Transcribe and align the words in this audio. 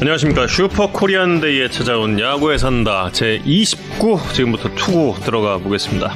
안녕하십니까 0.00 0.46
슈퍼 0.46 0.90
코리안 0.90 1.40
데이에 1.40 1.68
찾아온 1.68 2.18
야구에 2.18 2.56
산다 2.56 3.10
제2구 3.12 4.32
지금부터 4.32 4.74
투구 4.74 5.16
들어가 5.24 5.58
보겠습니다 5.58 6.14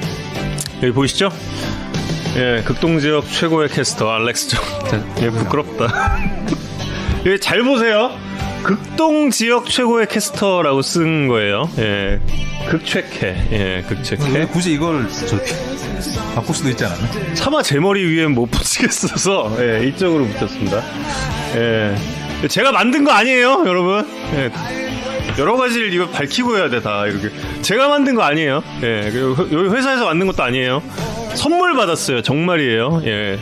여기 0.82 0.92
보이시죠? 0.92 1.28
예, 2.36 2.62
극동지역 2.64 3.28
최고의 3.30 3.68
캐스터 3.68 4.10
알렉스 4.10 4.48
정. 4.48 4.64
예, 5.22 5.30
부끄럽다. 5.30 6.18
예, 7.26 7.38
잘 7.38 7.62
보세요. 7.62 8.10
극동지역 8.64 9.70
최고의 9.70 10.08
캐스터라고 10.08 10.82
쓴 10.82 11.28
거예요. 11.28 11.70
예, 11.78 12.20
극최캐. 12.68 13.48
예, 13.52 13.84
극최캐. 13.86 14.30
왜 14.32 14.46
굳이 14.46 14.72
이걸 14.72 15.08
저기 15.08 15.52
바꿀 16.34 16.56
수도 16.56 16.70
있지 16.70 16.84
않았나? 16.84 17.34
차마 17.34 17.62
제 17.62 17.78
머리 17.78 18.04
위에 18.04 18.26
못 18.26 18.46
붙이겠어서 18.50 19.56
예, 19.60 19.86
이쪽으로 19.86 20.26
붙였습니다. 20.26 20.82
예, 21.54 21.94
제가 22.48 22.72
만든 22.72 23.04
거 23.04 23.12
아니에요, 23.12 23.62
여러분. 23.66 24.06
예, 24.34 24.50
여러 25.38 25.56
가지를 25.56 25.92
이거 25.94 26.08
밝히고 26.08 26.56
해야 26.58 26.68
돼 26.68 26.80
다 26.80 27.06
이렇게. 27.06 27.30
제가 27.62 27.88
만든 27.88 28.14
거 28.14 28.22
아니에요. 28.22 28.62
예, 28.82 29.10
그리고 29.12 29.36
여기 29.50 29.68
회사에서 29.74 30.04
만든 30.04 30.26
것도 30.26 30.42
아니에요. 30.42 30.82
선물 31.34 31.74
받았어요. 31.74 32.22
정말이에요. 32.22 33.02
예. 33.06 33.38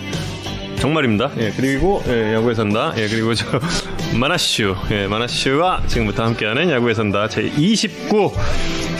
정말입니다. 0.79 1.31
예, 1.39 1.53
그리고 1.57 2.03
예, 2.09 2.35
야구에 2.35 2.55
산다. 2.55 2.93
예, 2.97 3.07
그리고 3.09 3.35
저 3.35 3.47
마나슈, 4.19 4.75
예, 4.91 5.07
마나슈가 5.07 5.83
지금부터 5.87 6.25
함께하는 6.25 6.71
야구에 6.71 6.95
산다 6.95 7.29
제 7.29 7.43
29. 7.57 8.33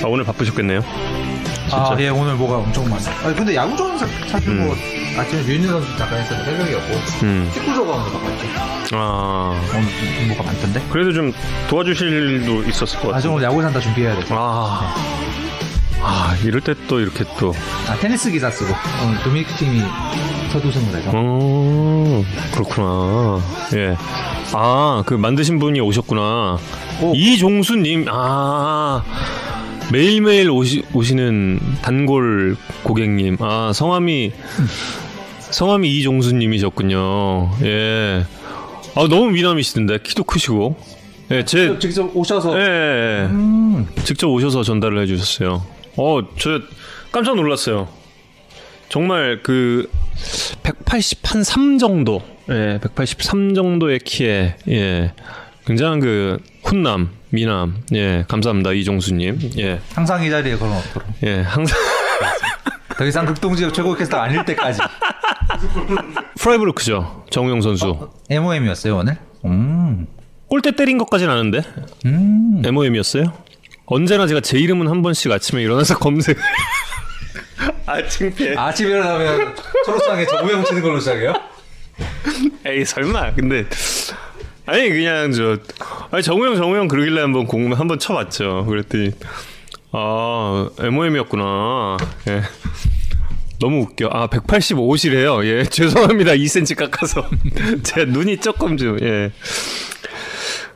아, 0.03 0.07
오늘 0.07 0.25
바쁘셨겠네요. 0.25 0.85
아, 1.73 1.97
예, 1.99 2.09
오늘 2.09 2.35
뭐가 2.35 2.57
엄청 2.59 2.89
많아. 2.89 3.03
아, 3.25 3.35
근데 3.35 3.55
야구 3.55 3.77
좋아하는 3.77 3.99
사- 3.99 4.27
사실 4.29 4.49
음. 4.51 4.71
뭐 5.15 5.23
아침에 5.23 5.43
류인희 5.43 5.67
선수 5.67 5.97
잠깐 5.99 6.21
했었는데 6.21 6.51
새벽이었고 6.53 6.95
음. 7.25 7.51
축구 7.53 7.87
거 7.87 7.93
바꿨죠. 7.97 8.47
아, 8.95 9.61
오늘 9.75 9.85
좀 9.89 10.19
정보가 10.29 10.43
많던데. 10.45 10.83
그래도 10.91 11.13
좀 11.13 11.33
도와주실 11.69 12.09
일도 12.09 12.63
있었을 12.69 13.01
것 13.01 13.09
아, 13.15 13.21
저 13.21 13.29
같아요. 13.31 13.33
오늘 13.33 13.45
야구 13.45 13.63
산 13.63 13.73
다 13.73 13.81
준비해야 13.81 14.15
돼서. 14.17 14.35
아, 14.37 14.95
아, 16.03 16.37
이럴 16.45 16.61
때 16.61 16.75
또 16.89 17.01
이렇게 17.01 17.25
또. 17.39 17.55
아, 17.89 17.97
테니스 17.97 18.31
기사 18.31 18.51
쓰고 18.51 18.75
오늘 19.07 19.19
도미니크 19.23 19.55
팀이 19.55 19.81
첫 20.53 20.65
우승을 20.65 20.95
해서. 20.99 21.11
어, 21.15 22.25
그렇구나. 22.53 23.41
예. 23.75 23.97
아, 24.53 25.03
그 25.07 25.15
만드신 25.15 25.59
분이 25.59 25.81
오셨구나. 25.81 26.59
오. 27.01 27.13
이종수님, 27.15 28.07
아. 28.11 29.03
매일매일 29.91 30.51
오시, 30.51 30.85
오시는 30.93 31.61
단골 31.83 32.57
고객님. 32.83 33.37
아, 33.41 33.73
성함이, 33.75 34.33
성함이 35.53 35.89
이종수님이셨군요. 35.99 37.51
예. 37.63 38.25
아, 38.95 39.09
너무 39.09 39.31
미남이시던데. 39.31 39.99
키도 40.03 40.25
크시고. 40.25 40.77
예, 41.31 41.45
제, 41.45 41.79
직접 41.79 42.15
오셔서. 42.15 42.59
예, 42.59 42.63
예. 42.63 43.27
음. 43.31 43.87
직접 44.05 44.29
오셔서 44.29 44.63
전달을 44.65 45.01
해주셨어요. 45.03 45.63
어, 45.97 46.21
저 46.39 46.61
깜짝 47.11 47.37
놀랐어요. 47.37 47.89
정말 48.89 49.41
그 49.43 49.91
183 50.63 51.79
정도, 51.79 52.23
예, 52.51 52.79
183 52.83 53.55
정도의 53.55 53.99
키에 54.01 54.57
예, 54.69 55.13
굉장한 55.67 56.01
그 56.01 56.39
훈남, 56.63 57.11
미남, 57.31 57.83
예, 57.95 58.25
감사합니다 58.29 58.73
이종수님, 58.73 59.53
예, 59.59 59.81
항상 59.95 60.23
이 60.23 60.29
자리에 60.29 60.57
걸어놓도록. 60.57 61.09
예, 61.25 61.41
항상 61.41 61.79
더 63.03 63.07
이상 63.09 63.27
극동지역 63.27 63.75
최고 63.75 63.95
캐스터 63.97 64.17
아닐 64.17 64.45
때까지. 64.45 64.79
프라이브루크죠 66.39 67.25
정우영 67.31 67.61
선수. 67.61 68.11
MOM이었어요 68.31 68.99
오늘. 68.99 69.17
음. 69.45 70.07
골대 70.47 70.71
때린 70.77 70.99
것까지는 70.99 71.35
아는데 71.35 71.63
음. 72.07 72.63
MOM이었어요. 72.65 73.33
언제나 73.87 74.29
제가 74.29 74.41
제 74.41 74.57
이름은 74.61 74.87
한 74.87 75.03
번씩 75.03 75.33
아침에 75.33 75.63
일어나서 75.63 75.99
검색. 75.99 76.39
아 77.87 78.01
창피해. 78.07 78.55
아침 78.57 78.87
일어나면 78.91 79.57
초록상에 79.85 80.25
정우영 80.25 80.65
치는 80.65 80.83
걸로 80.83 81.01
시작해요? 81.01 81.35
에이 82.65 82.85
설마 82.85 83.35
근데 83.35 83.67
아니 84.65 84.89
그냥 84.91 85.33
저 85.33 85.59
아니 86.13 86.23
정우영 86.23 86.55
정우영 86.55 86.87
그러길래 86.87 87.21
한번 87.21 87.49
공 87.49 87.73
한번 87.73 87.99
쳐봤죠 87.99 88.65
그랬더니 88.67 89.11
아 89.93 90.71
MOM이었구나 90.79 91.97
예 92.29 92.43
너무 93.61 93.83
웃겨 93.83 94.09
아 94.11 94.27
185시래요 94.29 95.45
예 95.45 95.65
죄송합니다 95.71 96.33
2cm 96.33 96.77
깎아서 96.77 97.29
제 97.85 98.05
눈이 98.05 98.39
조금 98.39 98.77
좀 98.77 98.99
예 99.03 99.33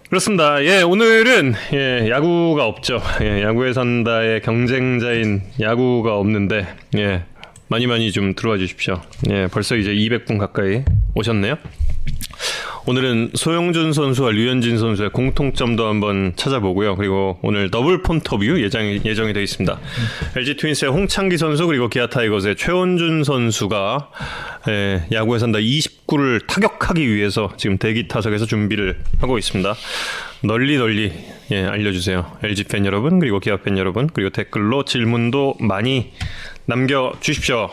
그렇습니다. 0.08 0.64
예, 0.64 0.82
오늘은 0.82 1.54
예, 1.72 2.08
야구가 2.08 2.64
없죠. 2.64 3.02
예, 3.22 3.42
야구에 3.42 3.72
산다의 3.72 4.40
경쟁자인 4.40 5.42
야구가 5.60 6.16
없는데 6.16 6.64
예, 6.96 7.24
많이 7.66 7.88
많이 7.88 8.12
좀 8.12 8.34
들어와 8.36 8.56
주십시오. 8.56 9.00
예, 9.30 9.48
벌써 9.48 9.74
이제 9.74 9.92
200분 9.92 10.38
가까이 10.38 10.84
오셨네요. 11.16 11.56
오늘은 12.88 13.32
소영준 13.34 13.92
선수와 13.92 14.30
류현진 14.30 14.78
선수의 14.78 15.10
공통점도 15.10 15.88
한번 15.88 16.34
찾아보고요. 16.36 16.94
그리고 16.94 17.36
오늘 17.42 17.68
더블 17.68 18.00
폰터뷰 18.02 18.62
예정이, 18.62 19.00
예정이 19.04 19.32
되어 19.32 19.42
있습니다. 19.42 19.80
LG 20.36 20.56
트윈스의 20.56 20.92
홍창기 20.92 21.36
선수 21.36 21.66
그리고 21.66 21.88
기아 21.88 22.06
타이거즈의 22.06 22.54
최원준 22.54 23.24
선수가 23.24 24.10
예, 24.68 25.02
야구에 25.10 25.40
산다 25.40 25.58
29를 25.58 26.46
타격하기 26.46 27.12
위해서 27.12 27.52
지금 27.56 27.76
대기 27.76 28.06
타석에서 28.06 28.46
준비를 28.46 29.00
하고 29.18 29.36
있습니다. 29.36 29.74
널리 30.44 30.78
널리 30.78 31.12
예, 31.50 31.64
알려주세요. 31.64 32.38
LG 32.44 32.64
팬 32.64 32.86
여러분 32.86 33.18
그리고 33.18 33.40
기아 33.40 33.56
팬 33.56 33.78
여러분 33.78 34.08
그리고 34.12 34.30
댓글로 34.30 34.84
질문도 34.84 35.56
많이 35.58 36.12
남겨 36.66 37.12
주십시오. 37.18 37.68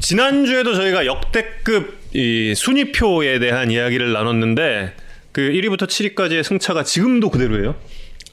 지난주에도 0.00 0.74
저희가 0.74 1.06
역대급 1.06 1.99
이 2.12 2.54
순위표에 2.54 3.38
대한 3.38 3.70
이야기를 3.70 4.12
나눴는데 4.12 4.94
그 5.32 5.42
1위부터 5.42 5.82
7위까지의 5.86 6.42
승차가 6.42 6.82
지금도 6.84 7.30
그대로예요. 7.30 7.74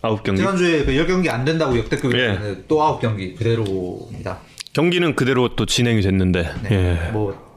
아홉 0.01 0.23
경기. 0.23 0.41
지난주에 0.41 0.85
그 0.85 0.91
10경기 0.91 1.29
안 1.29 1.45
된다고 1.45 1.77
역대급이 1.77 2.17
예. 2.17 2.37
또 2.67 2.77
9경기 2.77 3.35
그대로입니다. 3.35 4.39
경기는 4.73 5.15
그대로 5.15 5.55
또 5.55 5.65
진행이 5.65 6.01
됐는데. 6.01 6.51
네. 6.63 6.69
예. 7.07 7.11
뭐 7.11 7.47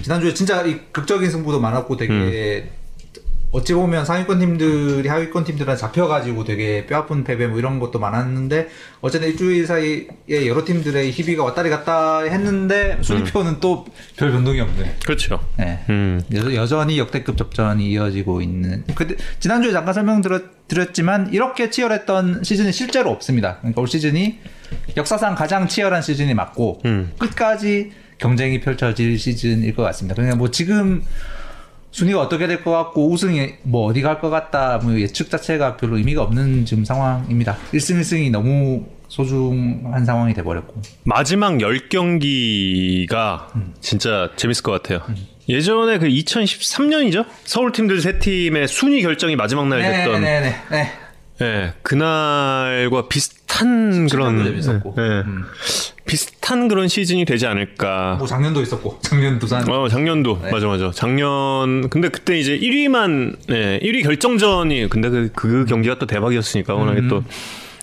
지난주에 0.00 0.32
진짜 0.32 0.62
이 0.64 0.78
극적인 0.90 1.30
승부도 1.30 1.60
많았고 1.60 1.96
되게 1.96 2.70
어찌 3.52 3.74
보면 3.74 4.06
상위권 4.06 4.38
팀들이 4.38 5.06
하위권 5.06 5.44
팀들한테 5.44 5.78
잡혀가지고 5.78 6.44
되게 6.44 6.86
뼈아픈 6.86 7.22
패배 7.22 7.46
뭐 7.46 7.58
이런 7.58 7.78
것도 7.78 7.98
많았는데 7.98 8.68
어쨌든 9.02 9.28
일주일 9.28 9.66
사이에 9.66 10.06
여러 10.48 10.64
팀들의 10.64 11.10
희비가 11.10 11.44
왔다리 11.44 11.68
갔다 11.68 12.20
했는데 12.22 12.96
순위표는 13.02 13.60
또별 13.60 14.32
변동이 14.32 14.58
없네. 14.60 14.96
그렇죠. 15.04 15.38
네. 15.58 15.84
음. 15.90 16.22
여- 16.34 16.54
여전히 16.54 16.98
역대급 16.98 17.36
접전이 17.36 17.90
이어지고 17.90 18.40
있는. 18.40 18.84
근데 18.94 19.16
지난주에 19.38 19.70
잠깐 19.72 19.92
설명드렸지만 19.92 21.34
이렇게 21.34 21.68
치열했던 21.68 22.44
시즌이 22.44 22.72
실제로 22.72 23.10
없습니다. 23.10 23.58
그러니까 23.58 23.82
올 23.82 23.86
시즌이 23.86 24.38
역사상 24.96 25.34
가장 25.34 25.68
치열한 25.68 26.00
시즌이 26.00 26.32
맞고 26.32 26.80
음. 26.86 27.12
끝까지 27.18 27.92
경쟁이 28.16 28.60
펼쳐질 28.60 29.18
시즌일 29.18 29.74
것 29.74 29.82
같습니다. 29.82 30.14
그냥 30.22 30.38
뭐 30.38 30.50
지금 30.50 31.02
순위가 31.92 32.20
어떻게 32.20 32.46
될 32.46 32.62
것 32.64 32.70
같고 32.72 33.10
우승이 33.10 33.54
뭐 33.62 33.86
어디 33.86 34.02
갈 34.02 34.20
것 34.20 34.30
같다 34.30 34.78
뭐 34.82 34.98
예측 34.98 35.30
자체가 35.30 35.76
별로 35.76 35.96
의미가 35.98 36.22
없는 36.22 36.64
지금 36.64 36.84
상황입니다. 36.84 37.56
1승 37.72 38.00
1승이 38.00 38.30
너무 38.30 38.84
소중한 39.08 40.04
상황이 40.04 40.32
돼버렸고 40.34 40.80
마지막 41.04 41.52
10경기가 41.58 43.46
진짜 43.80 44.30
재밌을 44.36 44.62
것 44.62 44.72
같아요. 44.82 45.00
예전에 45.48 45.98
그 45.98 46.06
2013년이죠? 46.06 47.26
서울 47.44 47.72
팀들 47.72 48.00
세 48.00 48.18
팀의 48.18 48.68
순위 48.68 49.02
결정이 49.02 49.36
마지막 49.36 49.68
날 49.68 49.82
됐던 49.82 50.22
네네네. 50.22 50.54
네. 51.42 51.48
예, 51.48 51.72
그날과 51.82 53.08
비슷한 53.08 54.06
그런 54.08 54.44
재밌었고. 54.44 54.94
예, 54.98 55.02
예. 55.02 55.06
음. 55.26 55.44
비슷한 56.04 56.68
그런 56.68 56.88
시즌이 56.88 57.24
되지 57.24 57.46
않을까. 57.46 58.16
뭐 58.18 58.26
작년도 58.26 58.60
있었고 58.62 58.98
작년 59.02 59.38
두산 59.38 59.68
어, 59.68 59.88
작년도 59.88 60.40
네. 60.42 60.50
맞아 60.50 60.66
맞아. 60.66 60.90
작년 60.92 61.88
근데 61.88 62.08
그때 62.08 62.38
이제 62.38 62.58
1위만 62.58 63.36
예, 63.50 63.80
1위 63.82 64.02
결정전이 64.02 64.88
근데 64.88 65.08
그, 65.10 65.30
그 65.34 65.64
경기가 65.64 65.98
또 65.98 66.06
대박이었으니까 66.06 66.74
워낙에 66.74 67.00
음. 67.00 67.08
또 67.08 67.24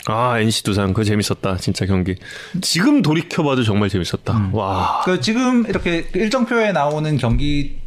아, 0.08 0.40
NC 0.40 0.64
두산 0.64 0.88
그거 0.94 1.04
재밌었다. 1.04 1.58
진짜 1.58 1.86
경기. 1.86 2.16
지금 2.62 3.02
돌이켜 3.02 3.44
봐도 3.44 3.64
정말 3.64 3.90
재밌었다. 3.90 4.38
음. 4.38 4.56
와. 4.56 5.02
그 5.06 5.20
지금 5.22 5.66
이렇게 5.68 6.08
일정표에 6.14 6.72
나오는 6.72 7.18
경기 7.18 7.79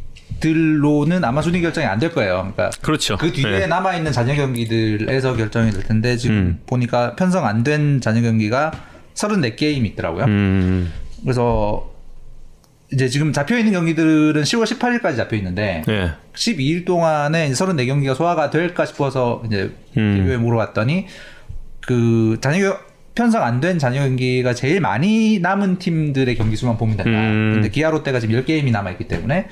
들로는 0.43 1.23
아마 1.23 1.41
순위 1.41 1.61
결정이 1.61 1.87
안 1.87 1.99
될 1.99 2.11
거예요. 2.11 2.51
그러니까 2.53 2.69
그렇죠. 2.81 3.15
그 3.17 3.31
뒤에 3.31 3.61
예. 3.61 3.65
남아 3.65 3.95
있는 3.95 4.11
잔여 4.11 4.35
경기들에서 4.35 5.37
결정이 5.37 5.71
될 5.71 5.83
텐데 5.83 6.17
지금 6.17 6.35
음. 6.35 6.59
보니까 6.65 7.15
편성 7.15 7.45
안 7.45 7.63
된 7.63 8.01
잔여 8.01 8.21
경기가 8.21 8.71
34게임이 9.15 9.85
있더라고요. 9.91 10.25
음. 10.25 10.91
그래서 11.23 11.89
이제 12.91 13.07
지금 13.07 13.31
잡혀 13.31 13.57
있는 13.57 13.71
경기들은 13.71 14.41
10월 14.43 14.65
18일까지 14.65 15.15
잡혀 15.15 15.37
있는데 15.37 15.81
예. 15.87 16.11
12일 16.35 16.85
동안에 16.85 17.49
34경기가 17.51 18.13
소화가 18.13 18.49
될까 18.49 18.85
싶어서 18.85 19.41
이제 19.45 19.71
음. 19.97 20.15
TV에 20.17 20.37
물어봤더니 20.37 21.07
그 21.87 22.37
잔여 22.41 22.77
편성 23.15 23.43
안 23.43 23.61
된 23.61 23.77
잔여 23.79 24.01
경기가 24.01 24.53
제일 24.53 24.81
많이 24.81 25.39
남은 25.39 25.77
팀들의 25.79 26.35
경기 26.35 26.55
수만 26.57 26.77
보면 26.77 26.97
된다. 26.97 27.11
음. 27.11 27.51
근데 27.55 27.69
기아 27.69 27.89
롯데가 27.91 28.19
지금 28.19 28.35
10게임이 28.41 28.71
남아 28.71 28.91
있기 28.91 29.07
때문에 29.07 29.47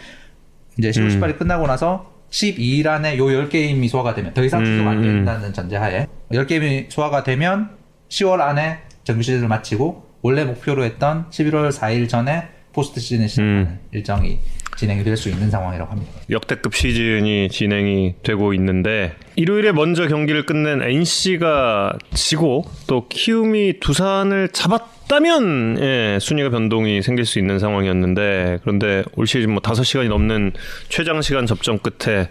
이제 0.81 0.89
10월 0.89 1.11
음. 1.11 1.21
18일 1.21 1.37
끝나고 1.37 1.67
나서 1.67 2.11
12일 2.31 2.87
안에 2.87 3.17
요 3.17 3.25
10게임이 3.25 3.87
소화가 3.87 4.15
되면 4.15 4.33
더 4.33 4.43
이상 4.43 4.65
추석 4.65 4.87
안 4.87 4.97
음. 4.97 5.03
된다는 5.03 5.53
전제하에 5.53 6.07
10게임이 6.31 6.89
소화가 6.89 7.23
되면 7.23 7.69
10월 8.09 8.41
안에 8.41 8.79
정규 9.03 9.21
시즌을 9.21 9.47
마치고 9.47 10.09
원래 10.23 10.43
목표로 10.43 10.83
했던 10.83 11.29
11월 11.29 11.71
4일 11.71 12.09
전에 12.09 12.47
포스트 12.73 12.99
시즌을 12.99 13.29
시작하는 13.29 13.61
음. 13.61 13.79
일정이 13.91 14.39
진행이 14.81 15.03
될 15.03 15.15
수 15.15 15.29
있는 15.29 15.51
상황이라고 15.51 15.91
합니다. 15.91 16.11
역대급 16.31 16.73
시즌이 16.73 17.49
진행이 17.49 18.15
되고 18.23 18.51
있는데 18.55 19.13
일요일에 19.35 19.71
먼저 19.71 20.07
경기를 20.07 20.47
끝낸 20.47 20.81
NC가 20.81 21.93
지고 22.15 22.65
또 22.87 23.07
키움이 23.07 23.79
두산을 23.79 24.49
잡았다면 24.49 25.77
예, 25.79 26.17
순위가 26.19 26.49
변동이 26.49 27.03
생길 27.03 27.25
수 27.25 27.37
있는 27.37 27.59
상황이었는데 27.59 28.59
그런데 28.63 29.03
올 29.15 29.27
시즌 29.27 29.51
뭐 29.51 29.61
5시간이 29.61 30.07
넘는 30.09 30.53
최장 30.89 31.21
시간 31.21 31.45
접전 31.45 31.77
끝에 31.77 32.29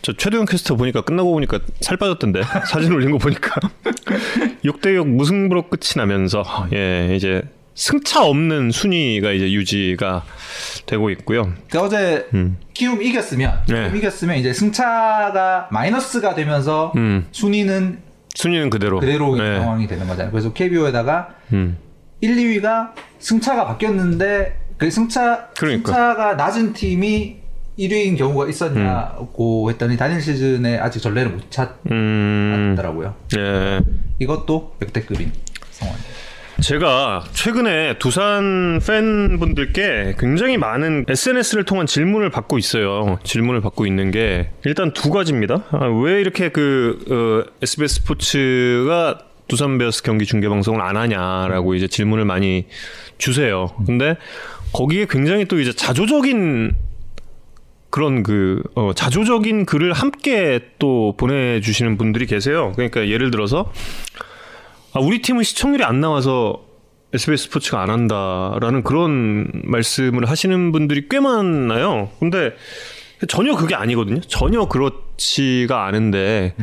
저 0.00 0.14
최도영 0.14 0.46
캐스터 0.46 0.76
보니까 0.76 1.02
끝나고 1.02 1.30
보니까 1.32 1.58
살 1.80 1.98
빠졌던데 1.98 2.40
사진 2.72 2.92
올린 2.92 3.10
거 3.10 3.18
보니까 3.18 3.60
6대6 4.64 5.06
무승부로 5.08 5.68
끝이 5.68 5.92
나면서 5.96 6.42
예, 6.72 7.14
이제 7.14 7.42
승차 7.74 8.24
없는 8.24 8.70
순위가 8.70 9.32
이제 9.32 9.52
유지가 9.52 10.24
되고 10.86 11.10
있고요. 11.10 11.52
그 11.70 11.78
어제 11.80 12.28
음. 12.34 12.58
키움 12.74 13.02
이겼으면 13.02 13.62
네. 13.68 13.74
키움 13.74 13.96
이겼으면 13.96 14.36
이제 14.36 14.52
승차가 14.52 15.68
마이너스가 15.70 16.34
되면서 16.34 16.92
음. 16.96 17.26
순위는 17.32 18.00
순위는 18.34 18.70
그대로. 18.70 19.00
그대로 19.00 19.36
네. 19.36 19.58
상황이 19.58 19.86
되는 19.86 20.06
거잖아요. 20.06 20.30
그래서 20.30 20.52
KBO에다가 20.52 21.34
음. 21.52 21.78
1, 22.20 22.36
2위가 22.36 22.92
승차가 23.18 23.66
바뀌었는데 23.66 24.58
그 24.78 24.90
승차 24.90 25.48
그러니까. 25.56 25.92
승차가 25.92 26.34
낮은 26.34 26.72
팀이 26.72 27.42
1위인 27.78 28.18
경우가 28.18 28.48
있었냐고 28.48 29.70
했더니 29.70 29.96
단일 29.96 30.20
시즌에 30.20 30.78
아직 30.78 31.00
전례를 31.00 31.30
못 31.30 31.42
음. 31.90 32.74
찾더라고요. 32.76 33.14
예. 33.38 33.80
이것도 34.18 34.76
역대급인 34.82 35.32
상황입니다. 35.70 36.21
제가 36.62 37.24
최근에 37.32 37.98
두산 37.98 38.80
팬분들께 38.86 40.14
굉장히 40.16 40.56
많은 40.56 41.04
SNS를 41.08 41.64
통한 41.64 41.86
질문을 41.86 42.30
받고 42.30 42.56
있어요. 42.56 43.18
질문을 43.24 43.60
받고 43.60 43.84
있는 43.84 44.12
게 44.12 44.50
일단 44.64 44.92
두 44.92 45.10
가지입니다. 45.10 45.64
아, 45.72 45.86
왜 45.86 46.20
이렇게 46.20 46.50
그 46.50 47.04
어, 47.10 47.52
SBS 47.62 47.96
스포츠가 47.96 49.18
두산 49.48 49.76
베어스 49.76 50.04
경기 50.04 50.24
중계 50.24 50.48
방송을 50.48 50.80
안 50.80 50.96
하냐라고 50.96 51.74
이제 51.74 51.88
질문을 51.88 52.24
많이 52.24 52.66
주세요. 53.18 53.70
근데 53.84 54.16
거기에 54.72 55.06
굉장히 55.10 55.46
또 55.46 55.58
이제 55.58 55.72
자조적인 55.72 56.76
그런 57.90 58.22
그 58.22 58.62
어, 58.76 58.92
자조적인 58.94 59.66
글을 59.66 59.92
함께 59.92 60.60
또 60.78 61.14
보내주시는 61.16 61.98
분들이 61.98 62.26
계세요. 62.26 62.70
그러니까 62.76 63.08
예를 63.08 63.32
들어서 63.32 63.72
아, 64.94 65.00
우리 65.00 65.22
팀은 65.22 65.42
시청률이 65.42 65.84
안 65.84 66.00
나와서 66.00 66.64
SBS 67.14 67.44
스포츠가 67.44 67.82
안 67.82 67.90
한다라는 67.90 68.82
그런 68.82 69.50
말씀을 69.64 70.28
하시는 70.28 70.72
분들이 70.72 71.08
꽤 71.08 71.18
많아요. 71.18 72.10
근데 72.20 72.52
전혀 73.28 73.54
그게 73.56 73.74
아니거든요. 73.74 74.20
전혀 74.20 74.66
그렇지가 74.66 75.86
않은데 75.86 76.54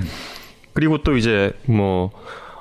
그리고 0.73 0.99
또 0.99 1.17
이제 1.17 1.51
뭐 1.65 2.11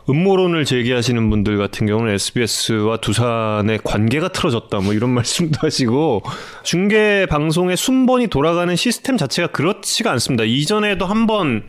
음모론을 0.08 0.64
제기하시는 0.64 1.28
분들 1.28 1.58
같은 1.58 1.86
경우는 1.86 2.14
SBS와 2.14 2.96
두산의 2.98 3.80
관계가 3.84 4.28
틀어졌다 4.28 4.80
뭐 4.80 4.94
이런 4.94 5.10
말씀도 5.14 5.58
하시고 5.60 6.22
중계 6.62 7.26
방송의 7.26 7.76
순번이 7.76 8.28
돌아가는 8.28 8.74
시스템 8.74 9.18
자체가 9.18 9.48
그렇지가 9.48 10.10
않습니다. 10.12 10.44
이전에도 10.44 11.04
한번 11.04 11.64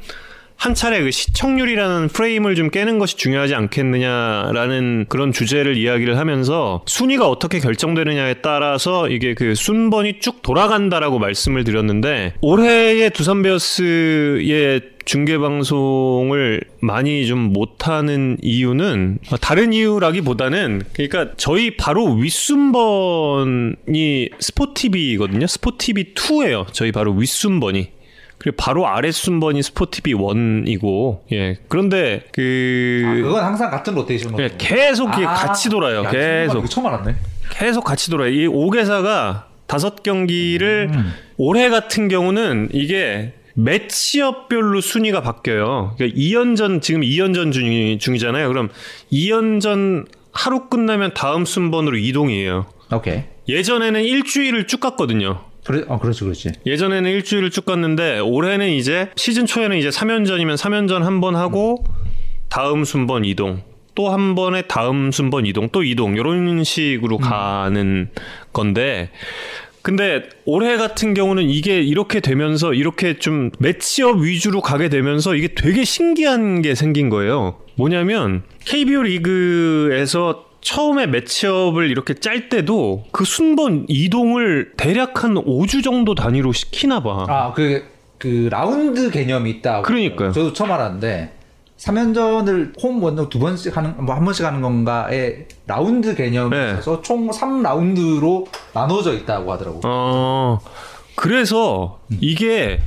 한 0.60 0.74
차례 0.74 1.02
그 1.02 1.10
시청률이라는 1.10 2.10
프레임을 2.10 2.56
좀 2.56 2.70
깨는 2.70 3.00
것이 3.00 3.16
중요하지 3.16 3.56
않겠느냐라는 3.56 5.06
그런 5.08 5.32
주제를 5.32 5.78
이야기를 5.78 6.18
하면서 6.18 6.84
순위가 6.86 7.30
어떻게 7.30 7.60
결정되느냐에 7.60 8.36
따라서 8.42 9.08
이게 9.08 9.36
그 9.36 9.56
순번이 9.56 10.20
쭉 10.20 10.42
돌아간다라고 10.42 11.18
말씀을 11.18 11.64
드렸는데 11.64 12.34
올해의 12.42 13.12
두산 13.12 13.42
베어스의 13.42 14.82
중계 15.06 15.38
방송을 15.38 16.60
많이 16.82 17.26
좀 17.26 17.40
못하는 17.40 18.38
이유는 18.42 19.20
다른 19.40 19.72
이유라기보다는 19.72 20.82
그러니까 20.92 21.36
저희 21.38 21.78
바로 21.78 22.16
윗순번이 22.16 23.78
스포티비거든요. 24.40 25.48
스포티비 25.48 26.14
2예요. 26.16 26.66
저희 26.74 26.92
바로 26.92 27.14
윗순번이. 27.14 27.99
그리고 28.40 28.56
바로 28.58 28.88
아래 28.88 29.12
순번이 29.12 29.62
스포티비 29.62 30.14
1이고 30.16 31.20
예 31.34 31.58
그런데 31.68 32.24
그 32.32 33.04
아, 33.06 33.14
그건 33.16 33.44
항상 33.44 33.70
같은 33.70 33.94
로테이션으로. 33.96 34.42
예, 34.44 34.50
계속 34.58 35.10
아, 35.10 35.34
같이 35.34 35.70
돌아요 35.70 36.04
야, 36.06 36.10
계속 36.10 36.66
처음 36.70 36.88
알았네. 36.88 37.16
계속 37.52 37.84
같이 37.84 38.10
돌아요 38.10 38.30
이 38.32 38.48
5개사가 38.48 39.44
다섯 39.68 40.02
경기를 40.04 40.90
음. 40.94 41.14
올해 41.38 41.70
같은 41.70 42.08
경우는 42.08 42.70
이게 42.72 43.34
매치업별로 43.56 44.80
순위가 44.82 45.22
바뀌어요 45.22 45.96
그러니까 45.98 46.18
2연전 46.18 46.82
지금 46.82 47.02
2연전 47.02 47.52
중이, 47.52 48.00
중이잖아요 48.00 48.48
그럼 48.48 48.70
2연전 49.12 50.08
하루 50.32 50.70
끝나면 50.70 51.14
다음 51.14 51.44
순번으로 51.46 51.98
이동이에요 51.98 52.68
오케이. 52.94 53.24
예전에는 53.50 54.02
일주일을 54.02 54.68
쭉 54.68 54.80
갔거든요 54.80 55.42
그래, 55.66 55.84
어, 55.88 56.00
그렇지, 56.00 56.24
그렇지. 56.24 56.50
예전에는 56.66 57.10
일주일을 57.12 57.50
쭉 57.52 57.66
갔는데 57.66 58.20
올해는 58.20 58.70
이제 58.70 59.10
시즌 59.16 59.46
초에는 59.46 59.78
이제 59.78 59.90
3연전이면 59.90 60.58
3연전 60.58 61.02
한 61.02 61.20
번 61.22 61.36
하고 61.36 61.84
다음 62.50 62.84
순번 62.84 63.26
이동 63.26 63.62
또 63.96 64.10
한 64.12 64.34
번에 64.36 64.62
다음 64.64 65.12
순번 65.12 65.46
이동 65.46 65.70
또 65.70 65.84
이동 65.84 66.16
이런 66.16 66.64
식으로 66.64 67.18
가는 67.18 68.10
건데 68.54 69.10
근데 69.82 70.24
올해 70.46 70.78
같은 70.78 71.14
경우는 71.14 71.50
이게 71.50 71.82
이렇게 71.82 72.20
되면서 72.20 72.74
이렇게 72.74 73.18
좀 73.20 73.50
매치업 73.60 74.20
위주로 74.22 74.62
가게 74.62 74.90
되면서 74.90 75.36
이게 75.36 75.50
되게 75.56 75.84
신기한 75.84 76.62
게 76.62 76.76
생긴 76.76 77.10
거예요. 77.10 77.58
뭐냐면 77.76 78.44
KBO 78.66 79.04
리그에서 79.04 80.46
처음에 80.62 81.08
매치업을 81.08 81.90
이렇게 81.90 82.14
짤 82.14 82.50
때도 82.50 83.06
그 83.12 83.24
순번 83.26 83.86
이동을 83.88 84.74
대략 84.78 85.24
한 85.24 85.36
5주 85.36 85.84
정도 85.84 86.16
단위로 86.16 86.52
시키나 86.54 87.02
봐. 87.02 87.26
아, 87.28 87.54
그, 87.54 87.84
그, 88.18 88.50
라운드 88.52 89.10
개념이 89.10 89.50
있다. 89.50 89.82
그러니까요. 89.84 90.32
저도 90.32 90.54
처음 90.54 90.72
알았는데, 90.72 91.34
3연전을 91.78 92.74
홈 92.84 93.02
원정 93.02 93.30
두 93.30 93.40
번씩 93.40 93.76
하는, 93.78 93.96
뭐 94.04 94.14
한 94.14 94.26
번씩 94.26 94.46
하는 94.46 94.62
건가에 94.62 95.46
라운드 95.66 96.14
개념이 96.14 96.50
네. 96.56 96.72
있어서 96.74 97.02
총 97.02 97.30
3라운드로 97.30 98.46
나눠져 98.74 99.14
있다고 99.14 99.54
하더라고. 99.54 99.80
어, 99.86 100.60
그래서 101.16 102.00
이게 102.20 102.82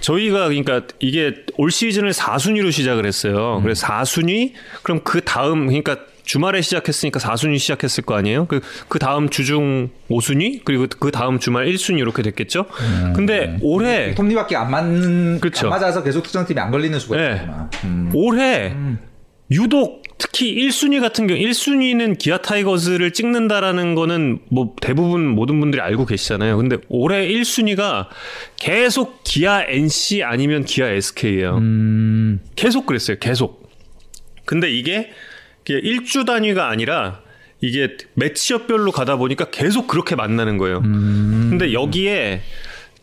저희가 0.00 0.46
그러니까 0.48 0.82
이게 1.00 1.34
올 1.56 1.72
시즌을 1.72 2.12
4순위로 2.12 2.70
시작을 2.70 3.04
했어요. 3.04 3.58
그래서 3.62 3.84
4순위 3.86 4.52
그럼 4.84 5.00
그 5.02 5.20
다음 5.22 5.66
그러니까 5.66 5.96
주말에 6.26 6.60
시작했으니까 6.60 7.18
4순위 7.20 7.58
시작했을 7.58 8.04
거 8.04 8.14
아니에요? 8.16 8.46
그, 8.46 8.60
그 8.88 8.98
다음 8.98 9.30
주중 9.30 9.90
5순위? 10.10 10.62
그리고 10.64 10.86
그 10.98 11.10
다음 11.10 11.38
주말 11.38 11.66
1순위 11.66 11.98
이렇게 12.00 12.22
됐겠죠? 12.22 12.66
근데 13.14 13.56
올해, 13.62 14.14
톱니바퀴 14.14 14.56
안 14.56 14.70
맞는, 14.70 15.40
그쵸. 15.40 15.68
안 15.68 15.80
맞아서 15.80 16.02
계속 16.02 16.22
특정 16.24 16.44
팀이 16.44 16.60
안 16.60 16.70
걸리는 16.70 16.98
수가 16.98 17.16
네. 17.16 17.36
있구나. 17.36 17.70
음. 17.84 18.10
올해 18.12 18.74
유독 19.52 20.02
특히 20.18 20.56
1순위 20.56 21.00
같은 21.00 21.26
경우 21.28 21.38
1순위는 21.38 22.18
기아 22.18 22.38
타이거즈를 22.38 23.12
찍는다라는 23.12 23.94
거는 23.94 24.40
뭐 24.50 24.74
대부분 24.80 25.28
모든 25.28 25.60
분들이 25.60 25.80
알고 25.80 26.06
계시잖아요. 26.06 26.56
근데 26.56 26.78
올해 26.88 27.28
1순위가 27.28 28.08
계속 28.58 29.20
기아 29.22 29.62
NC 29.62 30.24
아니면 30.24 30.64
기아 30.64 30.88
SK예요. 30.88 31.58
음. 31.58 32.40
계속 32.56 32.86
그랬어요. 32.86 33.18
계속. 33.20 33.70
근데 34.44 34.70
이게 34.70 35.10
일주 35.74 36.24
단위가 36.24 36.68
아니라 36.68 37.20
이게 37.60 37.96
매치업별로 38.14 38.92
가다 38.92 39.16
보니까 39.16 39.46
계속 39.50 39.86
그렇게 39.86 40.14
만나는 40.14 40.58
거예요. 40.58 40.82
근데 40.82 41.72
여기에 41.72 42.42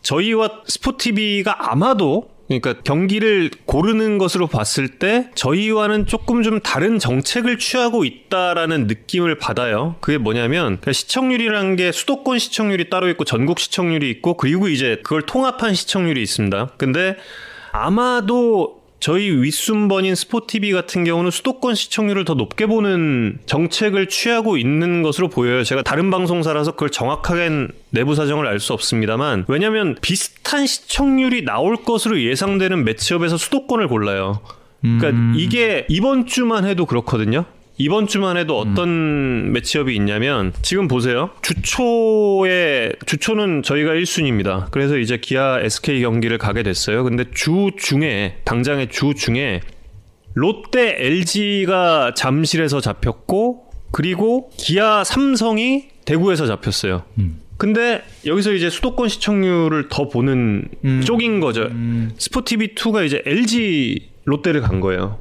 저희와 0.02 0.62
스포티비가 0.66 1.72
아마도 1.72 2.30
그러니까 2.46 2.74
경기를 2.82 3.50
고르는 3.64 4.18
것으로 4.18 4.46
봤을 4.46 4.98
때 4.98 5.30
저희와는 5.34 6.06
조금 6.06 6.42
좀 6.42 6.60
다른 6.60 6.98
정책을 6.98 7.58
취하고 7.58 8.04
있다라는 8.04 8.86
느낌을 8.86 9.38
받아요. 9.38 9.96
그게 10.00 10.18
뭐냐면 10.18 10.64
그러니까 10.64 10.92
시청률이라는 10.92 11.76
게 11.76 11.90
수도권 11.90 12.38
시청률이 12.38 12.90
따로 12.90 13.08
있고 13.08 13.24
전국 13.24 13.58
시청률이 13.58 14.10
있고 14.10 14.36
그리고 14.36 14.68
이제 14.68 15.00
그걸 15.02 15.22
통합한 15.22 15.74
시청률이 15.74 16.22
있습니다. 16.22 16.72
근데 16.76 17.16
아마도 17.72 18.83
저희 19.04 19.28
윗순번인 19.28 20.14
스포티비 20.14 20.72
같은 20.72 21.04
경우는 21.04 21.30
수도권 21.30 21.74
시청률을 21.74 22.24
더 22.24 22.32
높게 22.32 22.64
보는 22.64 23.38
정책을 23.44 24.08
취하고 24.08 24.56
있는 24.56 25.02
것으로 25.02 25.28
보여요. 25.28 25.62
제가 25.62 25.82
다른 25.82 26.10
방송사라서 26.10 26.70
그걸 26.70 26.88
정확하게 26.88 27.68
내부 27.90 28.14
사정을 28.14 28.46
알 28.46 28.60
수 28.60 28.72
없습니다만 28.72 29.44
왜냐하면 29.46 29.94
비슷한 30.00 30.64
시청률이 30.66 31.44
나올 31.44 31.76
것으로 31.76 32.22
예상되는 32.22 32.82
매치업에서 32.82 33.36
수도권을 33.36 33.88
골라요. 33.88 34.40
그러니까 34.80 35.36
이게 35.36 35.84
이번 35.90 36.24
주만 36.24 36.64
해도 36.64 36.86
그렇거든요. 36.86 37.44
이번 37.76 38.06
주만 38.06 38.36
해도 38.36 38.58
어떤 38.58 39.52
매치업이 39.52 39.94
있냐면 39.96 40.52
지금 40.62 40.86
보세요. 40.86 41.30
주초에 41.42 42.92
주초는 43.04 43.62
저희가 43.62 43.92
1순위입니다. 43.92 44.70
그래서 44.70 44.96
이제 44.96 45.16
기아 45.16 45.58
SK 45.60 46.00
경기를 46.02 46.38
가게 46.38 46.62
됐어요. 46.62 47.02
근데 47.02 47.24
주 47.34 47.70
중에 47.76 48.36
당장의 48.44 48.90
주 48.90 49.14
중에 49.14 49.60
롯데 50.34 50.96
LG가 50.98 52.14
잠실에서 52.14 52.80
잡혔고 52.80 53.64
그리고 53.90 54.50
기아 54.56 55.02
삼성이 55.02 55.88
대구에서 56.04 56.46
잡혔어요. 56.46 57.04
근데 57.56 58.02
여기서 58.26 58.52
이제 58.52 58.68
수도권 58.70 59.08
시청률을 59.08 59.88
더 59.88 60.08
보는 60.08 60.68
쪽인 61.04 61.40
거죠. 61.40 61.68
스포티비 62.18 62.74
2가 62.74 63.04
이제 63.06 63.22
LG 63.26 64.10
롯데를 64.24 64.60
간 64.60 64.80
거예요. 64.80 65.18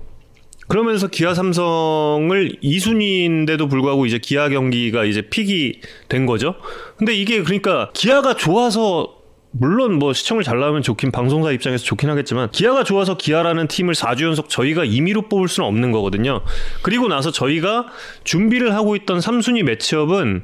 그러면서 0.74 1.06
기아 1.06 1.36
삼성을 1.36 2.58
2순위인데도 2.64 3.70
불구하고 3.70 4.08
이제 4.08 4.18
기아 4.18 4.50
경기가 4.50 5.06
이제 5.06 5.22
픽이 5.22 5.82
된 6.10 6.26
거죠. 6.26 6.56
근데 6.98 7.14
이게 7.14 7.44
그러니까 7.44 7.92
기아가 7.94 8.36
좋아서 8.36 9.20
물론 9.52 10.00
뭐 10.00 10.14
시청을 10.14 10.44
잘 10.44 10.60
나오면 10.60 10.82
좋긴 10.82 11.12
방송사 11.12 11.52
입장에서 11.52 11.84
좋긴 11.84 12.10
하겠지만 12.10 12.50
기아가 12.50 12.84
좋아서 12.84 13.18
기아라는 13.18 13.68
팀을 13.68 13.94
4주 13.94 14.24
연속 14.24 14.50
저희가 14.50 14.84
임의로 14.84 15.30
뽑을 15.30 15.48
수는 15.48 15.70
없는 15.70 15.92
거거든요. 15.92 16.42
그리고 16.82 17.08
나서 17.08 17.30
저희가 17.30 17.86
준비를 18.24 18.74
하고 18.74 18.96
있던 18.96 19.20
3순위 19.20 19.62
매치업은 19.62 20.42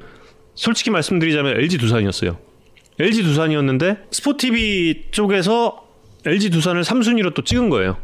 솔직히 0.54 0.92
말씀드리자면 0.92 1.58
LG 1.58 1.80
두산이었어요. 1.80 2.38
LG 3.00 3.24
두산이었는데 3.24 3.98
스포티비 4.12 5.06
쪽에서 5.10 5.88
LG 6.24 6.52
두산을 6.52 6.84
3순위로 6.84 7.34
또 7.34 7.44
찍은 7.44 7.70
거예요. 7.72 7.98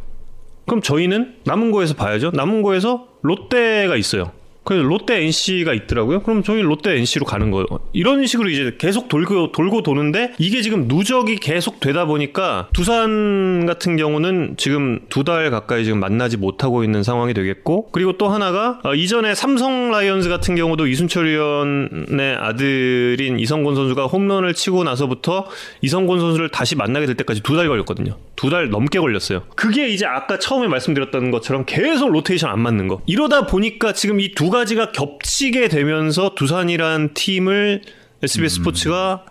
그럼 0.65 0.81
저희는 0.81 1.38
남은 1.45 1.72
거에서 1.72 1.93
봐야죠. 1.93 2.31
남은 2.34 2.62
거에서 2.62 3.07
롯데가 3.22 3.95
있어요. 3.95 4.31
그래서 4.65 4.84
롯데 4.84 5.22
NC가 5.24 5.74
있더라고요. 5.74 6.24
그럼 6.24 6.43
저희 6.43 6.62
롯데 6.62 6.98
NC로 6.98 7.25
가는 7.25 7.51
거예요. 7.51 7.65
이런 7.93 8.25
식으로 8.25 8.50
이제 8.50 8.75
계속 8.77 9.07
돌고 9.07 9.51
돌고 9.51 9.84
도는데 9.84 10.34
이게 10.39 10.62
지금 10.62 10.88
누적이 10.88 11.38
계속 11.38 11.79
되다 11.79 12.05
보니까 12.05 12.67
두산 12.74 13.65
같은 13.65 13.95
경우는 13.95 14.55
지금 14.57 15.00
두 15.10 15.24
달 15.25 15.50
가까이 15.50 15.84
지금 15.86 16.00
만나지 16.00 16.38
못하고 16.38 16.84
있는 16.84 17.01
상황이 17.01 17.34
되겠고 17.34 17.89
그리고 17.91 18.15
또 18.17 18.27
하나가 18.29 18.79
어, 18.84 18.93
이전에 18.93 19.34
삼성 19.34 19.89
라이언즈 19.91 20.29
같은 20.29 20.55
경우도 20.55 20.86
이순철 20.88 21.25
위원의 21.27 22.36
아들인 22.39 23.39
이성곤 23.39 23.75
선수가 23.75 24.05
홈런을 24.07 24.53
치고 24.53 24.84
나서부터 24.84 25.48
이성곤 25.81 26.19
선수를 26.19 26.50
다시 26.50 26.75
만나게 26.75 27.05
될 27.05 27.15
때까지 27.15 27.41
두 27.41 27.55
달 27.55 27.67
걸렸거든요. 27.69 28.17
두 28.36 28.50
달 28.50 28.69
넘게 28.69 29.00
걸렸어요. 29.00 29.43
그게 29.55 29.88
이제 29.88 30.05
아까 30.05 30.38
처음에 30.38 30.67
말씀드렸던 30.67 31.31
것처럼 31.31 31.63
계속 31.65 32.12
로테이션 32.12 32.50
안 32.50 32.60
맞는 32.60 32.88
거. 32.88 33.01
이러다 33.05 33.45
보니까 33.48 33.93
지금 33.93 34.19
이두 34.19 34.50
가지가 34.55 34.91
겹치게 34.91 35.67
되면서 35.67 36.33
두산이란 36.35 37.13
팀을 37.13 37.81
SBS 38.24 38.55
스포츠가 38.55 39.25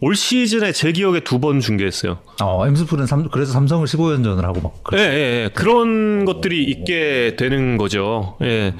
올 0.00 0.14
시즌에 0.14 0.70
제 0.72 0.92
기억에 0.92 1.20
두 1.20 1.40
번 1.40 1.58
중계했어요. 1.60 2.18
어, 2.40 2.66
엠스풀은 2.68 3.06
삼, 3.06 3.28
그래서 3.30 3.52
삼성을 3.52 3.84
15연전을 3.84 4.42
하고 4.42 4.60
막. 4.60 4.74
예, 4.96 4.98
예, 4.98 5.44
예. 5.44 5.50
그런 5.52 6.24
것들이 6.24 6.62
있게 6.64 7.34
되는 7.36 7.76
거죠. 7.76 8.36
예. 8.42 8.74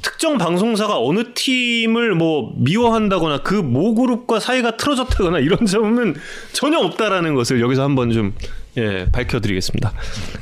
특정 0.00 0.38
방송사가 0.38 0.98
어느 0.98 1.34
팀을 1.34 2.14
뭐 2.14 2.54
미워한다거나 2.56 3.42
그 3.42 3.56
모 3.62 3.94
그룹과 3.94 4.40
사이가 4.40 4.78
틀어졌다거나 4.78 5.40
이런 5.40 5.64
점은 5.66 6.14
전혀 6.52 6.78
없다라는 6.78 7.34
것을 7.34 7.60
여기서 7.60 7.82
한번 7.82 8.10
좀 8.12 8.34
예, 8.78 9.06
밝혀드리겠습니다. 9.12 9.92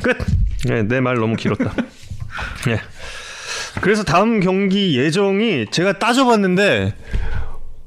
끝. 0.02 0.16
예, 0.70 0.82
내 0.82 1.00
말 1.00 1.16
너무 1.16 1.34
길었다. 1.34 1.74
예. 2.70 2.80
그래서 3.80 4.02
다음 4.04 4.40
경기 4.40 4.98
예정이 4.98 5.66
제가 5.70 5.98
따져봤는데 5.98 6.94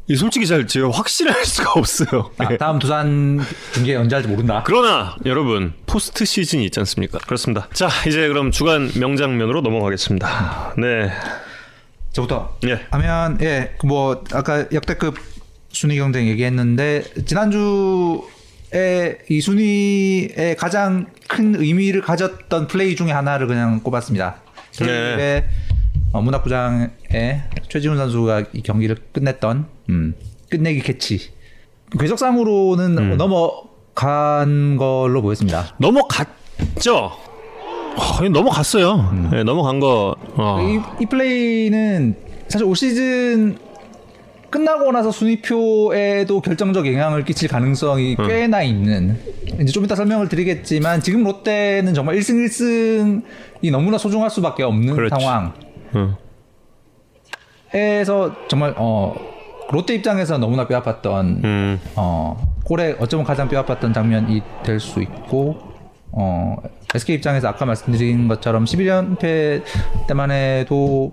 이 0.10 0.16
솔직히 0.16 0.48
잘 0.48 0.66
제가 0.68 0.90
확실할 0.90 1.44
수가 1.44 1.74
없어요. 1.76 2.32
아, 2.38 2.48
예. 2.52 2.58
다음 2.58 2.80
두산 2.80 3.40
중계 3.74 3.96
언제 3.96 4.16
할지 4.16 4.30
모른다. 4.30 4.64
그러나 4.66 5.16
여러분 5.26 5.74
포스트 5.86 6.24
시즌이 6.24 6.64
있지 6.66 6.80
않습니까? 6.80 7.20
그렇습니다. 7.20 7.68
자 7.74 7.90
이제 8.08 8.28
그럼 8.30 8.52
주간 8.52 8.90
명장면으로 8.98 9.62
넘어가겠습니다. 9.62 10.76
네, 10.78 11.12
저부터 12.14 12.58
예, 12.68 12.86
하면 12.92 13.38
예, 13.42 13.76
그뭐 13.80 14.24
아까 14.32 14.66
역대급 14.72 15.18
순위 15.70 15.98
경쟁 15.98 16.28
얘기했는데 16.28 17.04
지난주에 17.26 18.22
이 19.30 19.42
순위에 19.42 20.56
가장 20.58 21.08
큰 21.28 21.56
의미를 21.56 22.02
가졌던 22.02 22.68
플레이 22.68 22.96
중에 22.96 23.12
하나를 23.12 23.48
그냥 23.48 23.82
꼽았습니다. 23.82 24.38
네. 24.80 25.50
네. 26.08 26.12
어, 26.14 26.22
문학구장에 26.22 26.90
최지훈 27.68 27.98
선수가 27.98 28.46
이 28.54 28.62
경기를 28.62 28.98
끝냈던 29.12 29.66
음, 29.90 30.16
끝내기 30.50 30.82
캐치. 30.82 31.32
궤적상으로는 32.00 32.98
음. 32.98 33.18
넘어간 33.18 34.78
걸로 34.78 35.22
보였습니다. 35.22 35.76
넘어갔죠. 35.78 36.96
어, 36.96 38.30
넘어갔어요. 38.32 39.30
네, 39.32 39.44
넘어간 39.44 39.80
거. 39.80 40.16
어. 40.36 40.60
이, 40.62 41.04
이 41.04 41.06
플레이는 41.06 42.16
사실 42.48 42.66
올 42.66 42.76
시즌 42.76 43.58
끝나고 44.50 44.92
나서 44.94 45.12
순위표에도 45.12 46.40
결정적 46.42 46.88
영향을 46.88 47.26
끼칠 47.26 47.50
가능성이 47.50 48.16
꽤나 48.16 48.64
있는 48.64 49.20
이제 49.60 49.66
좀 49.74 49.84
이따 49.84 49.94
설명을 49.96 50.30
드리겠지만 50.30 51.02
지금 51.02 51.24
롯데는 51.26 51.94
정말 51.94 52.16
1승 52.16 52.46
1승이 52.46 53.72
너무나 53.72 53.98
소중할 53.98 54.30
수밖에 54.30 54.64
없는 54.64 54.96
그렇지. 54.96 55.14
상황 55.20 55.54
어. 55.98 56.18
정말 58.48 58.74
어 58.78 59.16
롯데 59.72 59.96
입장에서 59.96 60.38
너무나 60.38 60.66
뼈 60.68 60.82
아팠던 60.82 61.44
음, 61.44 61.80
어, 61.96 62.38
골에 62.64 62.96
어쩌면 63.00 63.26
가장 63.26 63.50
뼈 63.50 63.66
아팠던 63.66 63.94
장면이 63.94 64.42
될 64.64 64.80
수 64.80 65.02
있고, 65.02 65.58
어, 66.12 66.56
SK 66.96 67.16
입장에서 67.18 67.50
아까 67.50 67.66
말씀드린 67.66 68.28
것처럼 68.30 68.64
11연패 68.64 69.64
때만 70.08 70.32
해도 70.32 71.12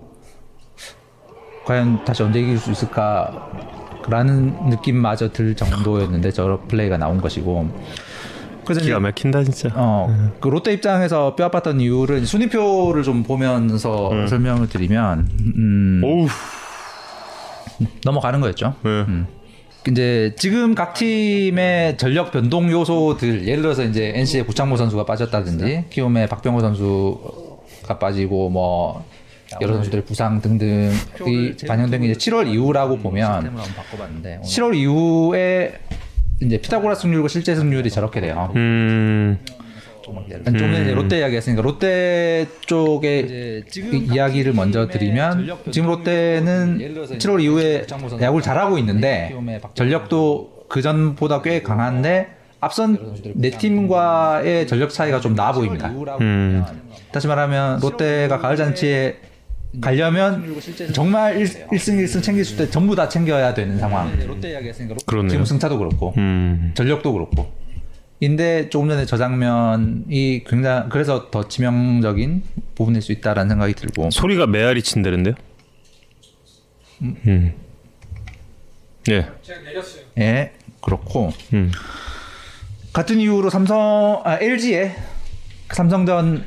과연 1.65 2.05
다시 2.05 2.23
언제 2.23 2.39
이길 2.39 2.57
수 2.57 2.71
있을까라는 2.71 4.69
느낌마저 4.69 5.31
들 5.33 5.55
정도였는데 5.55 6.31
저 6.31 6.61
플레이가 6.67 6.97
나온 6.97 7.19
것이고. 7.19 7.69
그래서 8.65 8.81
기가 8.81 8.99
막힌다 8.99 9.43
진짜. 9.43 9.69
어, 9.75 10.31
그 10.39 10.47
롯데 10.47 10.73
입장에서 10.73 11.35
뼈 11.35 11.49
아팠던 11.49 11.81
이유를 11.81 12.25
순위표를 12.25 13.03
좀 13.03 13.23
보면서 13.23 14.27
설명을 14.27 14.67
드리면, 14.69 15.29
음, 15.57 16.01
오우. 16.03 16.27
넘어가는 18.03 18.39
거였죠. 18.41 18.75
네. 18.83 19.05
이제 19.87 20.33
지금 20.37 20.73
각 20.73 20.93
팀의 20.95 21.97
전력 21.97 22.31
변동 22.31 22.71
요소들 22.71 23.47
예를 23.47 23.61
들어서 23.61 23.83
이제 23.83 24.13
NC의 24.15 24.45
구창모 24.47 24.77
선수가 24.77 25.05
빠졌다든지 25.05 25.85
키움의 25.91 26.27
박병호 26.27 26.59
선수가 26.59 27.99
빠지고 27.99 28.49
뭐 28.49 29.05
여러 29.61 29.75
선수들의 29.75 30.05
부상 30.05 30.41
등등이 30.41 30.91
반영된 31.67 32.01
게 32.01 32.07
이제 32.07 32.17
7월 32.31 32.47
이후라고 32.47 32.97
보면 32.97 33.55
7월 34.43 34.75
이후에 34.75 35.73
이제 36.41 36.57
피타고라 36.59 36.95
승률과 36.95 37.27
실제 37.27 37.55
승률이 37.55 37.89
저렇게 37.89 38.19
돼요. 38.21 38.51
음, 38.55 39.37
좀 40.03 40.57
전에 40.57 40.81
이제 40.83 40.93
롯데 40.93 41.19
이야기했으니까 41.19 41.61
롯데 41.61 42.45
쪽의 42.65 43.63
이- 43.93 44.13
이야기를 44.13 44.53
먼저 44.53 44.87
드리면 44.87 45.47
지금 45.71 45.87
롯데는 45.89 46.77
7월 47.17 47.41
이후에 47.41 47.85
야구를 48.21 48.43
잘하고 48.43 48.77
있는데 48.79 49.29
전력도 49.75 50.65
그 50.67 50.81
전보다 50.81 51.41
꽤 51.41 51.61
강한데 51.61 52.27
앞선 52.59 52.97
네 53.35 53.49
팀과의 53.51 54.67
전력 54.67 54.89
차이가 54.89 55.19
좀 55.19 55.35
나 55.35 55.51
보입니다. 55.51 55.87
음, 56.21 56.63
다시 57.11 57.27
말하면 57.27 57.79
롯데가 57.79 58.39
가을 58.39 58.57
잔치에 58.57 59.17
가려면 59.81 60.55
정말 60.93 61.37
1, 61.37 61.47
승 61.47 61.97
1승 61.97 62.23
챙길 62.23 62.45
수때 62.45 62.69
전부 62.69 62.95
다 62.95 63.09
챙겨야 63.09 63.53
되는 63.53 63.77
상황. 63.79 64.11
그렇네요. 65.05 65.29
지금 65.29 65.45
승차도 65.45 65.77
그렇고 65.77 66.13
음, 66.17 66.71
전력도 66.75 67.13
그렇고 67.13 67.51
인데 68.19 68.69
조금 68.69 68.89
전에 68.89 69.05
저 69.05 69.17
장면이 69.17 70.43
굉장히 70.47 70.89
그래서 70.89 71.29
더 71.29 71.47
치명적인 71.47 72.43
부분일 72.75 73.01
수 73.01 73.11
있다라는 73.11 73.49
생각이 73.49 73.73
들고 73.73 74.09
소리가 74.11 74.47
메아리 74.47 74.81
친다는데요? 74.81 75.35
음. 77.01 77.53
예. 79.09 79.27
제가 79.41 79.61
내렸어요. 79.61 80.03
예 80.17 80.51
그렇고 80.81 81.31
음. 81.53 81.71
같은 82.93 83.19
이유로 83.19 83.49
삼성 83.49 84.21
아, 84.23 84.37
LG의 84.39 84.95
삼성전 85.71 86.45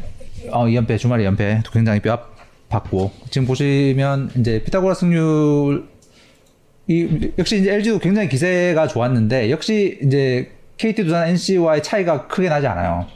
어, 0.51 0.65
2연패 0.67 0.99
주말에 0.99 1.25
연패 1.25 1.63
굉장히 1.73 2.01
뼈 2.01 2.27
아팠고 2.71 3.11
지금 3.31 3.47
보시면 3.47 4.31
이제 4.37 4.63
피타고라스 4.65 4.95
승률 4.95 5.87
이 6.87 7.31
역시 7.39 7.61
이제 7.61 7.73
LG도 7.75 7.99
굉장히 7.99 8.29
기세가 8.29 8.87
좋았는데 8.89 9.51
역시 9.51 9.99
이제 10.03 10.53
KT 10.79 11.05
두산 11.05 11.29
NC와의 11.29 11.83
차이가 11.83 12.27
크게 12.29 12.49
나지 12.49 12.67
않아요. 12.67 13.07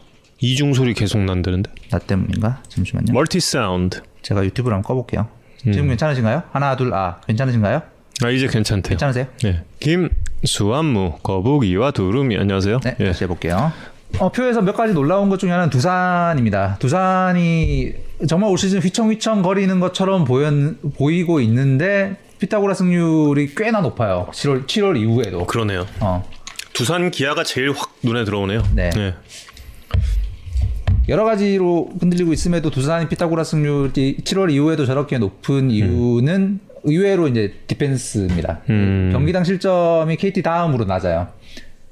이중 0.41 0.75
소리 0.75 0.93
계속 0.95 1.21
난다는데. 1.21 1.71
나 1.91 1.99
때문인가? 1.99 2.63
잠시만요. 2.69 3.13
멀티 3.13 3.39
사운드. 3.41 4.03
제가 4.23 4.45
유튜브를 4.45 4.75
한번 4.77 4.89
꺼볼게요. 4.89 5.29
지금 5.59 5.87
괜찮으신가요? 5.89 6.43
하나 6.51 6.77
둘 6.77 6.93
아 6.93 7.21
괜찮으신가요? 7.27 7.83
아 8.25 8.31
이제 8.31 8.49
괜찮대요. 8.49 8.91
괜찮으세요? 8.91 9.27
네. 9.45 9.63
김수완무 9.79 11.19
거북이와 11.23 11.93
두루미 11.93 12.37
안녕하세요. 12.37 12.81
네, 12.81 12.97
예. 13.01 13.05
다시 13.07 13.25
해볼게요. 13.25 13.73
어, 14.19 14.31
표에서 14.31 14.61
몇 14.63 14.75
가지 14.77 14.93
놀라운 14.93 15.29
것 15.29 15.39
중에 15.39 15.51
하나는 15.51 15.71
두산입니다. 15.71 16.77
두산이 16.79 17.93
정말 18.29 18.51
올 18.51 18.59
시즌 18.59 18.81
휘청휘청 18.81 19.43
거리는 19.43 19.81
것처럼 19.81 20.25
보였, 20.25 20.53
보이고 20.97 21.41
있는데 21.41 22.17
피타고라 22.39 22.75
승률이 22.75 23.55
꽤나 23.55 23.81
높아요. 23.81 24.29
7월 24.33 24.67
7월 24.67 24.97
이후에도. 25.01 25.47
그러네요. 25.47 25.87
어. 26.01 26.25
두산 26.73 27.11
기아가 27.11 27.45
제일 27.45 27.73
확 27.73 27.95
눈에 28.03 28.25
들어오네요. 28.25 28.63
네. 28.75 28.91
네. 28.91 29.15
여러 31.09 31.25
가지로 31.25 31.91
흔들리고 32.01 32.33
있음에도 32.33 32.71
두산이 32.71 33.09
피타고라 33.09 33.45
승률이 33.45 34.19
7월 34.25 34.53
이후에도 34.53 34.87
저렇게 34.87 35.19
높은 35.19 35.71
이유는 35.71 36.61
의외로 36.85 37.29
이제 37.29 37.55
디펜스입니다. 37.67 38.61
음. 38.71 39.11
경기당 39.13 39.45
실점이 39.45 40.17
KT 40.17 40.43
다음으로 40.43 40.85
낮아요. 40.85 41.29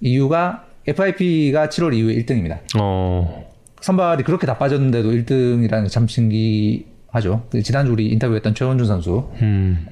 이유가 0.00 0.64
FIP가 0.90 1.68
7월 1.68 1.94
이후에 1.94 2.14
1등입니다. 2.16 2.58
어. 2.78 3.48
선발이 3.80 4.24
그렇게 4.24 4.46
다 4.46 4.58
빠졌는데도 4.58 5.10
1등이라는 5.10 5.84
게참 5.84 6.06
신기하죠. 6.06 7.46
그 7.50 7.62
지난주 7.62 7.92
우리 7.92 8.08
인터뷰했던 8.08 8.54
최원준 8.54 8.86
선수, 8.86 9.30
음. 9.40 9.86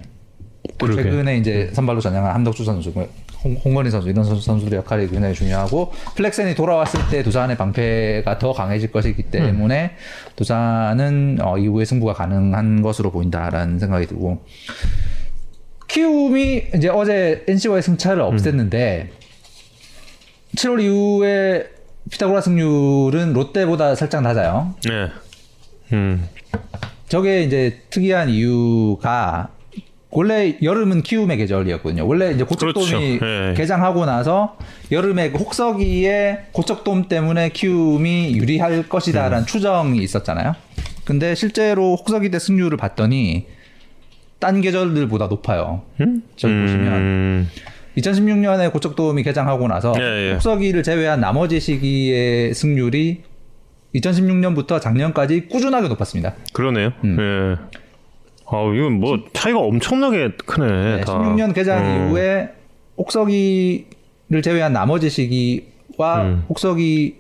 최근에 0.79 1.39
이제 1.39 1.71
선발로 1.73 2.01
전향한 2.01 2.35
함덕주 2.35 2.65
선수, 2.65 2.91
뭐 2.91 3.09
홍, 3.43 3.55
홍건희 3.65 3.91
선수 3.91 4.09
이런 4.09 4.25
선수, 4.25 4.45
선수들의 4.45 4.79
역할이 4.79 5.09
굉장히 5.09 5.35
중요하고 5.35 5.93
플렉센이 6.17 6.55
돌아왔을 6.55 7.01
때 7.11 7.23
두산의 7.23 7.57
방패가 7.57 8.39
더 8.39 8.53
강해질 8.53 8.91
것이기 8.91 9.25
때문에 9.25 9.93
두산은 10.37 11.39
어, 11.41 11.57
이후에 11.57 11.85
승부가 11.85 12.13
가능한 12.15 12.83
것으로 12.83 13.11
보인다라는 13.11 13.79
생각이 13.79 14.07
들고 14.07 14.45
키움이 15.89 16.65
이제 16.75 16.89
어제 16.89 17.45
NC와의 17.49 17.83
승차를 17.83 18.23
없앴는데 18.23 19.18
7월 20.59 20.83
이후에 20.83 21.71
피타고라 22.11 22.41
승률은 22.41 23.33
롯데보다 23.33 23.95
살짝 23.95 24.23
낮아요. 24.23 24.75
네. 24.89 25.09
음. 25.93 26.29
저게 27.09 27.43
이제 27.43 27.81
특이한 27.91 28.29
이유가 28.29 29.51
원래 30.11 30.59
여름은 30.63 31.03
키움의 31.03 31.37
계절이었거든요. 31.37 32.07
원래 32.07 32.33
이제 32.33 32.43
고척돔이 32.43 33.19
그렇죠. 33.19 33.51
예. 33.51 33.55
개장하고 33.55 34.05
나서 34.05 34.57
여름에 34.91 35.31
그 35.31 35.39
혹서기에 35.39 36.47
고척돔 36.53 37.09
때문에 37.09 37.51
키움이 37.51 38.37
유리할 38.37 38.89
것이다라는 38.89 39.47
추정이 39.47 39.99
있었잖아요. 40.03 40.55
근데 41.05 41.35
실제로 41.35 41.95
혹서기 41.95 42.31
때 42.31 42.39
승률을 42.39 42.79
봤더니 42.79 43.47
딴 44.39 44.61
계절들보다 44.61 45.27
높아요. 45.27 45.83
음? 46.01 46.23
저기 46.37 46.55
보시면 46.55 46.93
음. 46.95 47.49
2016년에 47.97 48.73
고척돔이 48.73 49.23
개장하고 49.23 49.67
나서 49.69 49.93
예, 49.99 50.03
예. 50.03 50.33
혹서기를 50.35 50.83
제외한 50.83 51.21
나머지 51.21 51.59
시기의 51.61 52.55
승률이 52.55 53.23
2016년부터 53.95 54.81
작년까지 54.81 55.49
꾸준하게 55.49 55.89
높았습니다. 55.89 56.35
그러네요. 56.53 56.93
음. 57.05 57.17
예. 57.19 57.79
아, 58.51 58.73
이건 58.75 58.95
뭐 58.95 59.19
차이가 59.33 59.59
엄청나게 59.59 60.33
크네. 60.47 60.97
네, 60.97 61.01
다. 61.05 61.13
16년 61.13 61.55
개장 61.55 61.85
어. 61.85 62.07
이후에 62.07 62.51
혹서기를 62.97 64.43
제외한 64.43 64.73
나머지 64.73 65.11
시기와 65.11 66.23
음. 66.23 66.45
혹서기 66.49 67.17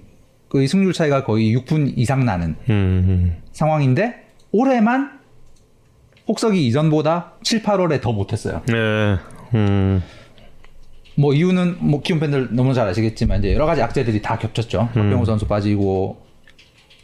그 0.49 0.67
승률 0.67 0.93
차이가 0.93 1.25
거의 1.25 1.55
6분 1.57 1.93
이상 1.97 2.25
나는 2.25 2.57
음. 2.71 3.37
상황인데 3.53 4.27
올해만 4.53 5.19
혹서기 6.27 6.67
이전보다 6.67 7.33
7, 7.43 7.63
8월에 7.63 8.01
더 8.01 8.13
못했어요. 8.13 8.63
음. 8.71 8.73
네. 9.53 9.59
음. 9.59 10.03
뭐 11.19 11.35
이유는 11.35 11.79
뭐 11.81 12.01
키움 12.01 12.21
팬들 12.21 12.51
너무 12.53 12.73
잘 12.75 12.87
아시겠지만 12.87 13.41
이제 13.41 13.53
여러 13.53 13.67
가지 13.67 13.83
악재들이 13.83 14.23
다 14.23 14.39
겹쳤죠. 14.39 14.89
음. 14.97 15.03
박병호 15.03 15.25
선수 15.25 15.49
빠지고 15.49 16.19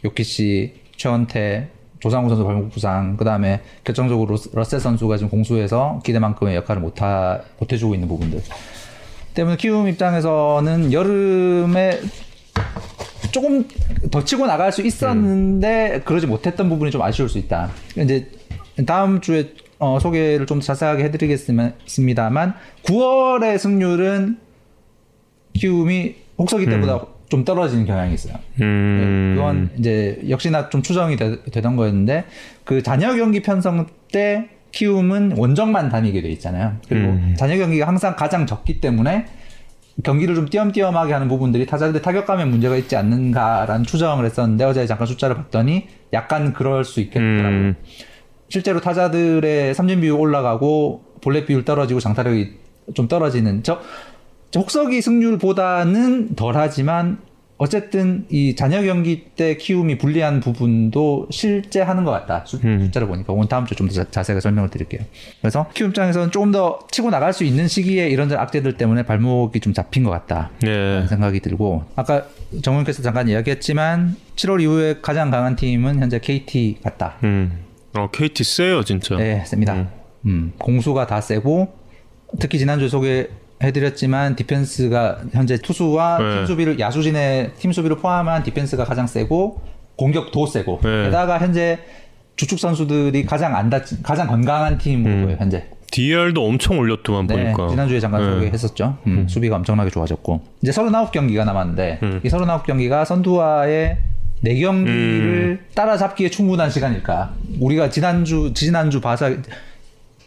요키씨, 0.05 0.73
최원태, 0.95 1.67
조상우 1.99 2.29
선수 2.29 2.45
발목 2.45 2.69
부상, 2.69 3.17
그 3.17 3.25
다음에 3.25 3.59
결정적으로 3.83 4.37
러셀 4.53 4.79
선수가 4.79 5.17
지금 5.17 5.29
공수에서 5.29 5.99
기대만큼의 6.05 6.55
역할을 6.55 6.81
못 6.81 7.01
하, 7.01 7.41
못 7.59 7.73
해주고 7.73 7.93
있는 7.93 8.07
부분들. 8.07 8.41
때문에 9.33 9.57
키움 9.57 9.89
입장에서는 9.89 10.93
여름에 10.93 11.99
조금 13.31 13.67
더 14.11 14.23
치고 14.23 14.47
나갈 14.47 14.71
수 14.71 14.81
있었는데 14.81 16.03
그러지 16.05 16.25
못했던 16.25 16.69
부분이 16.69 16.89
좀 16.89 17.01
아쉬울 17.01 17.27
수 17.27 17.37
있다. 17.37 17.69
이제 17.97 18.31
다음 18.85 19.19
주에 19.19 19.51
어, 19.79 19.99
소개를 19.99 20.45
좀 20.45 20.61
자세하게 20.61 21.03
해드리겠습니다만 21.05 22.53
9월의 22.83 23.57
승률은 23.57 24.37
키움이 25.53 26.15
혹서기 26.37 26.65
때보다 26.65 27.05
좀 27.29 27.43
떨어지는 27.43 27.85
경향이 27.85 28.13
있어요. 28.13 28.35
음. 28.61 29.33
네, 29.33 29.35
그건 29.35 29.69
이제 29.77 30.21
역시나 30.29 30.69
좀 30.69 30.81
추정이 30.81 31.15
되, 31.15 31.61
던 31.61 31.75
거였는데 31.75 32.25
그 32.63 32.83
잔여 32.83 33.15
경기 33.15 33.41
편성 33.41 33.87
때 34.11 34.49
키움은 34.71 35.37
원정만 35.37 35.89
다니게 35.89 36.21
돼 36.21 36.29
있잖아요. 36.31 36.77
그리고 36.87 37.07
음. 37.07 37.35
잔여 37.37 37.57
경기가 37.57 37.87
항상 37.87 38.15
가장 38.15 38.45
적기 38.45 38.81
때문에 38.81 39.25
경기를 40.03 40.35
좀 40.35 40.49
띄엄띄엄하게 40.49 41.13
하는 41.13 41.29
부분들이 41.29 41.65
타자들의 41.65 42.01
타격감에 42.01 42.45
문제가 42.45 42.75
있지 42.75 42.97
않는가라는 42.97 43.85
추정을 43.85 44.25
했었는데 44.25 44.65
어제 44.65 44.85
잠깐 44.85 45.07
숫자를 45.07 45.37
봤더니 45.37 45.87
약간 46.11 46.51
그럴 46.53 46.83
수 46.83 46.99
있겠더라고요. 46.99 47.49
음. 47.49 47.75
실제로 48.49 48.79
타자들의 48.81 49.73
삼진 49.73 50.01
비율 50.01 50.13
올라가고 50.19 51.03
볼넷 51.21 51.45
비율 51.45 51.65
떨어지고 51.65 51.99
장타력이 51.99 52.53
좀 52.93 53.07
떨어지는 53.07 53.63
저, 53.63 53.79
저 54.51 54.59
혹서기 54.59 55.01
승률보다는 55.01 56.35
덜하지만 56.35 57.17
어쨌든 57.57 58.25
이 58.29 58.53
잔여 58.55 58.81
경기 58.83 59.23
때 59.35 59.55
키움이 59.55 59.97
불리한 59.97 60.41
부분도 60.41 61.27
실제 61.31 61.81
하는 61.81 62.03
것 62.03 62.11
같다. 62.11 62.43
수, 62.45 62.59
음. 62.65 62.81
숫자를 62.83 63.07
보니까 63.07 63.31
오늘 63.31 63.47
다음 63.47 63.65
주에 63.65 63.75
좀 63.77 63.87
더 63.87 64.03
자세하게 64.03 64.41
설명을 64.41 64.69
드릴게요. 64.69 65.01
그래서 65.39 65.65
키움 65.73 65.91
입장에서는 65.91 66.31
조금 66.31 66.51
더 66.51 66.79
치고 66.91 67.11
나갈 67.11 67.31
수 67.31 67.45
있는 67.45 67.69
시기에 67.69 68.09
이런저런 68.09 68.43
악재들 68.43 68.75
때문에 68.75 69.03
발목이 69.03 69.61
좀 69.61 69.73
잡힌 69.73 70.03
것 70.03 70.09
같다. 70.09 70.51
네. 70.61 70.69
라는 70.69 71.07
생각이 71.07 71.39
들고 71.39 71.83
아까 71.95 72.25
정훈께서 72.61 73.01
잠깐 73.01 73.29
이야기했지만 73.29 74.17
7월 74.35 74.61
이후에 74.61 74.97
가장 75.01 75.31
강한 75.31 75.55
팀은 75.55 75.99
현재 75.99 76.19
KT 76.19 76.79
같다. 76.83 77.15
음. 77.23 77.59
어, 77.97 78.09
KT 78.11 78.43
세요, 78.43 78.83
진짜. 78.83 79.15
네, 79.15 79.43
셉니다. 79.45 79.87
음, 80.25 80.53
공수가 80.57 81.07
다 81.07 81.21
세고 81.21 81.73
특히 82.39 82.59
지난주에 82.59 82.89
소개 82.89 83.27
해드렸지만 83.63 84.35
디펜스가 84.35 85.19
현재 85.31 85.57
투수와 85.57 86.17
네. 86.17 86.35
팀 86.35 86.45
수비를 86.45 86.79
야수진의 86.79 87.53
팀 87.57 87.71
수비를 87.71 87.97
포함한 87.97 88.43
디펜스가 88.43 88.83
가장 88.83 89.07
세고 89.07 89.61
공격도 89.95 90.45
세고 90.45 90.81
네. 90.83 91.05
게다가 91.05 91.39
현재 91.39 91.79
주축 92.35 92.59
선수들이 92.59 93.25
가장 93.25 93.55
안 93.55 93.69
다친 93.69 93.99
가장 94.03 94.27
건강한 94.27 94.77
팀으로 94.77 95.25
보여요 95.25 95.37
현재. 95.39 95.65
DR도 95.91 96.45
엄청 96.45 96.77
올렸더만 96.79 97.27
네, 97.27 97.53
보니까. 97.53 97.69
지난주에 97.69 98.01
잠깐 98.01 98.21
네. 98.21 98.33
소개했었죠. 98.33 98.97
음, 99.07 99.27
수비가 99.29 99.55
엄청나게 99.55 99.89
좋아졌고 99.91 100.41
이제 100.61 100.71
39경기가 100.71 101.45
남았는데 101.45 101.99
음. 102.03 102.21
이 102.23 102.27
39경기가 102.27 103.05
선두와의 103.05 103.97
네 104.41 104.59
경기를 104.59 105.59
음. 105.59 105.65
따라잡기에 105.73 106.29
충분한 106.29 106.69
시간일까? 106.69 107.33
우리가 107.59 107.89
지난주 107.89 108.51
지난주 108.53 109.01
봐서 109.01 109.31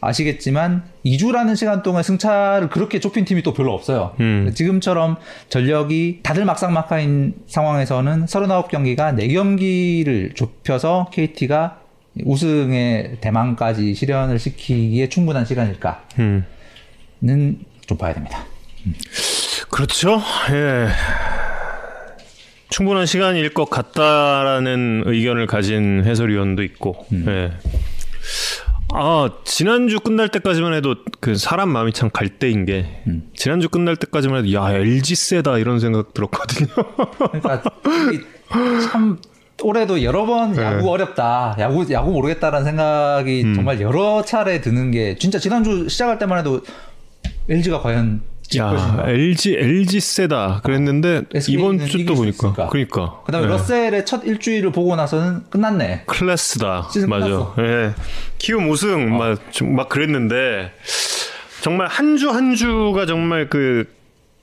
아시겠지만 0.01 0.85
2주라는 1.05 1.57
시간 1.57 1.83
동안 1.83 2.03
승차를 2.03 2.69
그렇게 2.69 3.01
좁힌 3.01 3.25
팀이 3.25 3.43
또 3.43 3.53
별로 3.53 3.73
없어요. 3.73 4.15
음. 4.21 4.53
지금처럼 4.55 5.17
전력이 5.49 6.21
다들 6.23 6.45
막상막하인 6.45 7.35
상황에서는 7.47 8.27
39경기가 8.27 9.17
4경기를 9.17 10.35
좁혀서 10.37 11.11
KT가 11.13 11.81
우승의 12.25 13.19
대망까지 13.21 13.95
실현을 13.95 14.39
시키기에 14.39 15.09
충분한 15.09 15.45
시간일까? 15.45 16.05
음. 16.19 16.45
는좀 17.21 17.99
봐야 17.99 18.15
됩니다. 18.15 18.45
그렇죠. 19.71 20.21
예. 20.53 20.89
충분한 22.71 23.07
시간일 23.07 23.55
것 23.55 23.71
같다라는 23.71 25.05
의견을 25.07 25.47
가진 25.47 26.03
해설위원도 26.05 26.63
있고. 26.63 27.07
예. 27.27 27.53
아 28.95 29.31
지난주 29.45 30.01
끝날 30.01 30.29
때까지만 30.29 30.73
해도 30.73 30.95
그 31.21 31.37
사람 31.37 31.69
마음이 31.69 31.93
참 31.93 32.09
갈대인 32.11 32.65
게 32.65 33.03
지난주 33.37 33.69
끝날 33.69 33.97
때까지만 33.97 34.39
해도 34.39 34.53
야 34.55 34.73
LG 34.73 35.15
세다 35.15 35.59
이런 35.59 35.79
생각 35.79 36.15
들었거든요. 36.15 36.69
그러니까 37.19 37.63
이참 38.79 39.19
올해도 39.63 40.03
여러 40.05 40.25
번 40.25 40.53
네. 40.53 40.63
야구 40.63 40.91
어렵다, 40.91 41.57
야구 41.59 41.85
야구 41.93 42.13
모르겠다라는 42.13 42.65
생각이 42.65 43.43
음. 43.45 43.55
정말 43.55 43.81
여러 43.81 44.23
차례 44.25 44.61
드는 44.61 44.91
게 44.91 45.17
진짜 45.17 45.39
지난주 45.39 45.89
시작할 45.89 46.19
때만 46.19 46.39
해도 46.39 46.63
LG가 47.49 47.81
과연 47.81 48.23
질 48.38 48.38
야. 48.57 49.05
LG 49.07 49.57
LG 49.59 50.01
세다 50.01 50.61
그랬는데 50.65 51.09
는 51.09 51.27
이번 51.49 51.79
주또수 51.79 52.23
보니까 52.23 52.49
있을까? 52.49 52.69
그러니까 52.69 53.21
그다음에 53.27 53.47
예. 53.47 53.51
러셀의 53.51 54.07
첫 54.07 54.25
일주일을 54.25 54.73
보고 54.73 54.97
나서는 54.97 55.43
끝났네. 55.51 56.05
클래스다. 56.07 56.89
맞아. 57.09 57.39
어. 57.39 57.55
예. 57.59 57.91
키움 58.39 58.71
우승 58.71 59.17
막, 59.19 59.53
좀막 59.53 59.89
그랬는데 59.91 60.73
정말 61.61 61.89
한 61.89 62.17
주 62.17 62.31
한 62.31 62.55
주가 62.55 63.05
정말 63.07 63.49
그 63.51 63.85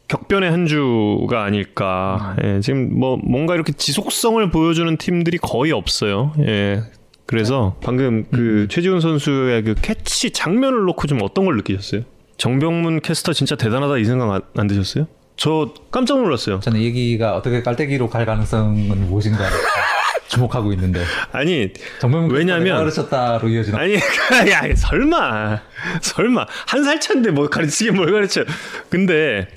격변의 0.08 0.52
한 0.52 0.68
주가 0.68 1.44
아닐까. 1.44 2.36
음. 2.44 2.58
예. 2.58 2.60
지금 2.62 3.00
뭐 3.00 3.18
뭔가 3.18 3.56
이렇게 3.56 3.74
지속성을 3.74 4.52
보여주는 4.52 4.96
팀들이 4.98 5.40
거의 5.40 5.72
없어요. 5.72 6.34
예. 6.42 6.84
그래서 7.26 7.76
방금 7.82 8.26
그 8.32 8.38
음. 8.38 8.68
최지훈 8.70 9.00
선수의 9.02 9.64
그 9.64 9.74
캐치 9.82 10.30
장면을 10.30 10.84
놓고 10.86 11.08
좀 11.08 11.18
어떤 11.24 11.46
걸 11.46 11.56
느끼셨어요? 11.58 12.04
정병문 12.38 13.02
캐스터 13.02 13.34
진짜 13.34 13.56
대단하다 13.56 13.98
이 13.98 14.06
생각 14.06 14.32
안, 14.32 14.42
안 14.58 14.68
드셨어요? 14.68 15.08
저 15.38 15.74
깜짝 15.92 16.18
놀랐어요. 16.22 16.60
저는 16.62 16.82
얘기가 16.82 17.36
어떻게 17.36 17.62
깔때기로 17.62 18.10
갈 18.10 18.26
가능성은 18.26 19.08
무엇인가 19.08 19.40
주목하고 20.28 20.74
있는데 20.74 21.02
아니 21.32 21.72
정명훈 22.00 22.32
왜냐면- 22.32 22.78
가르쳤다로 22.78 23.48
이어지는 23.48 23.80
아니, 23.80 23.96
야, 24.52 24.64
설마, 24.76 25.62
설마 26.02 26.46
한 26.68 26.84
살 26.84 27.00
차인데 27.00 27.32
뭐 27.32 27.48
가르치긴 27.50 27.96
뭘 27.96 28.12
가르쳐? 28.12 28.44
근데 28.90 29.48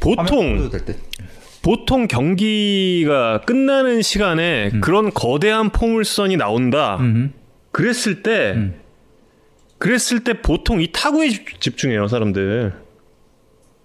보통. 0.00 0.70
보통 1.62 2.08
경기가 2.08 3.42
끝나는 3.42 4.00
시간에 4.00 4.70
그런 4.80 5.10
거대한 5.12 5.68
포물선이 5.70 6.36
나온다. 6.38 6.96
음. 7.00 7.34
그랬을 7.70 8.22
때, 8.22 8.52
음. 8.56 8.74
그랬을 9.80 10.22
때 10.22 10.40
보통 10.42 10.80
이 10.80 10.92
타구에 10.92 11.30
집- 11.30 11.60
집중해요 11.60 12.06
사람들. 12.06 12.74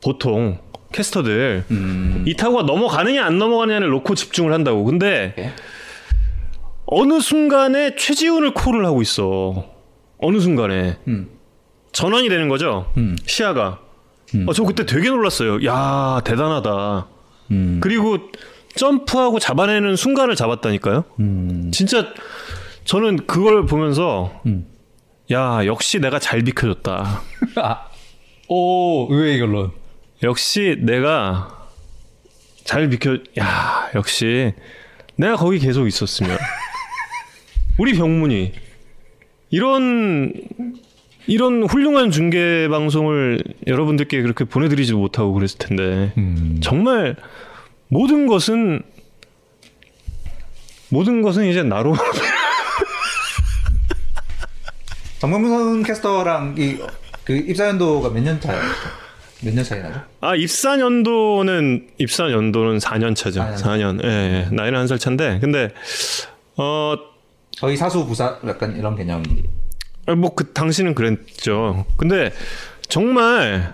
보통 0.04 0.60
캐스터들 0.92 1.64
음. 1.72 2.24
이 2.28 2.36
타구가 2.36 2.64
넘어가느냐 2.64 3.26
안 3.26 3.40
넘어가느냐를 3.40 3.90
놓고 3.90 4.14
집중을 4.14 4.54
한다고. 4.54 4.84
근데 4.84 5.34
예. 5.40 5.54
어느 6.86 7.20
순간에 7.22 7.96
최지훈을 7.96 8.54
콜을 8.54 8.86
하고 8.86 9.02
있어. 9.02 9.66
어느 10.20 10.40
순간에 10.40 10.98
음. 11.08 11.30
전환이 11.94 12.30
되는 12.30 12.50
거죠. 12.50 12.92
음. 12.98 13.16
시야가. 13.26 13.80
음. 14.36 14.46
어, 14.50 14.54
저 14.54 14.64
그때 14.64 14.86
되게 14.86 15.10
놀랐어요. 15.10 15.66
야 15.66 16.22
대단하다. 16.26 17.08
음. 17.52 17.80
그리고 17.82 18.18
점프하고 18.76 19.40
잡아내는 19.40 19.96
순간을 19.96 20.36
잡았다니까요. 20.36 21.06
음. 21.22 21.72
진짜 21.74 22.08
저는 22.84 23.26
그걸 23.28 23.66
보면서 23.66 24.42
음. 24.46 24.68
야 25.32 25.66
역시 25.66 26.00
내가 26.00 26.20
잘 26.20 26.42
비켜줬다. 26.42 27.22
아. 27.58 27.88
오, 28.48 29.08
의외의 29.12 29.40
결론. 29.40 29.72
역시 30.24 30.78
내가 30.80 31.68
잘 32.64 32.90
비켜. 32.90 33.18
야 33.40 33.90
역시 33.96 34.54
내가 35.16 35.36
거기 35.36 35.60
계속 35.60 35.88
있었으면 35.88 36.38
우리 37.80 37.94
병문이 37.94 38.54
이런 39.50 40.34
이런 41.28 41.64
훌륭한 41.64 42.12
중계 42.12 42.68
방송을 42.68 43.44
여러분들께 43.66 44.22
그렇게 44.22 44.46
보내드리지 44.46 44.94
못하고 44.94 45.34
그랬을 45.34 45.58
텐데 45.58 46.14
음. 46.18 46.60
정말 46.62 47.16
모든 47.88 48.28
것은 48.28 48.84
모든 50.90 51.22
것은 51.22 51.46
이제 51.46 51.64
나로 51.64 51.96
정명문 55.26 55.82
캐스터랑 55.84 56.56
이 56.58 56.78
그 57.24 57.34
입사 57.36 57.68
연도가 57.68 58.10
몇 58.10 58.22
년 58.22 58.40
차예요? 58.40 58.62
몇년 59.42 59.66
차이 59.66 59.82
나죠? 59.82 60.00
아 60.22 60.36
입사 60.36 60.80
연도는 60.80 61.88
입사 61.98 62.30
연도는 62.32 62.78
4년 62.78 63.16
차죠. 63.16 63.42
아, 63.42 63.56
4년. 63.56 64.04
예, 64.04 64.08
예. 64.08 64.56
나이는 64.56 64.78
한 64.80 64.88
살 64.88 65.00
차인데 65.00 65.40
근데 65.42 65.72
어 66.56 66.94
거의 67.60 67.76
사수 67.78 68.06
부사 68.06 68.38
약간 68.46 68.76
이런 68.78 68.96
개념. 68.96 69.24
뭐그 70.06 70.54
당시는 70.54 70.94
그랬죠. 70.94 71.86
근데 71.98 72.32
정말 72.88 73.74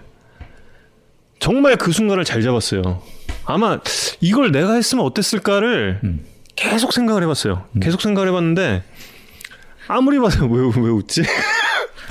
정말 1.39 1.75
그 1.75 1.91
순간을 1.91 2.23
잘 2.23 2.41
잡았어요. 2.41 3.01
아마 3.43 3.81
이걸 4.21 4.53
내가 4.53 4.75
했으면 4.75 5.03
어땠을까를 5.05 5.99
음. 6.05 6.25
계속 6.55 6.93
생각을 6.93 7.21
해봤어요. 7.23 7.65
계속 7.81 7.99
생각을 8.01 8.29
해봤는데 8.29 8.83
아무리 9.91 10.19
봐도 10.19 10.47
왜, 10.47 10.71
왜 10.77 10.89
웃지? 10.89 11.21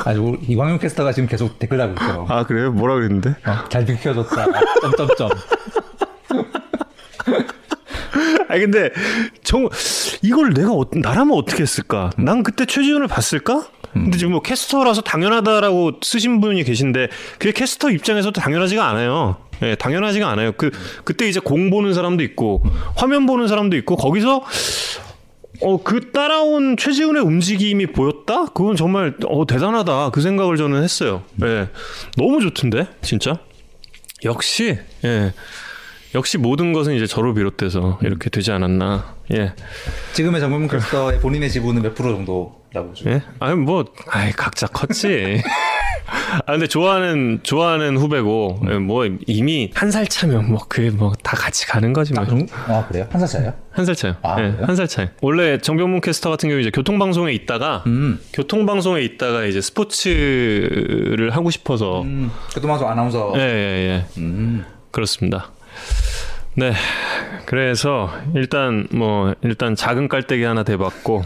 아주 0.05 0.37
이광용 0.47 0.79
캐스터가 0.79 1.13
지금 1.13 1.29
계속 1.29 1.59
댓글 1.59 1.79
달고 1.79 1.95
있어요. 1.95 2.27
아 2.29 2.45
그래요? 2.45 2.73
뭐라 2.73 2.95
그랬는데? 2.95 3.31
어, 3.31 3.69
잘 3.71 3.87
비켜줬다. 3.87 4.47
점점점. 4.83 5.31
아니 8.49 8.61
근데 8.63 8.91
정 9.43 9.69
이걸 10.23 10.53
내가 10.53 10.73
어, 10.73 10.85
나라면 10.93 11.37
어떻게 11.37 11.63
했을까? 11.63 12.11
난 12.19 12.43
그때 12.43 12.67
최지훈을 12.67 13.09
봤을까? 13.09 13.67
근데 13.93 14.19
지금 14.19 14.33
뭐 14.33 14.43
캐스터라서 14.43 15.01
당연하다라고 15.01 16.01
쓰신 16.03 16.41
분이 16.41 16.63
계신데 16.65 17.09
그게 17.39 17.53
캐스터 17.53 17.91
입장에서도 17.91 18.39
당연하지가 18.41 18.87
않아요. 18.89 19.37
예, 19.63 19.75
당연하지가 19.75 20.29
않아요. 20.29 20.53
그 20.53 20.71
그때 21.05 21.29
이제 21.29 21.41
공 21.41 21.71
보는 21.71 21.95
사람도 21.95 22.23
있고 22.25 22.63
화면 22.97 23.27
보는 23.27 23.49
사람도 23.49 23.77
있고 23.79 23.97
거기서 23.97 24.43
어 25.63 25.79
그 25.83 26.11
따라온 26.13 26.77
최지훈의 26.77 27.23
움직임이 27.23 27.87
보였다? 27.87 28.47
그건 28.47 28.77
정말 28.77 29.15
어 29.27 29.47
대단하다. 29.47 30.11
그 30.11 30.21
생각을 30.21 30.57
저는 30.57 30.83
했어요. 30.83 31.23
예. 31.45 31.69
너무 32.17 32.41
좋던데 32.41 32.87
진짜. 33.03 33.39
역시 34.25 34.79
예. 35.05 35.33
역시 36.15 36.39
모든 36.39 36.73
것은 36.73 36.95
이제 36.95 37.07
저로 37.07 37.35
비롯돼서 37.35 37.99
이렇게 38.03 38.31
되지 38.31 38.53
않았나. 38.53 39.15
예. 39.35 39.53
지금의 40.13 40.41
정명문 40.41 40.69
캐스터의 40.69 41.21
본인의 41.21 41.51
지분은 41.51 41.83
몇 41.83 41.95
프로 41.95 42.15
정도 42.15 42.60
보죠? 42.73 43.11
예? 43.11 43.23
아니 43.41 43.57
뭐 43.57 43.85
아이 44.09 44.31
각자 44.33 44.67
컸지. 44.67 45.43
아 46.47 46.53
근데 46.53 46.67
좋아하는 46.67 47.41
좋아하는 47.43 47.97
후배고 47.97 48.63
예, 48.71 48.79
뭐 48.79 49.07
이미 49.27 49.71
한 49.75 49.91
살 49.91 50.07
차면 50.07 50.49
뭐 50.51 50.61
그게 50.69 50.91
뭐다 50.91 51.37
같이 51.37 51.67
가는 51.67 51.93
거지 51.93 52.13
뭐. 52.15 52.25
아 52.69 52.87
그래요? 52.89 53.07
한 53.11 53.21
살 53.21 53.29
차예요? 53.29 53.55
한 53.73 53.85
살 53.85 53.95
차요. 53.95 54.17
아, 54.23 54.37
예, 54.41 54.51
그래요? 54.53 54.67
한살 54.67 54.87
차이. 54.89 55.09
원래 55.21 55.59
정병문 55.59 56.01
캐스터 56.01 56.31
같은 56.31 56.49
경우 56.49 56.61
이제 56.61 56.71
교통방송에 56.71 57.33
있다가 57.33 57.85
음. 57.87 58.21
교통방송에 58.33 59.03
있다가 59.03 59.45
이제 59.45 59.61
스포츠를 59.61 61.31
하고 61.31 61.51
싶어서 61.51 62.03
음. 62.03 62.31
교통방송 62.55 62.89
아나운서. 62.89 63.33
예, 63.37 63.41
예, 63.41 63.45
예. 63.89 64.05
음. 64.21 64.65
그렇습니다. 64.91 65.51
네. 66.55 66.73
그래서 67.47 68.11
일단 68.35 68.87
뭐 68.93 69.35
일단 69.43 69.75
작은 69.77 70.09
깔때기 70.09 70.43
하나 70.45 70.63
대봤고 70.65 71.23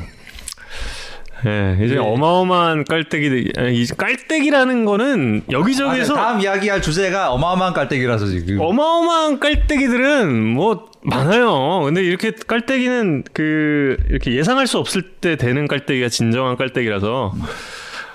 예, 1.47 1.79
이제 1.85 1.95
예. 1.95 1.99
어마어마한 1.99 2.85
깔때기 2.85 3.53
이 3.73 3.87
깔때기라는 3.97 4.85
거는 4.85 5.43
여기저기서 5.51 6.15
맞아요. 6.15 6.27
다음 6.27 6.41
이야기할 6.41 6.81
주제가 6.81 7.31
어마어마한 7.33 7.75
깔때기라서 7.75 8.27
지금. 8.27 8.61
어마어마한 8.61 9.41
깔때기들은 9.41 10.33
뭐 10.55 10.91
많아요. 11.03 11.83
근데 11.85 12.03
이렇게 12.03 12.33
깔때기는 12.33 13.25
그 13.33 13.97
이렇게 14.09 14.33
예상할 14.33 14.67
수 14.67 14.79
없을 14.79 15.03
때 15.03 15.37
되는 15.37 15.69
깔때기가 15.69 16.09
진정한 16.09 16.57
깔때기라서 16.57 17.35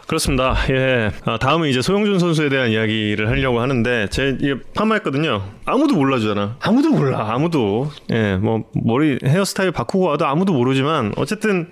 그렇습니다. 0.10 0.56
예. 0.72 1.12
아, 1.26 1.38
다음은 1.38 1.70
이제 1.70 1.84
소영준 1.84 2.18
선수에 2.18 2.50
대한 2.50 2.72
이야기를 2.72 3.30
하려고 3.30 3.62
하는데 3.62 4.08
제 4.10 4.36
이게 4.40 4.56
파마했거든요. 4.76 5.44
아무도 5.66 5.94
몰라주잖아. 5.94 6.56
아무도 6.62 6.90
몰라. 6.90 7.28
아무도. 7.32 7.92
예. 8.12 8.36
뭐 8.38 8.64
머리 8.74 9.20
헤어스타일 9.24 9.72
바꾸고 9.72 10.08
와도 10.08 10.26
아무도 10.26 10.52
모르지만 10.54 11.14
어쨌든 11.16 11.70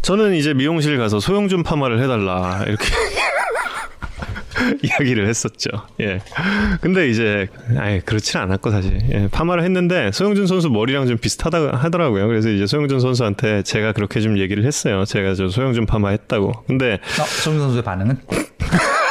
저는 0.00 0.32
이제 0.34 0.54
미용실 0.54 0.96
가서 0.96 1.20
소영준 1.20 1.62
파마를 1.62 2.02
해달라 2.02 2.64
이렇게 2.66 2.86
이야기를 4.82 5.28
했었죠. 5.28 5.70
예. 6.00 6.20
근데 6.80 7.08
이제 7.08 7.48
아예 7.78 8.00
그렇진 8.00 8.40
않았고 8.40 8.70
사실 8.70 8.98
예, 9.10 9.28
파마를 9.30 9.64
했는데 9.64 10.10
소영준 10.12 10.46
선수 10.46 10.70
머리랑 10.70 11.06
좀 11.06 11.18
비슷하다 11.18 11.76
하더라고요. 11.76 12.26
그래서 12.28 12.50
이제 12.50 12.66
소영준 12.66 13.00
선수한테 13.00 13.62
제가 13.62 13.92
그렇게 13.92 14.20
좀 14.20 14.38
얘기를 14.38 14.64
했어요. 14.64 15.04
제가 15.04 15.34
저 15.34 15.48
소영준 15.48 15.86
파마 15.86 16.10
했다고. 16.10 16.52
근데 16.66 16.94
어, 16.94 17.42
정민 17.42 17.60
선수의 17.60 17.82
반응은? 17.82 18.16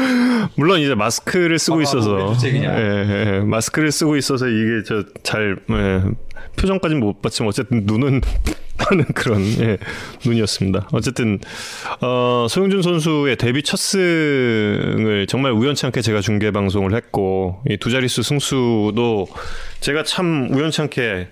물론 0.56 0.80
이제 0.80 0.94
마스크를 0.94 1.58
쓰고 1.58 1.78
아, 1.78 1.82
있어서 1.82 2.14
왜 2.14 2.34
주책이냐. 2.34 2.78
예, 2.78 2.82
예, 2.84 3.34
예. 3.36 3.40
마스크를 3.40 3.90
쓰고 3.92 4.16
있어서 4.16 4.46
이게 4.48 4.82
저잘 4.84 5.58
예, 5.70 6.02
표정까지는 6.56 7.00
못 7.00 7.20
봤지만 7.22 7.48
어쨌든 7.48 7.82
눈은 7.84 8.20
하는 8.78 9.04
그런 9.14 9.40
예, 9.60 9.78
눈이었습니다. 10.24 10.88
어쨌든 10.92 11.38
어, 12.02 12.46
소영준 12.48 12.82
선수의 12.82 13.36
데뷔 13.36 13.62
첫 13.62 13.78
승을 13.78 15.26
정말 15.28 15.52
우연치 15.52 15.86
않게 15.86 16.02
제가 16.02 16.20
중계 16.20 16.50
방송을 16.50 16.94
했고 16.94 17.62
이 17.70 17.76
두 17.78 17.90
자릿수 17.90 18.22
승수도 18.22 19.28
제가 19.80 20.02
참 20.02 20.48
우연치 20.52 20.82
않게 20.82 21.28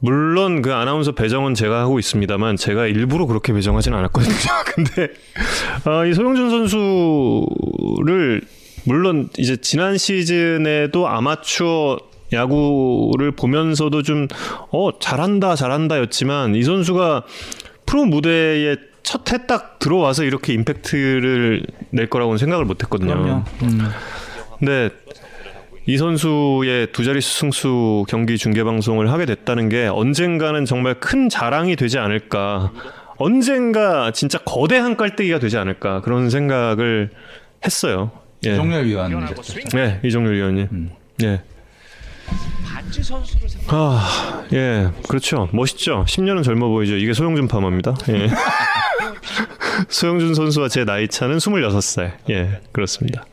물론 0.00 0.60
그 0.62 0.74
아나운서 0.74 1.12
배정은 1.12 1.54
제가 1.54 1.80
하고 1.80 1.98
있습니다만 1.98 2.56
제가 2.56 2.86
일부러 2.86 3.26
그렇게 3.26 3.52
배정하진 3.52 3.94
않았거든요. 3.94 4.34
근데 4.74 5.08
어, 5.86 6.04
이 6.04 6.12
소영준 6.12 6.50
선수를 6.50 8.42
물론 8.84 9.30
이제 9.38 9.56
지난 9.56 9.96
시즌에도 9.96 11.08
아마추어 11.08 11.98
야구를 12.32 13.30
보면서도 13.32 14.02
좀 14.02 14.28
어 14.70 14.90
잘한다 14.98 15.54
잘한다였지만 15.56 16.54
이 16.56 16.62
선수가 16.64 17.22
프로 17.86 18.04
무대에 18.04 18.76
첫 19.02 19.32
해 19.32 19.46
딱 19.46 19.78
들어와서 19.78 20.24
이렇게 20.24 20.52
임팩트를 20.54 21.62
낼 21.90 22.08
거라고는 22.10 22.38
생각을 22.38 22.64
못했거든요. 22.64 23.44
음. 23.62 23.88
근데 24.58 24.90
이 25.86 25.98
선수의 25.98 26.92
두 26.92 27.04
자릿수 27.04 27.38
승수 27.40 28.04
경기 28.08 28.38
중계 28.38 28.64
방송을 28.64 29.10
하게 29.10 29.26
됐다는 29.26 29.68
게 29.68 29.86
언젠가는 29.86 30.64
정말 30.64 30.94
큰 30.94 31.28
자랑이 31.28 31.76
되지 31.76 31.98
않을까. 31.98 32.72
언젠가 33.16 34.10
진짜 34.10 34.38
거대한 34.38 34.96
깔때기가 34.96 35.38
되지 35.38 35.58
않을까 35.58 36.00
그런 36.00 36.30
생각을 36.30 37.10
했어요. 37.64 38.10
예. 38.46 38.56
정렬 38.56 38.86
위원. 38.86 39.10
네, 39.74 40.00
이종률 40.02 40.34
위원님. 40.34 40.68
음. 40.72 40.90
예. 41.22 41.42
반지 42.94 43.02
선수를 43.02 43.48
생각. 43.48 43.74
아, 43.74 44.44
예, 44.52 44.88
그렇죠. 45.08 45.48
멋있죠. 45.52 46.04
10년은 46.06 46.44
젊어 46.44 46.68
보이죠. 46.68 46.94
이게 46.94 47.12
소영준 47.12 47.48
파마입니다. 47.48 47.94
예. 48.10 48.28
소영준 49.88 50.34
선수와 50.34 50.68
제 50.68 50.84
나이 50.84 51.08
차는 51.08 51.38
26살. 51.38 52.12
예, 52.30 52.60
그렇습니다. 52.70 53.24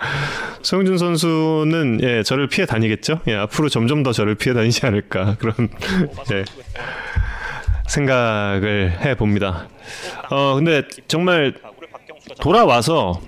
소영준 0.63 0.97
선수는 0.97 1.99
예, 2.01 2.23
저를 2.23 2.47
피해 2.47 2.65
다니겠죠. 2.65 3.21
예, 3.27 3.35
앞으로 3.35 3.69
점점 3.69 4.01
더 4.01 4.11
저를 4.11 4.33
피해 4.33 4.55
다니지 4.55 4.83
않을까 4.87 5.35
그런 5.37 5.69
예, 6.31 6.43
생각을 7.87 8.97
해 9.01 9.15
봅니다. 9.15 9.67
어, 10.31 10.55
근데 10.55 10.83
정말 11.07 11.53
돌아와서 12.39 13.21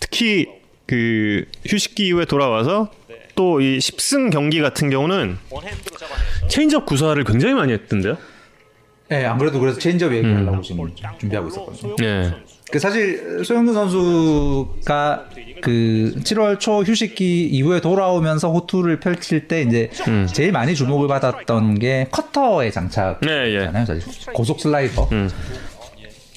특히 0.00 0.46
그 0.86 1.44
휴식기 1.68 2.08
이후에 2.08 2.24
돌아와서 2.24 2.90
또 3.36 3.60
이 3.60 3.78
10승 3.78 4.30
경기 4.32 4.60
같은 4.60 4.90
경우는 4.90 5.38
체인지업 6.48 6.86
구사를 6.86 7.22
굉장히 7.24 7.54
많이 7.54 7.72
했던데요. 7.72 8.16
네, 9.08 9.24
안 9.24 9.38
그래도 9.38 9.60
그래서 9.60 9.78
체인지업 9.78 10.10
음. 10.10 10.16
얘기하려고 10.16 10.60
지금 10.62 10.90
준비하고 11.20 11.48
있었거든요. 11.48 11.96
예. 12.02 12.34
그 12.72 12.80
사실 12.80 13.44
소형준 13.44 13.72
선수가 13.74 15.28
그 15.60 16.14
7월 16.24 16.58
초 16.58 16.82
휴식기 16.82 17.46
이후에 17.46 17.80
돌아오면서 17.80 18.50
호투를 18.50 18.98
펼칠 18.98 19.46
때 19.46 19.62
이제 19.62 19.90
음. 20.08 20.26
제일 20.32 20.50
많이 20.50 20.74
주목을 20.74 21.06
받았던 21.06 21.78
게 21.78 22.08
커터의 22.10 22.64
예, 22.64 22.66
예. 22.66 22.70
장착이잖아요. 22.72 23.86
사실 23.86 24.32
고속 24.32 24.58
슬라이더. 24.60 25.08
음. 25.12 25.30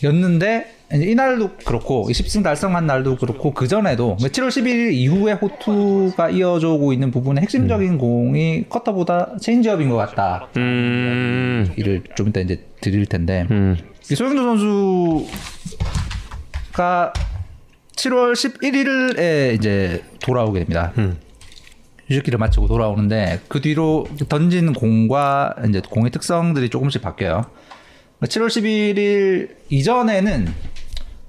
였는데 0.04 0.79
이날도 0.92 1.52
그렇고 1.66 2.08
10승 2.10 2.44
달성한 2.44 2.88
날도 2.88 3.18
그렇고 3.18 3.54
그 3.54 3.68
전에도 3.68 4.18
7월 4.20 4.48
11일 4.48 4.94
이후에 4.94 5.34
호투가 5.34 6.32
이어져 6.32 6.72
오고 6.72 6.94
있는 6.94 7.12
부분의 7.12 7.44
핵심적인 7.44 8.00
공이 8.00 8.66
커터보다 8.70 9.36
체인지업인 9.40 9.90
것 9.90 9.98
같다. 9.98 10.48
음. 10.58 11.72
이를 11.76 12.04
좀 12.16 12.30
이따 12.30 12.40
이제 12.40 12.66
드릴 12.82 13.06
텐데 13.06 13.46
음. 13.52 13.78
이 14.12 14.16
소영준 14.16 14.44
선수가 16.72 17.14
7월 17.96 18.34
11일에 18.34 19.56
이제 19.56 20.04
돌아오게 20.22 20.60
됩니다. 20.60 20.94
음. 20.98 21.18
휴식기를 22.08 22.40
마치고 22.40 22.68
돌아오는데 22.68 23.42
그 23.48 23.62
뒤로 23.62 24.08
던진 24.28 24.74
공과 24.74 25.54
이제 25.68 25.82
공의 25.88 26.10
특성들이 26.10 26.70
조금씩 26.70 27.04
바뀌어요. 27.04 27.46
7월 28.22 28.48
11일 28.48 29.50
이전에는 29.70 30.48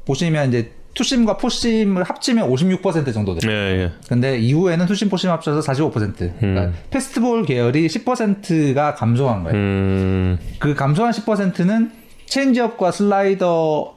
보시면 0.06 0.48
이제 0.48 0.72
투심과 0.94 1.36
포심을 1.36 2.02
합치면 2.02 2.50
56% 2.50 3.14
정도 3.14 3.38
돼요. 3.38 3.50
예, 3.52 3.56
예. 3.84 3.92
근데 4.08 4.38
이후에는 4.38 4.86
투심 4.86 5.08
포심 5.08 5.30
합쳐서 5.30 5.60
45%. 5.72 6.38
그러니까 6.40 6.72
패스트볼 6.90 7.46
계열이 7.46 7.86
10%가 7.86 8.94
감소한 8.94 9.44
거예요. 9.44 9.56
음. 9.56 10.38
그 10.58 10.74
감소한 10.74 11.12
10%는 11.12 11.92
체인지업과 12.26 12.90
슬라이더가 12.90 13.94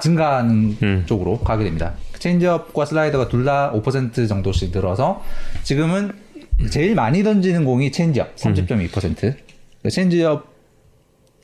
증가하는 0.00 0.76
음. 0.82 1.02
쪽으로 1.06 1.38
가게 1.38 1.64
됩니다. 1.64 1.94
체인지업과 2.18 2.84
슬라이더가 2.84 3.28
둘 3.28 3.44
다 3.46 3.72
5% 3.72 4.28
정도씩 4.28 4.70
늘어서 4.72 5.22
지금은 5.62 6.12
제일 6.70 6.94
많이 6.94 7.22
던지는 7.22 7.64
공이 7.64 7.90
체인지업 7.90 8.36
30.2%. 8.36 9.34
체인지업 9.90 10.53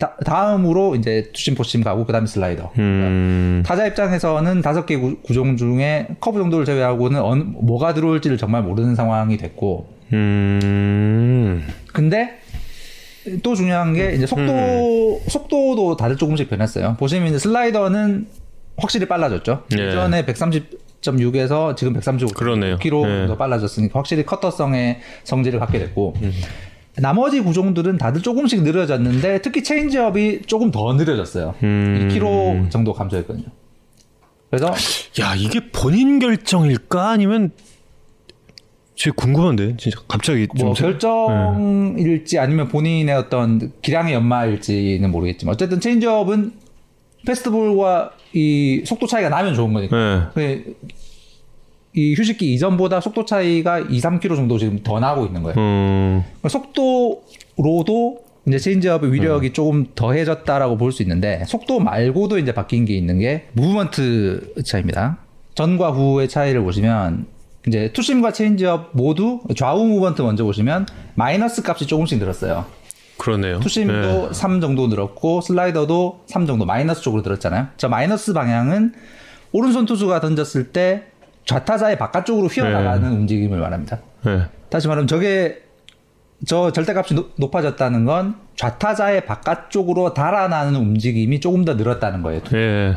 다, 0.00 0.16
다음으로 0.24 0.96
이제 0.96 1.30
투심 1.32 1.54
포심 1.54 1.84
가고 1.84 2.04
그다음에 2.06 2.26
슬라이더. 2.26 2.72
음. 2.78 3.62
타자 3.64 3.86
입장에서는 3.86 4.62
다섯 4.62 4.86
개 4.86 4.96
구- 4.96 5.18
구종 5.22 5.56
중에 5.56 6.08
커브 6.20 6.38
정도를 6.40 6.64
제외하고는 6.64 7.20
어느, 7.20 7.42
뭐가 7.44 7.94
들어올지를 7.94 8.38
정말 8.38 8.62
모르는 8.62 8.94
상황이 8.96 9.36
됐고 9.36 9.86
음. 10.12 11.64
근데 11.92 12.38
또 13.42 13.54
중요한 13.54 13.92
게 13.92 14.14
이제 14.14 14.26
속도 14.26 15.20
속도도 15.28 15.96
다들 15.96 16.16
조금씩 16.16 16.48
변했어요. 16.48 16.96
보시면 16.98 17.28
이제 17.28 17.38
슬라이더는 17.38 18.26
확실히 18.78 19.06
빨라졌죠. 19.06 19.64
예. 19.78 19.82
예전에 19.88 20.24
130.6에서 20.24 21.76
지금 21.76 21.92
135 21.92 22.32
그러네요. 22.32 22.78
km 22.78 23.24
예. 23.24 23.26
더 23.26 23.36
빨라졌으니까 23.36 23.98
확실히 23.98 24.24
커터성의 24.24 25.00
성질을 25.24 25.60
갖게 25.60 25.78
됐고 25.78 26.14
나머지 26.96 27.40
구종들은 27.40 27.98
다들 27.98 28.20
조금씩 28.22 28.62
느려졌는데 28.62 29.42
특히 29.42 29.62
체인지업이 29.62 30.42
조금 30.46 30.70
더 30.70 30.92
느려졌어요. 30.94 31.54
음. 31.62 32.08
2km 32.10 32.70
정도 32.70 32.92
감소했거든요. 32.92 33.46
그래서 34.50 34.66
야, 35.20 35.34
이게 35.36 35.70
본인 35.70 36.18
결정일까 36.18 37.10
아니면 37.10 37.52
제 38.96 39.10
궁금한데. 39.12 39.76
진짜 39.78 40.00
갑자기 40.08 40.46
좀뭐 40.58 40.74
생- 40.74 40.90
결정일지 40.90 42.38
아니면 42.38 42.68
본인의 42.68 43.14
어떤 43.14 43.72
기량의 43.80 44.12
연마일지는 44.14 45.10
모르겠지만 45.10 45.54
어쨌든 45.54 45.80
체인지업은 45.80 46.52
패스트볼과 47.24 48.12
이 48.32 48.82
속도 48.84 49.06
차이가 49.06 49.28
나면 49.28 49.54
좋은 49.54 49.72
거니까. 49.72 50.32
예. 50.38 50.64
그이 51.94 52.14
휴식기 52.14 52.54
이전보다 52.54 53.00
속도 53.00 53.24
차이가 53.24 53.78
2, 53.80 54.00
3km 54.00 54.36
정도 54.36 54.58
지금 54.58 54.82
더 54.82 55.00
나고 55.00 55.26
있는 55.26 55.42
거예요. 55.42 55.58
음. 55.58 56.22
그러니까 56.40 56.48
속도로도 56.48 58.18
이제 58.46 58.58
체인지업의 58.58 59.12
위력이 59.12 59.48
음. 59.48 59.52
조금 59.52 59.86
더해졌다라고 59.94 60.76
볼 60.76 60.92
수 60.92 61.02
있는데 61.02 61.44
속도 61.46 61.78
말고도 61.80 62.38
이제 62.38 62.52
바뀐 62.52 62.84
게 62.84 62.94
있는 62.96 63.18
게 63.18 63.48
무브먼트 63.52 64.54
차이입니다. 64.64 65.18
전과 65.54 65.90
후의 65.90 66.28
차이를 66.28 66.62
보시면 66.62 67.26
이제 67.66 67.92
투심과 67.92 68.32
체인지업 68.32 68.90
모두 68.94 69.40
좌우 69.56 69.84
무브먼트 69.84 70.22
먼저 70.22 70.44
보시면 70.44 70.86
마이너스 71.14 71.62
값이 71.64 71.86
조금씩 71.86 72.18
늘었어요. 72.18 72.64
그러네요. 73.18 73.60
투심도 73.60 74.28
예. 74.30 74.32
3 74.32 74.62
정도 74.62 74.86
늘었고 74.86 75.42
슬라이더도 75.42 76.20
3 76.26 76.46
정도 76.46 76.64
마이너스 76.64 77.02
쪽으로 77.02 77.22
늘었잖아요. 77.22 77.66
저 77.76 77.88
마이너스 77.88 78.32
방향은 78.32 78.94
오른손 79.52 79.84
투수가 79.84 80.20
던졌을 80.20 80.72
때 80.72 81.02
좌타자의 81.44 81.98
바깥쪽으로 81.98 82.46
휘어나가는 82.48 83.08
네. 83.10 83.16
움직임을 83.16 83.58
말합니다. 83.58 83.98
예. 84.26 84.42
다시 84.68 84.86
말하면 84.88 85.06
저게 85.08 85.62
저 86.46 86.70
절대값이 86.72 87.14
높- 87.14 87.32
높아졌다는 87.36 88.04
건 88.04 88.36
좌타자의 88.56 89.26
바깥쪽으로 89.26 90.14
달아나는 90.14 90.74
움직임이 90.76 91.40
조금 91.40 91.64
더 91.64 91.74
늘었다는 91.74 92.22
거예요. 92.22 92.40
예. 92.54 92.96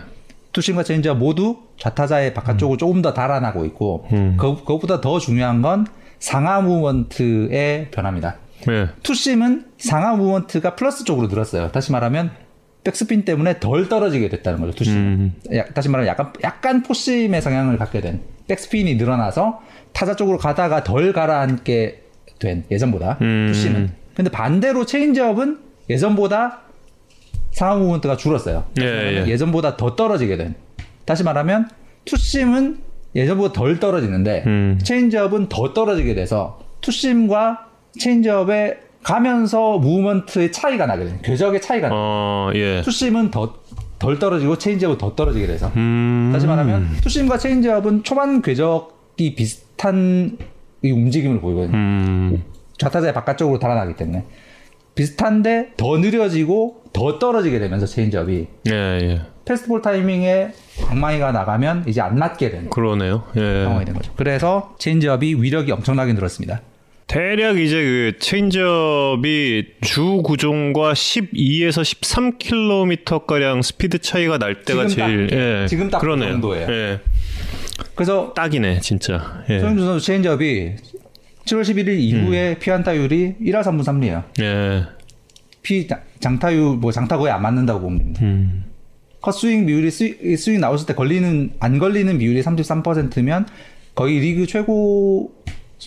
투심과 0.52 0.84
체인지업 0.84 1.18
모두 1.18 1.58
좌타자의 1.80 2.34
바깥쪽으로 2.34 2.78
조금 2.78 3.02
더 3.02 3.14
달아나고 3.14 3.66
있고 3.66 4.08
음. 4.14 4.38
그, 4.40 4.56
그것보다 4.58 5.02
더 5.02 5.20
중요한 5.20 5.62
건 5.62 5.88
상하 6.20 6.62
무브먼트의 6.62 7.90
변화입니다. 7.92 8.36
예. 8.70 8.90
투심은 9.02 9.66
상하 9.78 10.16
무브먼트가 10.16 10.76
플러스 10.76 11.04
쪽으로 11.04 11.28
늘었어요. 11.28 11.72
다시 11.72 11.92
말하면 11.92 12.32
백스핀 12.84 13.26
때문에 13.26 13.60
덜 13.60 13.88
떨어지게 13.88 14.30
됐다는 14.30 14.60
거죠. 14.60 14.74
투심. 14.74 14.94
음. 14.96 15.34
야- 15.56 15.66
다시 15.74 15.90
말하면 15.90 16.08
약간 16.10 16.34
약간 16.44 16.84
포심의 16.84 17.42
성향을 17.42 17.78
갖게 17.78 18.02
된 18.02 18.22
백스핀이 18.48 18.96
늘어나서 18.96 19.62
타자 19.94 20.16
쪽으로 20.16 20.38
가다가 20.38 20.84
덜 20.84 21.14
가라앉게 21.14 22.02
된 22.40 22.66
예전보다 22.70 23.18
음. 23.22 23.48
투심은. 23.48 23.92
근데 24.16 24.30
반대로 24.30 24.86
체인지업은 24.86 25.60
예전보다 25.90 26.60
상하 27.52 27.76
무브먼트가 27.76 28.18
줄었어요. 28.18 28.66
예, 28.82 28.84
예. 28.86 29.26
예전보다 29.28 29.78
더 29.78 29.96
떨어지게 29.96 30.38
된. 30.38 30.56
다시 31.06 31.24
말하면 31.24 31.70
투심은 32.06 32.80
예전보다 33.16 33.54
덜 33.54 33.80
떨어지는데 33.80 34.44
음. 34.48 34.80
체인지업은 34.84 35.50
더 35.50 35.74
떨어지게 35.74 36.16
돼서 36.16 36.60
투심과 36.82 37.68
체인지업에 38.00 38.80
가면서 39.04 39.78
무브먼트의 39.80 40.52
차이가 40.52 40.86
나게 40.86 41.06
돼요. 41.06 41.18
궤적의 41.24 41.62
차이가 41.62 41.90
나. 41.90 41.94
어, 41.96 42.52
예. 42.56 42.82
투심은 42.82 43.32
더 43.32 43.64
덜 44.04 44.20
떨어지고 44.20 44.58
체인지업은 44.58 44.98
더 44.98 45.16
떨어지게 45.16 45.48
돼서 45.48 45.72
음. 45.78 46.30
다시 46.34 46.46
말하면 46.46 46.98
투심과 47.02 47.38
체인지업은 47.38 48.04
초반 48.04 48.42
궤적이 48.42 49.34
비슷한 49.36 50.38
이 50.82 50.92
움직임을 50.92 51.40
보이거든요. 51.40 51.78
음. 51.78 52.44
좌타자의 52.78 53.14
바깥쪽으로 53.14 53.60
달아나기 53.60 53.96
때문에 53.96 54.26
비슷한데 54.96 55.76
더 55.78 55.98
느려지고 55.98 56.84
더 56.92 57.18
떨어지게 57.18 57.60
되면서 57.60 57.86
체인지업이 57.86 58.48
예, 58.68 58.74
예. 58.74 59.22
패스트볼 59.46 59.82
타이밍에 59.82 60.52
방망이가 60.86 61.32
나가면 61.32 61.86
이제 61.88 62.02
안 62.02 62.18
맞게 62.18 62.52
되는 62.52 62.70
그러네요. 62.70 63.24
예. 63.38 63.64
상황이 63.64 63.86
된 63.86 63.96
거죠. 63.96 64.12
그래서 64.18 64.76
체인지업이 64.80 65.36
위력이 65.42 65.72
엄청나게 65.72 66.12
늘었습니다. 66.12 66.60
대략 67.14 67.60
이제 67.60 67.76
그 67.76 68.14
체인지업이 68.18 69.66
주 69.82 70.24
구종과 70.24 70.94
12에서 70.94 71.84
13km 71.84 73.28
가량 73.28 73.62
스피드 73.62 74.00
차이가 74.00 74.40
날 74.40 74.64
때가 74.64 74.88
지금 74.88 75.04
딱, 75.04 75.08
제일 75.08 75.30
예. 75.32 75.68
지금 75.68 75.90
딱그 75.92 76.02
그러네요. 76.04 76.32
정도예요. 76.32 76.68
예. 76.72 77.00
그래서 77.94 78.34
딱이네, 78.36 78.80
진짜. 78.80 79.44
예. 79.48 79.60
소형준 79.60 79.86
선수 79.86 80.04
체인지업이 80.08 80.72
7월 81.46 81.62
11일 81.62 81.90
음. 81.90 82.00
이후에 82.00 82.58
피안타율이 82.58 83.36
1할 83.44 83.62
3분 83.62 83.84
3리예요. 83.84 84.24
예. 84.42 84.84
피 85.62 85.86
장- 85.88 86.02
장타율 86.20 86.78
뭐 86.78 86.92
장타 86.92 87.18
거의 87.18 87.32
안 87.32 87.44
맞는다고 87.44 87.80
보면 87.82 88.00
됩니다. 88.00 88.22
음. 88.24 88.64
헛스윙 89.22 89.68
비율이 89.68 89.92
스윙, 89.92 90.36
스윙 90.36 90.60
나왔을 90.62 90.88
때 90.88 90.96
걸리는 90.96 91.52
안 91.60 91.78
걸리는 91.78 92.18
비율이 92.18 92.42
33%면 92.42 93.46
거의 93.94 94.20
리그 94.20 94.48
최고 94.48 95.32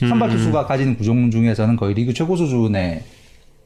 선발 0.00 0.30
투수가 0.30 0.66
가지는 0.66 0.96
구종 0.96 1.30
중에서는 1.30 1.76
거의 1.76 1.94
리그 1.94 2.12
최고 2.12 2.36
수준의 2.36 3.02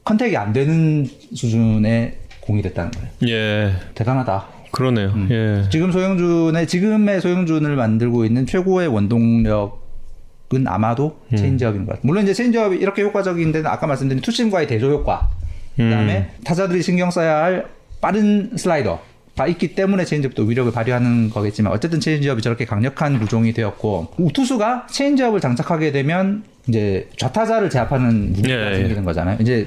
컨택이 0.04 0.36
안 0.36 0.52
되는 0.52 1.06
수준의 1.34 2.16
공이 2.40 2.62
됐다는 2.62 2.90
거예요. 2.90 3.08
예. 3.28 3.72
대단하다. 3.94 4.46
그러네요. 4.70 5.08
음. 5.08 5.28
예. 5.30 5.68
지금 5.70 5.92
소형준의 5.92 6.66
지금의 6.66 7.20
소형준을 7.20 7.76
만들고 7.76 8.24
있는 8.24 8.46
최고의 8.46 8.88
원동력은 8.88 10.66
아마도 10.66 11.20
음. 11.32 11.36
체인지업인 11.36 11.84
것 11.84 11.92
같아요. 11.92 12.02
물론 12.04 12.24
이제 12.24 12.32
체인지업이 12.32 12.76
이렇게 12.76 13.02
효과적인 13.02 13.52
데는 13.52 13.66
아까 13.66 13.86
말씀드린 13.86 14.22
투심과의 14.22 14.66
대조 14.68 14.90
효과, 14.90 15.30
그다음에 15.76 16.18
음. 16.18 16.44
타자들이 16.44 16.82
신경 16.82 17.10
써야 17.10 17.44
할 17.44 17.66
빠른 18.00 18.56
슬라이더가 18.56 19.09
있기 19.48 19.74
때문에 19.74 20.04
체인지업도 20.04 20.42
위력을 20.42 20.70
발휘하는 20.70 21.30
거겠지만 21.30 21.72
어쨌든 21.72 21.98
체인지업이 22.00 22.42
저렇게 22.42 22.64
강력한 22.66 23.18
구종이 23.18 23.52
되었고 23.52 24.14
투수가 24.34 24.88
체인지업을 24.90 25.40
장착하게 25.40 25.92
되면 25.92 26.44
이제 26.68 27.08
좌타자를 27.16 27.70
제압하는 27.70 28.32
문제가 28.32 28.66
예, 28.66 28.72
예. 28.72 28.76
생기는 28.76 29.04
거잖아요. 29.04 29.38
이제 29.40 29.66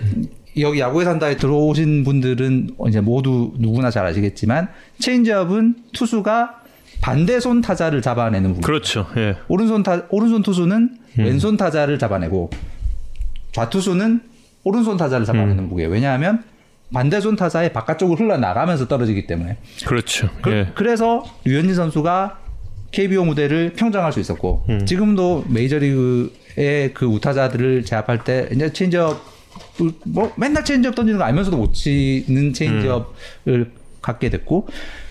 여기 0.60 0.80
야구에 0.80 1.06
산다에 1.06 1.38
들어오신 1.38 2.04
분들은 2.04 2.76
이제 2.88 3.02
모두 3.02 3.54
누구나 3.58 3.89
잘 3.89 4.06
아시겠지만 4.06 4.67
체인지업은 4.99 5.76
투수가 5.93 6.62
반대손 7.02 7.62
타자를 7.62 8.02
잡아내는 8.02 8.49
부분. 8.49 8.62
그렇죠. 8.62 9.08
예. 9.17 9.36
오른손 9.47 9.84
타 9.84 10.04
오른손 10.10 10.43
투수는 10.43 10.97
왼손 11.17 11.58
타자를 11.58 11.99
잡아내고 11.99 12.49
좌투수는 13.52 14.21
오른손 14.63 14.97
타자를 14.97 15.26
잡아내는 15.26 15.67
무기예요. 15.68 15.89
왜냐하면 15.91 16.43
반대손 16.94 17.36
타자의 17.36 17.74
바깥쪽으로 17.74 18.18
흘러나가면서 18.18 18.88
떨어지기 18.88 19.28
때문에. 19.28 19.58
그렇죠. 19.86 20.30
그, 20.42 20.52
예. 20.52 20.74
래서 20.80 21.24
류현진 21.44 21.76
선수가 21.76 22.40
KBO 22.92 23.26
무대를 23.26 23.74
평정할 23.74 24.14
수 24.14 24.20
있었고 24.20 24.66
지금도 24.86 25.46
메이저리그의 25.50 26.94
그 26.94 27.06
우타자들을 27.06 27.86
제압할 27.86 28.24
때 28.24 28.48
이제 28.54 28.72
체인지업 28.72 29.20
뭐 30.06 30.32
맨날 30.38 30.64
체인지업 30.64 30.94
던지는 30.94 31.18
거 31.18 31.26
알면서도 31.26 31.58
못 31.58 31.74
치는 31.74 32.54
체인지업을 32.54 33.72
갖게 34.02 34.30
됐고 34.30 34.68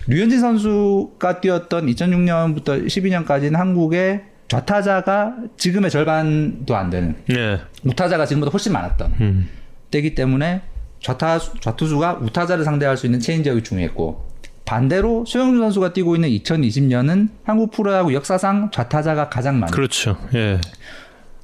류현진 0.07 0.39
선수가 0.39 1.41
뛰었던 1.41 1.87
2006년부터 1.87 2.85
12년까지는 2.87 3.55
한국의 3.55 4.23
좌타자가 4.47 5.35
지금의 5.57 5.91
절반도 5.91 6.75
안 6.75 6.89
되는 6.89 7.15
예. 7.31 7.59
우타자가 7.83 8.25
지금보다 8.25 8.51
훨씬 8.51 8.71
많았던 8.71 9.13
음. 9.19 9.49
때기 9.91 10.15
때문에 10.15 10.61
좌타 11.03 11.37
좌투수가 11.59 12.19
우타자를 12.21 12.63
상대할 12.63 12.97
수 12.97 13.05
있는 13.05 13.19
체인지업이 13.19 13.63
중요했고 13.63 14.33
반대로 14.65 15.25
소형준 15.25 15.59
선수가 15.59 15.93
뛰고 15.93 16.15
있는 16.15 16.29
2020년은 16.29 17.29
한국 17.43 17.71
프로야구 17.71 18.13
역사상 18.13 18.71
좌타자가 18.71 19.29
가장 19.29 19.59
많은 19.59 19.73
그렇죠. 19.73 20.17
예. 20.33 20.59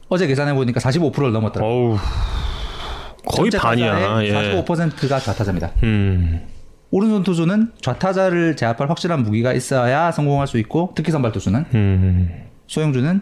어제 0.08 0.26
계산해 0.26 0.54
보니까 0.54 0.80
45%를 0.80 1.34
넘었더라고요. 1.34 2.00
거의 3.28 3.52
반이야. 3.52 4.24
예. 4.24 4.64
45%가 4.64 5.20
좌타자입니다. 5.20 5.72
음. 5.84 6.48
오른손 6.92 7.24
투수는 7.24 7.74
좌타자를 7.82 8.56
제압할 8.56 8.90
확실한 8.90 9.22
무기가 9.22 9.54
있어야 9.54 10.12
성공할 10.12 10.48
수 10.48 10.58
있고 10.58 10.94
특히 10.96 11.12
선발 11.12 11.34
투수는 11.34 11.66
음. 11.76 12.46
소영준은 12.68 13.22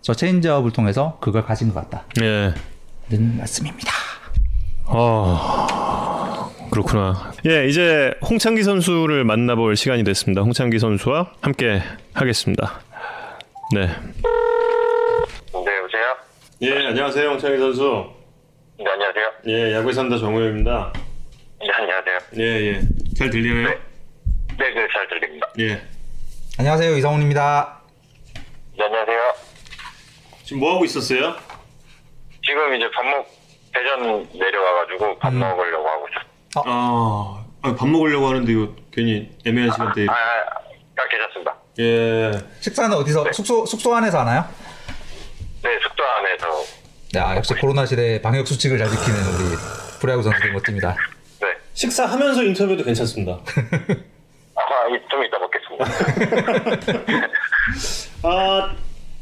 저 0.00 0.14
체인지업을 0.14 0.72
통해서 0.72 1.18
그걸 1.20 1.44
가진 1.44 1.72
것 1.72 1.88
같다는 1.88 2.54
예. 3.12 3.38
말씀입니다. 3.38 3.92
아 4.88 6.50
그렇구나. 6.70 7.32
예, 7.46 7.66
이제 7.66 8.12
홍창기 8.28 8.62
선수를 8.62 9.24
만나볼 9.24 9.76
시간이 9.76 10.04
됐습니다. 10.04 10.42
홍창기 10.42 10.78
선수와 10.78 11.32
함께 11.40 11.80
하겠습니다. 12.14 12.80
네. 13.74 13.86
네, 13.86 15.76
여보세요? 15.78 16.16
예, 16.62 16.86
안녕하세요, 16.86 17.30
홍창기 17.30 17.58
선수. 17.58 18.06
네, 18.78 18.84
안녕하세요. 18.88 19.30
예, 19.48 19.74
야구에 19.74 19.92
산다 19.92 20.18
정우입니다. 20.18 20.92
네, 21.60 21.66
안녕하세요. 21.78 22.18
예, 22.38 22.42
예. 22.72 22.80
잘 23.18 23.30
들리나요? 23.30 23.68
네, 23.68 24.74
네, 24.74 24.86
잘 24.92 25.08
들립니다. 25.08 25.48
예. 25.58 25.82
안녕하세요 26.58 26.96
이상훈입니다. 26.96 27.80
네, 28.78 28.84
안녕하세요. 28.84 29.18
지금 30.44 30.60
뭐 30.60 30.74
하고 30.74 30.84
있었어요? 30.84 31.34
지금 32.44 32.74
이제 32.74 32.88
밥 32.92 33.04
먹, 33.04 33.26
대전 33.76 34.26
내려와가지고 34.32 35.18
밥 35.18 35.34
먹으려고 35.34 35.86
하고 35.88 36.06
있어요. 36.08 36.24
아, 36.64 37.44
아, 37.62 37.74
밥 37.74 37.86
먹으려고 37.88 38.28
하는데 38.28 38.50
이거 38.50 38.68
괜히 38.90 39.28
애매한 39.44 39.70
시간대에. 39.70 40.06
아, 40.08 40.12
아, 40.12 40.16
아, 40.16 41.08
괜찮습니다. 41.10 41.54
예. 41.78 42.32
식사는 42.60 42.96
어디서 42.96 43.30
숙소 43.32 43.66
숙소 43.66 43.94
안에서 43.94 44.20
하나요? 44.20 44.44
네, 45.62 45.78
숙소 45.82 46.02
안에서, 46.04 46.64
야 47.16 47.36
역시 47.36 47.52
코로나 47.54 47.84
시대 47.84 48.22
방역 48.22 48.46
수칙을 48.46 48.78
잘 48.78 48.88
지키는 48.88 49.18
우리 49.18 49.56
프로야구 50.00 50.22
선수들 50.22 50.52
멋집니다. 50.52 50.96
네. 51.42 51.48
식사하면서 51.74 52.42
인터뷰도 52.44 52.82
괜찮습니다. 52.84 53.32
아, 54.56 54.88
이- 54.88 55.00
좀 55.10 55.22
이따 55.22 55.38
먹겠습니다. 55.38 55.84
아, 58.22 58.74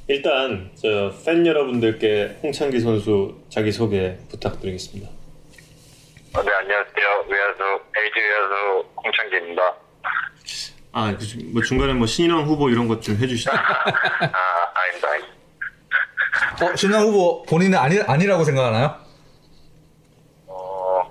일단 0.07 0.71
저 0.77 1.11
팬 1.25 1.47
여러분들께 1.47 2.41
홍창기 2.43 2.81
선수 2.81 3.43
자기 3.49 3.73
소개 3.73 4.19
부탁드리겠습니다. 4.31 5.09
어, 6.37 6.43
네, 6.43 6.53
안녕하세요. 6.53 7.25
외야수, 7.29 7.63
LG 7.97 8.21
외야수 8.21 8.85
홍창기입니다. 8.97 9.75
아, 10.93 11.17
그 11.17 11.25
중- 11.25 11.53
뭐 11.53 11.63
중간에 11.63 11.93
뭐 11.95 12.07
신인왕 12.07 12.45
후보 12.45 12.69
이런 12.69 12.87
것 12.89 13.01
좀 13.01 13.17
해주시죠. 13.17 13.51
아, 13.55 14.73
아닙니다. 14.75 15.09
아닙니다. 15.11 15.35
어 16.63 16.77
신랑 16.77 17.03
후보 17.03 17.43
본인은 17.45 17.79
아니 17.79 18.01
아니라고 18.01 18.45
생각하나요? 18.45 18.97
어, 20.47 21.11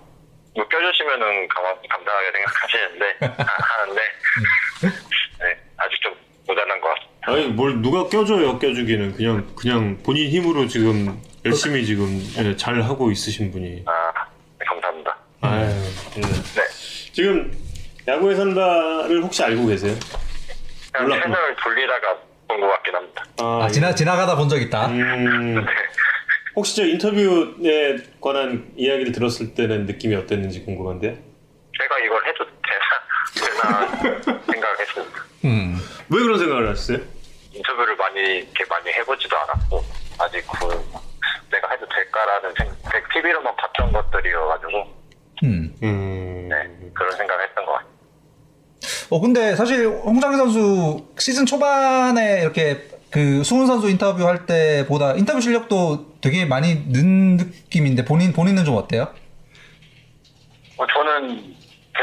뭐 0.56 0.68
껴주시면은 0.68 1.48
감, 1.48 1.64
감사하게 1.90 2.32
생각하시는데, 2.32 3.18
아, 3.44 3.58
하는데, 3.80 4.02
네, 5.40 5.60
아직 5.78 6.02
좀 6.02 6.16
모자란 6.48 6.80
것 6.80 6.90
같습니다. 6.90 7.13
아니 7.26 7.48
뭘 7.48 7.82
누가 7.82 8.08
껴줘요 8.10 8.60
껴주기는 8.60 9.14
그냥 9.16 9.48
그냥 9.56 9.98
본인 10.04 10.30
힘으로 10.30 10.68
지금 10.68 11.20
열심히 11.46 11.86
지금 11.86 12.08
예, 12.38 12.56
잘 12.56 12.82
하고 12.82 13.12
있으신 13.12 13.52
분이. 13.52 13.84
아, 13.86 14.12
네, 14.60 14.66
감사합니다. 14.66 15.18
아유, 15.42 15.66
예. 16.18 16.22
네. 16.22 16.30
지금 17.12 17.52
야구에 18.08 18.36
산다를 18.36 19.22
혹시 19.22 19.44
알고 19.44 19.68
계세요? 19.68 19.94
그냥 20.94 21.08
몰랐구나. 21.08 21.36
채널 21.36 21.56
돌리다가 21.58 22.18
본 22.48 22.60
것 22.62 22.68
같긴 22.70 22.96
합니다. 22.96 23.26
아, 23.40 23.68
지나 23.70 23.94
지나가다 23.96 24.36
본 24.38 24.48
적 24.50 24.58
있다. 24.62 24.88
음, 24.88 25.66
혹시 26.56 26.76
저 26.78 26.86
인터뷰에 26.86 27.98
관한 28.22 28.72
이야기를 28.78 29.12
들었을 29.12 29.54
때는 29.54 29.86
느낌이 29.86 30.16
어땠는지 30.16 30.64
궁금한데요. 30.64 31.12
제가 31.14 32.00
이걸 32.06 32.26
해도 32.28 32.46
되나, 32.46 32.93
되나 33.36 33.88
생각했습니다. 34.52 35.24
음. 35.46 35.78
왜 36.10 36.22
그런 36.22 36.40
생각을 36.40 36.70
하셨어요? 36.70 37.00
인터뷰를 37.54 37.96
많이, 37.96 38.20
이렇게 38.20 38.66
많이 38.70 38.90
해보지도 38.92 39.36
않았고, 39.38 39.84
아직 40.20 40.44
그, 40.48 40.68
내가 41.52 41.70
해도 41.72 41.86
될까라는 41.88 42.54
생각, 42.58 43.14
TV로만 43.14 43.56
봤던 43.56 43.92
것들이어가지고, 43.92 45.04
음. 45.44 45.76
음, 45.84 46.50
네, 46.50 46.92
그런 46.94 47.12
생각을 47.18 47.48
했던 47.48 47.66
것 47.66 47.72
같아요. 47.74 47.94
어 49.10 49.20
근데 49.20 49.56
사실 49.56 49.86
홍장기 49.86 50.38
선수 50.38 51.06
시즌 51.20 51.46
초반에 51.46 52.42
이렇게 52.42 52.90
그 53.12 53.44
수훈 53.44 53.68
선수 53.68 53.88
인터뷰 53.90 54.28
할 54.28 54.48
때보다 54.48 55.14
인터뷰 55.14 55.40
실력도 55.40 56.20
되게 56.20 56.46
많이 56.46 56.86
는 56.88 57.38
느낌인데 57.38 58.06
본인 58.06 58.34
본인은 58.34 58.66
좀 58.66 58.76
어때요? 58.76 59.14
어, 60.78 60.88
저는 60.88 61.53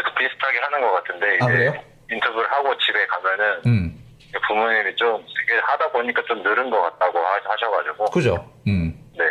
계속 0.01 0.14
비슷하게 0.14 0.59
하는 0.59 0.80
것 0.80 0.92
같은데 0.92 1.34
이제 1.36 1.44
아, 1.44 1.46
그래요? 1.46 1.74
인터뷰를 2.11 2.51
하고 2.51 2.74
집에 2.78 3.07
가면은 3.07 3.61
음, 3.66 4.03
부모님이 4.46 4.96
좀 4.96 5.22
되게 5.46 5.61
하다 5.61 5.92
보니까 5.92 6.22
좀 6.26 6.42
늘은 6.42 6.70
것 6.70 6.80
같다고 6.82 7.18
하, 7.18 7.34
하셔가지고 7.44 8.07
그죠. 8.07 8.51
음, 8.66 8.98
네, 9.16 9.24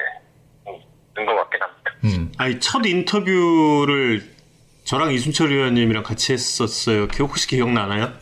음, 0.67 0.79
는것 1.15 1.35
같긴 1.35 1.61
합니다. 1.61 1.91
음. 2.03 2.31
아니 2.37 2.59
첫 2.59 2.85
인터뷰를 2.85 4.21
저랑 4.85 5.11
이순철 5.11 5.49
위원님이랑 5.49 6.03
같이 6.03 6.33
했었어요. 6.33 7.07
기억 7.07 7.29
혹시 7.29 7.47
기억나나요? 7.47 8.13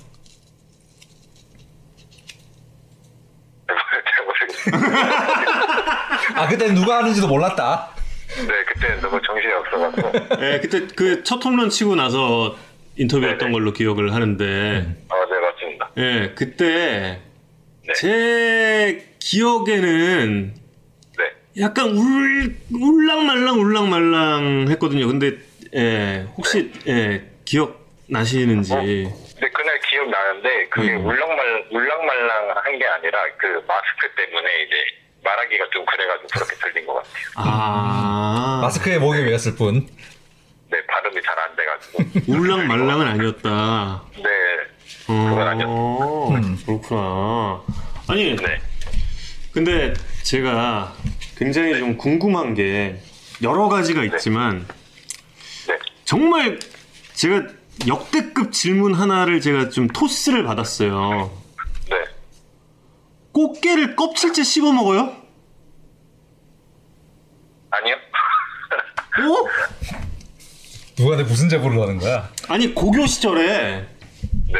아 6.35 6.47
그때 6.47 6.73
누가 6.73 6.97
하는지도 6.99 7.27
몰랐다. 7.27 7.96
네, 8.45 8.63
그때는 8.65 9.01
너무 9.01 9.19
정신이 9.21 9.53
없어가지고. 9.53 10.11
네, 10.39 10.59
그때 10.59 10.87
그 10.95 11.23
첫 11.23 11.43
홈런 11.43 11.69
치고 11.69 11.95
나서 11.95 12.57
인터뷰했던 12.97 13.39
네네. 13.39 13.51
걸로 13.51 13.73
기억을 13.73 14.13
하는데, 14.13 14.45
아, 15.09 15.25
네, 15.29 15.39
맞습니다. 15.39 15.91
예, 15.97 16.33
그때 16.35 17.19
네. 17.87 17.93
제 17.93 19.05
기억에는 19.19 20.53
네. 21.17 21.31
약간 21.61 21.89
울 21.89 22.55
울랑말랑 22.73 23.59
울랑말랑 23.59 24.65
했거든요. 24.69 25.07
근데 25.07 25.37
예, 25.75 26.25
혹시 26.37 26.71
예, 26.87 27.23
기억 27.45 27.85
나시는지? 28.09 28.73
근데 28.73 29.49
그날 29.53 29.79
기억 29.81 30.09
나는데 30.09 30.67
그게 30.69 30.95
음. 30.95 31.05
울랑말 31.05 31.65
울랑말랑 31.71 32.49
한 32.63 32.77
게 32.79 32.85
아니라 32.85 33.19
그 33.37 33.47
마스크 33.67 34.09
때문에 34.15 34.63
이제 34.63 34.75
말하기가 35.27 35.65
좀 35.73 35.85
그래가지고 35.85 36.27
그렇게 36.33 36.55
들린 36.55 36.85
것 36.87 36.93
같아요. 36.95 37.13
아, 37.35 38.59
마스크에 38.61 38.97
목이 38.97 39.21
메였을 39.23 39.55
뿐. 39.55 39.87
네, 40.69 40.85
발음이 40.85 41.21
잘 41.21 41.37
안 41.39 41.55
돼가지고. 41.55 42.03
울랑말랑은 42.31 43.07
아니었다. 43.07 44.03
네, 44.15 44.23
그건 45.05 45.47
아니었어요. 45.47 45.75
어, 45.75 46.29
음. 46.31 46.57
그렇구나. 46.65 47.61
아니, 48.07 48.35
네, 48.35 48.61
근데 49.51 49.93
제가 50.23 50.93
굉장히 51.37 51.77
좀 51.77 51.97
궁금한 51.97 52.53
게 52.53 52.99
여러 53.41 53.67
가지가 53.69 54.03
있지만 54.03 54.65
네, 55.67 55.77
정말 56.05 56.59
제가 57.13 57.43
역대급 57.87 58.51
질문 58.51 58.93
하나를 58.93 59.41
제가 59.41 59.69
좀 59.69 59.87
토스를 59.87 60.43
받았어요. 60.43 61.31
네. 63.37 63.43
꽃게를 63.43 63.95
껍질째 63.95 64.43
씹어 64.43 64.71
먹어요? 64.71 65.15
아니요? 67.69 67.95
어? 69.19 69.45
누가 70.95 71.15
내 71.15 71.23
무슨 71.23 71.47
제보를 71.47 71.79
하는 71.79 71.99
거야? 71.99 72.29
아니 72.47 72.73
고교 72.73 73.05
시절에 73.05 73.87
네, 74.47 74.59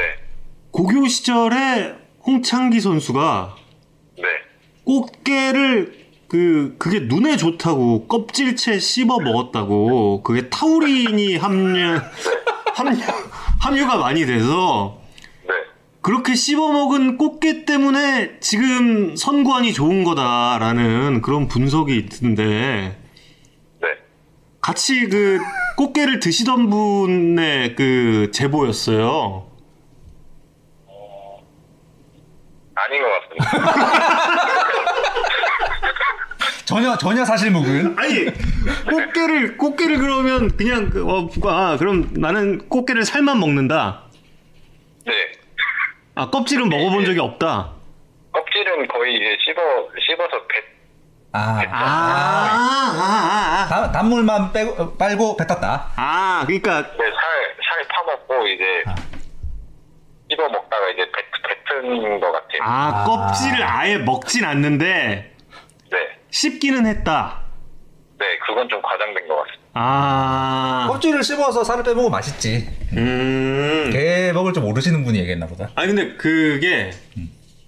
고교 0.69 1.07
시절에 1.07 1.95
홍창기 2.23 2.79
선수가 2.79 3.55
네. 4.17 4.23
꽃게를 4.83 6.07
그 6.27 6.75
그게 6.77 6.99
눈에 6.99 7.37
좋다고 7.37 8.07
껍질째 8.07 8.77
씹어 8.77 9.19
먹었다고 9.19 10.21
그게 10.21 10.49
타우린이 10.49 11.37
함유 11.37 11.99
함유 12.75 13.01
함유가 13.59 13.97
많이 13.97 14.25
돼서 14.25 14.96
네. 14.96 14.96
그렇게 16.07 16.35
씹어 16.35 16.71
먹은 16.71 17.17
꽃게 17.17 17.65
때문에 17.65 18.39
지금 18.39 19.17
선구안이 19.17 19.73
좋은 19.73 20.05
거다라는 20.05 21.21
그런 21.21 21.49
분석이 21.49 21.97
있던데 21.97 22.97
네. 23.81 23.87
같이 24.61 25.09
그 25.09 25.37
꽃게를 25.75 26.21
드시던 26.21 26.69
분의 26.69 27.75
그 27.75 28.31
제보였어요. 28.33 29.51
아닌 32.73 33.01
것 33.01 33.09
같습니다. 33.35 33.73
전혀 36.63 36.97
전혀 36.97 37.25
사실 37.25 37.51
무근. 37.51 37.99
아니 37.99 38.23
꽃게를 38.89 39.57
꽃게를 39.57 39.97
그러면 39.97 40.55
그냥 40.55 40.89
그, 40.89 41.05
어, 41.05 41.29
아, 41.49 41.75
그럼 41.75 42.11
나는 42.13 42.69
꽃게를 42.69 43.03
살만 43.03 43.41
먹는다. 43.41 44.03
네. 45.05 45.36
아 46.17 46.31
껍질은 46.31 46.67
먹어본 46.69 47.05
적이 47.05 47.19
없다. 47.19 47.73
껍질은 48.33 48.87
거의 48.87 49.15
이제 49.17 49.37
씹어, 49.45 49.61
씹어서 50.03 50.47
배, 50.47 50.63
아, 51.31 51.39
아, 51.39 51.63
아, 51.69 52.97
아, 52.97 53.63
아, 53.63 53.67
단- 53.69 53.91
단물만 53.91 54.51
빼고, 54.51 54.97
빨고 54.97 55.37
뱉었다. 55.37 55.91
아, 55.95 56.43
그러니까 56.47 56.81
네, 56.81 56.97
살, 56.97 57.13
살 57.69 57.87
파먹고 57.87 58.47
이제 58.47 58.83
씹어 60.31 60.49
먹다가 60.49 60.89
이제 60.89 61.05
뱉, 61.11 61.25
뱉은 61.83 62.19
것 62.19 62.31
같아요. 62.31 62.61
아 62.63 63.03
아. 63.03 63.03
껍질을 63.05 63.63
아예 63.63 63.97
먹진 63.99 64.43
않는데 64.43 65.35
네. 65.91 65.97
씹기는 66.31 66.87
했다. 66.87 67.41
네, 68.17 68.25
그건 68.47 68.67
좀 68.69 68.81
과장된 68.81 69.27
것 69.27 69.35
같습니다. 69.35 69.66
아, 69.79 70.87
껍질을 70.89 71.23
씹어서 71.23 71.63
살을 71.63 71.83
빼먹으면 71.83 72.09
맛있지. 72.09 72.67
음. 72.93 73.89
게 73.93 74.31
먹을 74.33 74.51
줄 74.51 74.63
모르시는 74.63 75.03
분이 75.03 75.19
얘기했나 75.19 75.45
보다. 75.45 75.69
아니 75.75 75.93
근데 75.93 76.15
그게 76.15 76.89
네. 77.15 77.27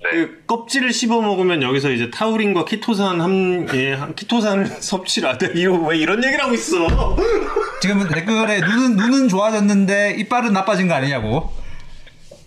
그 0.10 0.43
껍질을 0.47 0.91
씹어 0.91 1.22
먹으면 1.22 1.62
여기서 1.62 1.91
이제 1.91 2.10
타우린과 2.10 2.66
키토산 2.66 3.22
함, 3.22 3.68
예, 3.76 3.99
키토산을 4.16 4.66
섭취를 4.82 5.30
하대. 5.30 5.51
이거 5.53 5.74
왜 5.74 5.97
이런 5.97 6.24
얘기를 6.24 6.43
하고 6.43 6.55
있어? 6.55 6.88
지금 7.80 8.07
댓글에 8.07 8.62
눈은 8.62 8.95
눈은 8.95 9.28
좋아졌는데 9.30 10.16
이빨은 10.18 10.51
나빠진 10.51 10.88
거 10.88 10.95
아니냐고. 10.95 11.53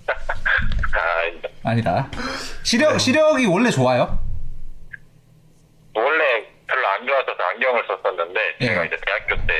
아. 1.64 1.70
아니다. 1.70 2.10
시력 2.64 2.98
시력이 2.98 3.46
원래 3.46 3.70
좋아요? 3.70 4.18
원래 5.94 6.24
별로 6.66 6.86
안 6.88 7.06
안경을 7.72 7.84
썼었는데 7.86 8.40
예. 8.60 8.66
제가 8.66 8.84
이제 8.84 8.96
대학교 9.04 9.46
때 9.46 9.54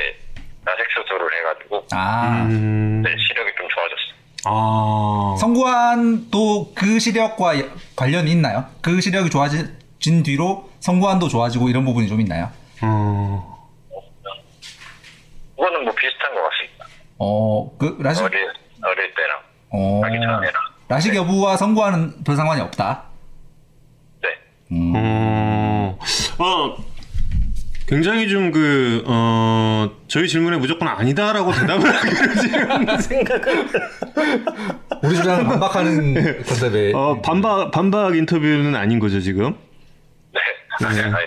라섹 0.65 0.85
수술을 0.91 1.29
해가지고 1.39 1.87
아. 1.91 2.43
음. 2.49 3.01
네, 3.03 3.09
시력이 3.27 3.51
좀 3.57 3.67
좋아졌어요. 3.69 4.13
아. 4.45 5.35
성구안도 5.39 6.73
그 6.75 6.99
시력과 6.99 7.59
여- 7.59 7.69
관련이 7.95 8.31
있나요? 8.31 8.65
그 8.81 9.01
시력이 9.01 9.29
좋아진 9.29 9.77
뒤로 10.23 10.69
성구안도 10.79 11.27
좋아지고 11.29 11.69
이런 11.69 11.85
부분이 11.85 12.07
좀 12.07 12.21
있나요? 12.21 12.49
어. 12.81 13.69
그거는 15.55 15.85
뭐 15.85 15.93
비슷한 15.95 16.33
것 16.33 16.41
같습니다. 16.49 16.85
어, 17.19 17.77
그 17.77 17.97
라식 18.01 18.23
어릴, 18.23 18.45
어릴 18.83 19.13
때랑 19.15 19.39
어, 19.69 20.01
하기 20.03 20.17
전에랑. 20.17 20.53
라식 20.89 21.15
여부와 21.15 21.55
성구안은 21.57 22.23
별 22.25 22.35
상관이 22.35 22.61
없다. 22.61 23.03
네. 24.21 24.29
음. 24.71 24.93
어. 26.37 26.77
어. 27.93 27.95
굉장히 27.95 28.27
좀 28.27 28.51
그, 28.51 29.03
어, 29.05 29.89
저희 30.07 30.27
질문에 30.27 30.57
무조건 30.57 30.87
아니다라고 30.87 31.51
대답을 31.51 31.89
하기로 31.93 32.41
지금 32.41 32.97
생각을. 32.99 33.69
우리 35.03 35.15
주장을 35.15 35.43
반박하는 35.45 36.43
컨셉의. 36.43 36.93
어, 36.95 37.21
반박, 37.21 37.71
반박 37.71 38.15
인터뷰는 38.15 38.75
아닌 38.75 38.97
거죠, 38.99 39.19
지금? 39.19 39.55
네. 40.33 40.39
아닙니다. 40.85 41.17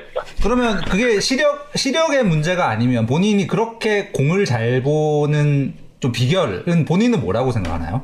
그러면 0.42 0.80
그게 0.84 1.20
시력 1.20 1.70
시력의 1.76 2.24
문제가 2.24 2.68
아니면 2.68 3.06
본인이 3.06 3.46
그렇게 3.46 4.08
공을 4.08 4.44
잘 4.44 4.82
보는 4.82 5.74
좀 6.00 6.10
비결은 6.12 6.84
본인은 6.84 7.20
뭐라고 7.20 7.52
생각하나요? 7.52 8.02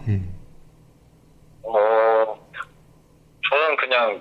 어, 1.64 2.38
저는 3.50 3.76
그냥 3.76 4.20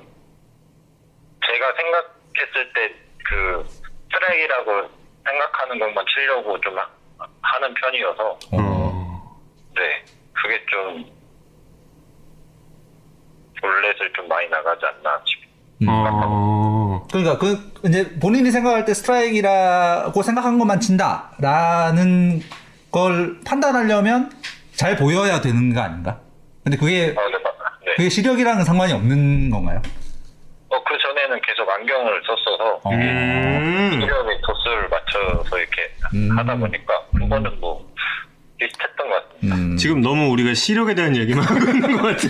제가 1.46 1.74
생각했을 1.78 2.74
때 2.74 3.12
그 3.32 3.66
스트라이크라고 4.26 4.90
생각하는 5.26 5.80
것만 5.80 6.06
치려고 6.14 6.60
좀 6.62 6.78
하, 6.78 6.88
하는 7.42 7.74
편이어서 7.74 8.40
어. 8.54 9.40
네 9.76 10.04
그게 10.34 10.64
좀 10.70 11.06
볼넷을 13.60 14.14
좀 14.14 14.28
많이 14.28 14.48
나가지 14.50 14.82
않나 14.86 15.22
싶어요. 15.26 15.92
어. 15.92 17.08
그러니까 17.12 17.38
그 17.38 17.72
이제 17.88 18.18
본인이 18.20 18.52
생각할 18.52 18.86
때 18.86 18.94
스트라이크라고 18.94 20.22
생각한 20.24 20.60
것만 20.60 20.80
친다라는 20.80 22.42
걸 22.92 23.40
판단하려면 23.46 24.32
잘 24.74 24.96
보여야 24.96 25.42
되는 25.42 25.74
거 25.74 25.82
아닌가? 25.82 26.20
근데 26.64 26.78
그게 26.78 27.14
어, 27.18 27.30
네, 27.30 27.38
맞- 27.44 27.54
네. 27.86 27.94
그게 27.98 28.10
시력이랑은 28.10 28.64
상관이 28.64 28.94
없는 28.94 29.50
건가요? 29.50 29.82
어, 30.72 30.84
그 30.84 30.98
전에는 30.98 31.42
계속 31.42 31.70
안경을 31.70 32.22
썼어서 32.26 32.80
어. 32.84 32.92
음. 32.92 34.00
시력의 34.02 34.38
도수를 34.42 34.90
맞춰서 34.90 35.58
이렇게 35.60 35.94
음. 36.16 36.38
하다 36.38 36.56
보니까 36.56 36.94
그거는 37.18 37.60
뭐 37.60 37.86
비슷했던 38.58 39.10
것 39.10 39.24
같습니다. 39.34 39.56
음. 39.58 39.76
지금 39.78 40.02
너무 40.02 40.30
우리가 40.32 40.54
시력에 40.54 40.96
대한 40.96 41.16
얘기만 41.16 41.44
하고 41.44 41.60
있는 41.72 41.98
것 41.98 42.04
같아. 42.04 42.28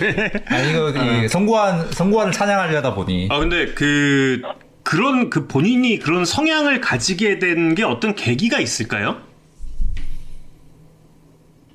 아니 0.56 0.70
이거 0.70 0.90
이 0.90 1.28
성구한 1.28 1.92
성구한을 1.92 2.32
찬양하려다 2.32 2.94
보니 2.94 3.28
아 3.30 3.38
근데 3.38 3.66
그 3.74 4.42
그런 4.82 5.30
그 5.30 5.46
본인이 5.46 5.98
그런 6.00 6.24
성향을 6.24 6.80
가지게 6.80 7.38
된 7.38 7.74
게 7.76 7.84
어떤 7.84 8.14
계기가 8.16 8.58
있을까요? 8.58 9.20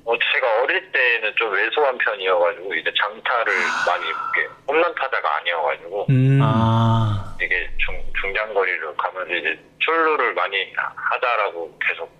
어, 0.04 0.12
제가 0.12 0.57
어릴 0.68 0.92
때는 0.92 1.32
좀 1.36 1.50
왜소한 1.52 1.96
편이어가지고 1.96 2.74
이제 2.74 2.90
장타를 3.00 3.52
많이 3.86 4.04
이렇게 4.04 4.54
홈런 4.68 4.94
타자가 4.94 5.36
아니어가지고 5.40 6.06
음. 6.10 6.40
아, 6.42 7.34
이게 7.40 7.70
중 7.78 7.94
중장거리를 8.20 8.94
가면서 8.96 9.34
이제 9.34 9.58
출루를 9.78 10.34
많이 10.34 10.56
하- 10.76 10.92
하자라고 10.94 11.78
계속 11.80 12.10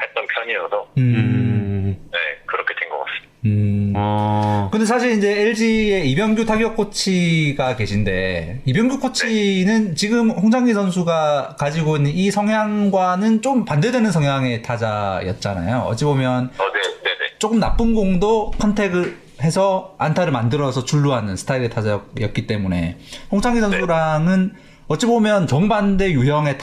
했던 0.00 0.26
편이어서 0.26 0.88
음. 0.96 1.02
음, 1.14 2.08
네 2.12 2.18
그렇게 2.46 2.74
된 2.80 2.88
것 2.88 3.04
같습니다. 3.04 3.28
음. 3.44 3.92
어, 3.96 4.68
근데 4.72 4.84
사실 4.86 5.10
이제 5.12 5.42
LG의 5.42 6.10
이병규 6.10 6.44
타격 6.46 6.76
코치가 6.76 7.76
계신데 7.76 8.62
이병규 8.64 9.00
코치는 9.00 9.96
지금 9.96 10.30
홍장기 10.30 10.72
선수가 10.72 11.56
가지고 11.58 11.96
있는 11.96 12.10
이 12.12 12.30
성향과는 12.30 13.42
좀 13.42 13.64
반대되는 13.66 14.10
성향의 14.10 14.62
타자였잖아요. 14.62 15.80
어찌 15.88 16.04
보면 16.04 16.50
어, 16.58 16.64
네, 16.72 16.80
네, 17.04 17.10
네. 17.17 17.17
조금 17.38 17.60
나쁜 17.60 17.94
공도 17.94 18.50
컨택을 18.52 19.16
해서 19.42 19.94
안타를 19.98 20.32
만들어서 20.32 20.84
출루하는 20.84 21.36
스타일의 21.36 21.70
타자였기 21.70 22.46
때문에 22.46 22.98
홍창기 23.30 23.60
선수랑은 23.60 24.54
어찌 24.88 25.06
보면 25.06 25.46
정반대 25.46 26.10
유형의 26.12 26.54
음. 26.54 26.58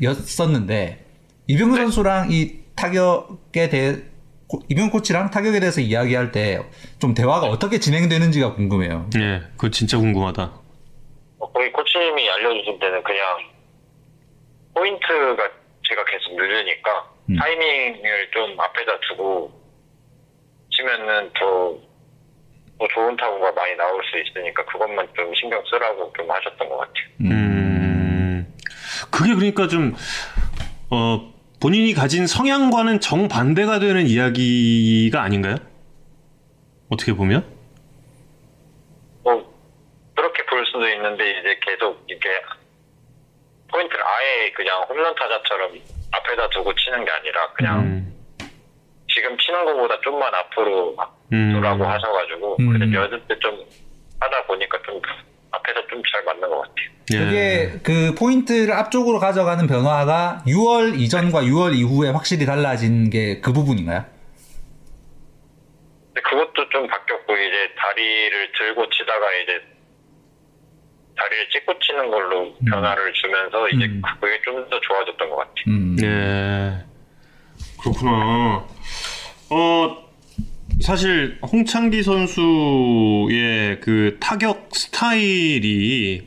타자였었는데 0.00 1.04
이병규 1.48 1.76
선수랑 1.76 2.30
이 2.30 2.60
타격에 2.76 3.68
대해 3.70 3.96
코- 4.48 4.62
이병규 4.68 4.92
코치랑 4.98 5.30
타격에 5.30 5.58
대해서 5.60 5.80
이야기할 5.80 6.30
때 6.30 6.60
좀 6.98 7.14
대화가 7.14 7.46
어떻게 7.48 7.78
진행되는지가 7.80 8.54
궁금해요. 8.54 9.10
예, 9.18 9.40
그거 9.56 9.70
진짜 9.70 9.98
궁금하다. 9.98 10.42
어, 11.38 11.52
거기 11.52 11.70
코치님이 11.72 12.30
알려주신 12.30 12.78
때는 12.78 13.02
그냥 13.02 13.20
포인트가 14.74 15.42
제가 15.88 16.04
계속 16.04 16.36
늦으니까 16.36 16.90
음. 17.28 17.36
타이밍을 17.36 18.30
좀 18.32 18.58
앞에다 18.60 19.00
두고 19.08 19.52
치면은 20.70 21.30
더, 21.38 21.78
더 22.78 22.88
좋은 22.94 23.16
타구가 23.16 23.52
많이 23.52 23.74
나올 23.76 24.02
수 24.04 24.18
있으니까 24.18 24.64
그것만 24.66 25.08
좀 25.16 25.32
신경 25.34 25.62
쓰라고 25.68 26.12
좀 26.16 26.30
하셨던 26.30 26.68
것 26.68 26.76
같아요. 26.76 27.06
음, 27.22 28.54
그게 29.10 29.34
그러니까 29.34 29.66
좀, 29.68 29.94
어, 30.90 31.32
본인이 31.60 31.94
가진 31.94 32.26
성향과는 32.26 33.00
정반대가 33.00 33.78
되는 33.78 34.06
이야기가 34.06 35.22
아닌가요? 35.22 35.56
어떻게 36.90 37.12
보면? 37.14 37.44
뭐 39.24 39.54
그렇게 40.14 40.44
볼 40.46 40.64
수도 40.66 40.88
있는데 40.90 41.30
이제 41.30 41.58
계속 41.62 42.04
이게 42.08 42.28
포인트를 43.72 44.04
아예 44.06 44.52
그냥 44.52 44.82
홈런 44.88 45.14
타자처럼 45.14 45.74
앞에다 46.12 46.48
두고 46.50 46.74
치는 46.74 47.04
게 47.04 47.10
아니라 47.10 47.52
그냥 47.52 47.80
음, 47.80 48.14
지금 49.08 49.36
치는 49.38 49.64
것보다 49.64 50.00
좀만 50.02 50.34
앞으로 50.34 50.96
음. 51.32 51.52
두라고 51.54 51.84
하셔가지고 51.84 52.56
음. 52.60 52.72
그래서 52.72 52.92
연습 52.92 53.28
때 53.28 53.34
좀 53.40 53.64
하다 54.20 54.46
보니까 54.46 54.78
좀 54.86 55.00
앞에서 55.50 55.86
좀 55.88 56.02
잘 56.12 56.24
맞는 56.24 56.48
것 56.48 56.60
같아요. 56.60 56.96
예. 57.12 57.18
그게 57.18 57.80
그 57.82 58.14
포인트를 58.18 58.72
앞쪽으로 58.74 59.18
가져가는 59.18 59.64
변화가 59.66 60.42
6월 60.46 60.98
이전과 60.98 61.42
6월 61.42 61.74
이후에 61.76 62.10
확실히 62.10 62.46
달라진 62.46 63.10
게 63.10 63.40
그 63.42 63.52
부분인가요? 63.52 64.04
근데 66.14 66.20
그것도 66.22 66.68
좀 66.70 66.86
바뀌었고 66.88 67.32
이제 67.36 67.74
다리를 67.78 68.52
들고 68.58 68.88
치다가 68.90 69.32
이제 69.42 69.60
다리를 71.16 71.48
찍고 71.50 71.78
치는 71.80 72.10
걸로 72.10 72.54
변화를 72.68 73.12
주면서 73.14 73.68
이제 73.70 73.84
음. 73.86 74.02
그게 74.20 74.40
좀 74.44 74.68
더 74.68 74.80
좋아졌던 74.80 75.30
것 75.30 75.36
같아요. 75.36 75.54
음. 75.68 75.96
예. 76.02 76.84
그렇구나. 77.80 78.64
어, 79.50 79.96
사실 80.80 81.38
홍창기 81.42 82.02
선수의 82.02 83.80
그 83.80 84.16
타격 84.20 84.68
스타일이 84.72 86.26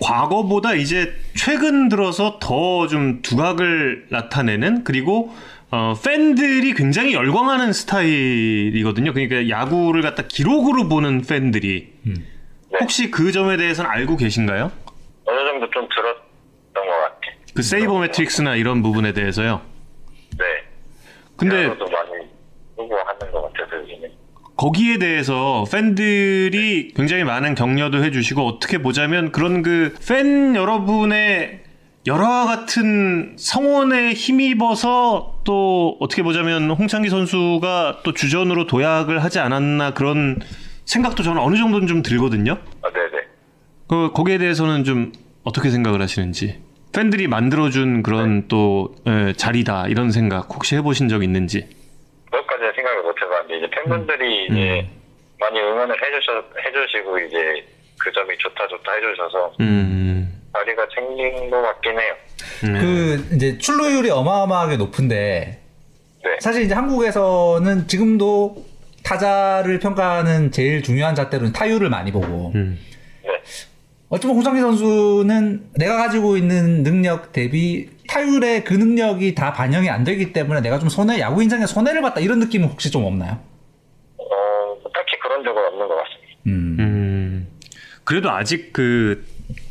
과거보다 0.00 0.74
이제 0.74 1.14
최근 1.36 1.88
들어서 1.88 2.38
더 2.40 2.86
좀 2.88 3.22
두각을 3.22 4.06
나타내는 4.10 4.84
그리고 4.84 5.34
어, 5.70 5.94
팬들이 6.04 6.72
굉장히 6.74 7.14
열광하는 7.14 7.72
스타일이거든요. 7.72 9.12
그러니까 9.12 9.48
야구를 9.48 10.02
갖다 10.02 10.22
기록으로 10.26 10.88
보는 10.88 11.22
팬들이 11.22 11.92
음. 12.06 12.26
네. 12.74 12.78
혹시 12.80 13.10
그 13.10 13.32
점에 13.32 13.56
대해서는 13.56 13.90
알고 13.90 14.16
계신가요? 14.16 14.70
어느 15.26 15.44
정도 15.46 15.70
좀 15.70 15.88
들었던 15.88 16.18
것 16.74 16.82
같아요. 16.82 17.34
그 17.54 17.62
세이버 17.62 17.98
매트릭스나 18.00 18.56
이런 18.56 18.82
부분에 18.82 19.12
대해서요. 19.12 19.62
네. 20.38 20.44
근데 21.36 21.66
도 21.78 21.84
많이 21.88 22.10
쓰고 22.76 22.94
하는 22.96 23.32
것 23.32 23.42
같아서 23.52 23.76
요즘에. 23.80 24.10
거기에 24.56 24.98
대해서 24.98 25.64
팬들이 25.70 26.92
굉장히 26.94 27.24
많은 27.24 27.54
격려도 27.54 28.02
해주시고 28.04 28.46
어떻게 28.46 28.78
보자면 28.78 29.32
그런 29.32 29.62
그 29.62 29.94
팬 30.06 30.54
여러분의 30.54 31.62
열화와 32.06 32.44
같은 32.46 33.34
성원에 33.38 34.12
힘입어서 34.12 35.40
또 35.44 35.96
어떻게 36.00 36.22
보자면 36.22 36.70
홍창기 36.70 37.08
선수가 37.08 38.00
또 38.04 38.12
주전으로 38.12 38.66
도약을 38.66 39.24
하지 39.24 39.38
않았나 39.40 39.94
그런 39.94 40.38
생각도 40.84 41.22
저는 41.22 41.40
어느 41.40 41.56
정도는 41.56 41.86
좀 41.86 42.02
들거든요. 42.02 42.58
아, 42.82 42.90
네네. 42.90 43.26
그 43.88 44.10
거기에 44.12 44.38
대해서는 44.38 44.84
좀 44.84 45.12
어떻게 45.42 45.70
생각을 45.70 46.00
하시는지 46.00 46.62
팬들이 46.94 47.26
만들어준 47.26 48.02
그런 48.02 48.46
또 48.48 48.94
예, 49.06 49.32
자리다 49.32 49.88
이런 49.88 50.10
생각 50.10 50.48
혹시 50.54 50.76
해보신 50.76 51.08
적 51.08 51.22
있는지? 51.22 51.68
그것까지는 52.30 52.72
생각을 52.74 53.02
못 53.02 53.20
해봤는데 53.20 53.58
이제 53.58 53.70
팬분들이 53.70 54.46
이제 54.46 54.88
많이 55.40 55.60
응원을 55.60 55.94
해주셔 56.00 56.44
해주시고 56.64 57.18
이제 57.18 57.66
그 57.98 58.12
점이 58.12 58.36
좋다 58.38 58.68
좋다 58.68 58.92
해주셔서 58.92 59.52
음, 59.60 60.40
자리가 60.52 60.86
생긴 60.94 61.50
것 61.50 61.62
같긴 61.62 61.98
해요. 61.98 62.14
음. 62.64 62.72
그 62.80 63.34
이제 63.34 63.58
출루율이 63.58 64.10
어마어마하게 64.10 64.76
높은데 64.76 65.60
네. 66.24 66.36
사실 66.40 66.62
이제 66.62 66.74
한국에서는 66.74 67.88
지금도 67.88 68.64
타자를 69.04 69.78
평가하는 69.78 70.50
제일 70.50 70.82
중요한 70.82 71.14
잣대로는 71.14 71.52
타율을 71.52 71.90
많이 71.90 72.10
보고 72.10 72.52
음. 72.54 72.78
네. 73.22 73.30
어쩌면 74.08 74.36
홍창기 74.36 74.60
선수는 74.60 75.70
내가 75.76 75.96
가지고 75.96 76.36
있는 76.36 76.82
능력 76.82 77.32
대비 77.32 77.90
타율의 78.08 78.64
그 78.64 78.74
능력이 78.74 79.34
다 79.34 79.52
반영이 79.52 79.88
안 79.90 80.04
되기 80.04 80.32
때문에 80.32 80.60
내가 80.60 80.78
좀 80.78 80.88
손해 80.88 81.20
야구 81.20 81.42
인생에 81.42 81.66
손해를 81.66 82.00
봤다 82.02 82.20
이런 82.20 82.38
느낌은 82.40 82.68
혹시 82.68 82.90
좀 82.90 83.04
없나요? 83.04 83.38
어, 84.18 84.24
딱히 84.92 85.18
그런 85.22 85.44
적은 85.44 85.62
없는 85.62 85.88
것 85.88 85.96
같습니다. 85.96 86.24
음. 86.46 86.76
음, 86.80 87.48
그래도 88.04 88.30
아직 88.30 88.72
그 88.72 89.24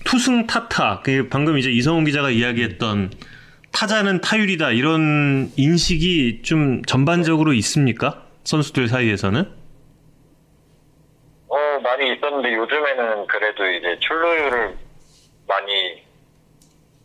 투승 0.03 0.45
타타, 0.47 1.01
그 1.03 1.27
방금 1.29 1.57
이제 1.57 1.71
이성훈 1.71 2.05
기자가 2.05 2.29
이야기했던 2.29 3.11
타자는 3.71 4.21
타율이다 4.21 4.71
이런 4.71 5.51
인식이 5.55 6.41
좀 6.43 6.83
전반적으로 6.83 7.53
있습니까? 7.53 8.23
선수들 8.43 8.87
사이에서는? 8.87 9.63
어, 11.47 11.79
많이 11.81 12.13
있었는데 12.13 12.53
요즘에는 12.55 13.27
그래도 13.27 13.69
이제 13.69 13.97
출루율을 13.99 14.77
많이 15.47 16.03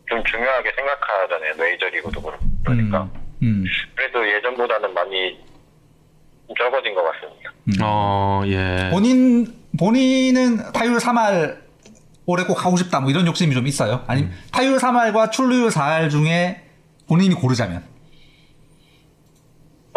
좀 0.07 0.23
중요하게 0.23 0.71
생각하잖아요. 0.75 1.55
메이저리그도 1.57 2.21
그렇고. 2.21 2.45
그러니까. 2.65 3.09
음. 3.43 3.63
그래도 3.95 4.27
예전보다는 4.27 4.93
많이 4.93 5.39
좀 6.47 6.55
적어진 6.57 6.95
것 6.95 7.03
같습니다. 7.03 7.51
어, 7.83 8.41
예. 8.47 8.89
본인 8.91 9.53
본인은 9.77 10.71
타율 10.73 10.97
3할 10.97 11.59
올해 12.25 12.43
꼭 12.43 12.65
하고 12.65 12.75
싶다 12.75 12.99
뭐 12.99 13.11
이런 13.11 13.25
욕심이 13.27 13.53
좀 13.53 13.67
있어요? 13.67 14.03
아니면 14.07 14.31
타율 14.51 14.77
3할과 14.77 15.31
출루율 15.31 15.69
4할 15.69 16.09
중에 16.09 16.63
본인이 17.07 17.35
고르자면? 17.35 17.83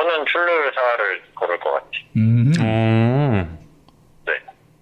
저는 0.03 0.27
출루율 0.27 0.73
4를 0.73 1.35
고를 1.37 1.61
것 1.61 1.71
같아요. 1.75 1.91
음. 2.17 2.53
어, 2.61 3.59
네. 4.27 4.33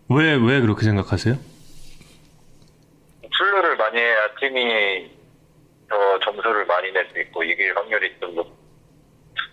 왜, 0.09 0.33
왜 0.35 0.61
그렇게 0.62 0.83
생각하세요? 0.85 1.37
출루를 3.37 3.77
많이 3.77 3.99
해야 3.99 4.16
팀이 4.41 5.11
더 5.91 6.18
점수를 6.21 6.64
많이 6.64 6.91
낼 6.93 7.07
수 7.12 7.21
있고 7.21 7.43
이길 7.45 7.77
확률이 7.77 8.14
좀 8.18 8.35
높, 8.35 8.49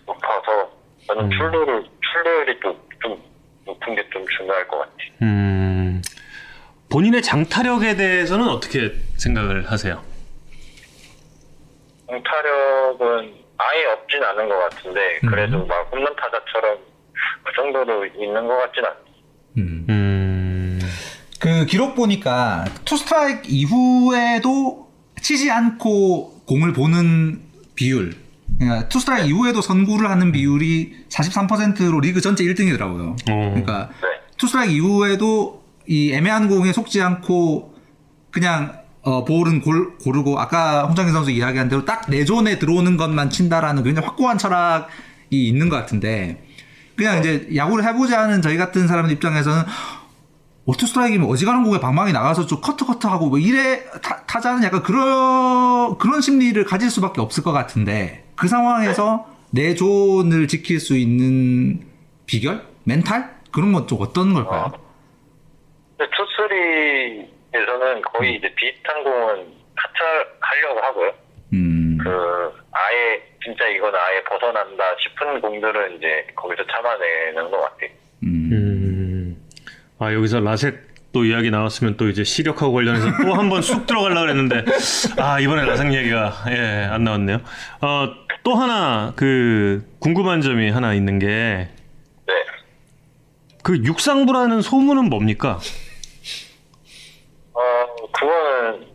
높아서 0.06 0.72
저는 1.06 1.24
음. 1.24 1.30
출루를 1.32 1.84
출루율이 2.00 2.60
좀, 2.60 2.88
좀 3.02 3.22
높은 3.66 3.94
게 3.94 4.08
좀 4.10 4.24
중요할 4.38 4.66
것 4.68 4.78
같아요. 4.78 5.10
음, 5.22 6.00
본인의 6.90 7.20
장타력에 7.20 7.96
대해서는 7.96 8.48
어떻게 8.48 8.92
생각을 9.18 9.70
하세요? 9.70 10.02
장타력은 12.06 13.34
아예 13.58 13.84
없진 13.86 14.22
않은 14.22 14.48
것 14.48 14.58
같은데 14.58 15.18
그래도 15.28 15.66
막 15.66 15.88
홈런 15.92 16.14
타자처럼 16.16 16.78
그 17.44 17.52
정도로 17.56 18.06
있는 18.06 18.46
것 18.46 18.56
같진 18.56 18.84
않아요. 18.84 18.98
음. 19.58 19.86
음. 19.88 20.80
그 21.40 21.66
기록 21.66 21.94
보니까 21.94 22.64
투 22.84 22.96
스트라이크 22.96 23.42
이후에도 23.46 24.88
치지 25.20 25.50
않고 25.50 26.44
공을 26.46 26.72
보는 26.72 27.42
비율. 27.74 28.12
그러니까 28.58 28.88
투 28.88 29.00
스트라이크 29.00 29.28
이후에도 29.28 29.60
선구를 29.60 30.08
하는 30.08 30.32
비율이 30.32 31.06
43%로 31.08 32.00
리그 32.00 32.20
전체 32.20 32.44
1등이더라고요. 32.44 33.12
어. 33.30 33.50
그러니까 33.50 33.90
네. 34.02 34.08
투 34.36 34.46
스트라이크 34.46 34.72
이후에도 34.72 35.64
이 35.86 36.12
애매한 36.12 36.48
공에 36.48 36.72
속지 36.72 37.00
않고 37.02 37.74
그냥 38.30 38.77
어, 39.08 39.24
볼은 39.24 39.62
골, 39.62 39.96
고르고 39.96 40.38
아까 40.38 40.84
홍창기 40.84 41.12
선수 41.12 41.30
이야기한 41.30 41.68
대로 41.70 41.84
딱 41.86 42.08
내 42.10 42.24
존에 42.26 42.58
들어오는 42.58 42.96
것만 42.98 43.30
친다라는 43.30 43.82
굉장히 43.82 44.06
확고한 44.06 44.36
철학이 44.38 44.88
있는 45.30 45.68
것 45.70 45.76
같은데 45.76 46.44
그냥 46.96 47.18
이제 47.18 47.48
야구를 47.54 47.84
해보자 47.84 48.20
하는 48.22 48.42
저희 48.42 48.56
같은 48.58 48.86
사람들 48.86 49.12
입장에서는 49.14 49.62
오투 50.66 50.86
스트라이크면 50.86 51.26
어지간한 51.30 51.64
공에 51.64 51.80
방망이 51.80 52.12
나가서 52.12 52.44
좀 52.46 52.60
커트 52.60 52.84
커트 52.84 53.06
하고 53.06 53.28
뭐 53.28 53.38
이래 53.38 53.82
타, 54.02 54.22
타자는 54.26 54.62
약간 54.64 54.82
그런 54.82 55.96
그런 55.96 56.20
심리를 56.20 56.62
가질 56.64 56.90
수밖에 56.90 57.20
없을 57.22 57.42
것 57.42 57.52
같은데 57.52 58.26
그 58.36 58.46
상황에서 58.48 59.26
내 59.50 59.74
존을 59.74 60.48
지킬 60.48 60.80
수 60.80 60.96
있는 60.98 61.80
비결? 62.26 62.66
멘탈? 62.84 63.36
그런 63.52 63.72
건 63.72 63.86
좀 63.86 63.98
어떤 64.02 64.34
걸까요? 64.34 64.70
근데 65.96 66.10
투쓰리 66.16 67.37
에서는 67.62 68.02
거의 68.02 68.36
이제 68.36 68.52
비슷한 68.54 69.02
공은 69.04 69.46
타차하려고 69.76 70.80
하고요. 70.80 71.12
음, 71.54 71.98
그 72.02 72.08
아예 72.72 73.22
진짜 73.42 73.66
이건 73.68 73.94
아예 73.94 74.22
벗어난다 74.24 74.84
싶은 75.00 75.40
공들은 75.40 75.96
이제 75.96 76.26
거기서 76.36 76.64
참아내는 76.66 77.50
것 77.50 77.60
같아요. 77.60 77.90
음. 78.24 78.48
음. 78.52 79.36
아 79.98 80.12
여기서 80.12 80.40
라섹 80.40 80.88
또 81.12 81.24
이야기 81.24 81.50
나왔으면 81.50 81.96
또 81.96 82.08
이제 82.08 82.22
시력하고 82.22 82.72
관련해서 82.74 83.06
또 83.22 83.34
한 83.34 83.48
번 83.48 83.62
쑥 83.62 83.86
들어가려고 83.86 84.20
그랬는데 84.22 84.64
아 85.18 85.40
이번에 85.40 85.64
라섹 85.64 85.92
얘기가 85.94 86.32
예 86.50 86.86
안 86.90 87.04
나왔네요. 87.04 87.38
어또 87.80 88.54
하나 88.54 89.12
그 89.16 89.84
궁금한 90.00 90.42
점이 90.42 90.70
하나 90.70 90.92
있는 90.94 91.18
게그 91.18 91.68
네. 92.26 93.82
육상부라는 93.84 94.60
소문은 94.60 95.08
뭡니까? 95.08 95.58
어, 98.08 98.12
그거는 98.12 98.86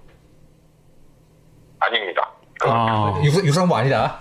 아닙니다. 1.80 2.32
그, 2.60 2.70
아 2.70 3.22
육, 3.24 3.46
육상부 3.46 3.76
아니다. 3.76 4.20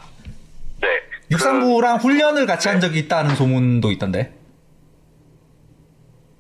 네. 0.81 0.89
육상부랑 1.31 1.97
훈련을 1.99 2.47
같이 2.47 2.69
한 2.69 2.81
적이 2.81 3.01
있다는 3.01 3.35
소문도 3.35 3.91
있던데. 3.93 4.33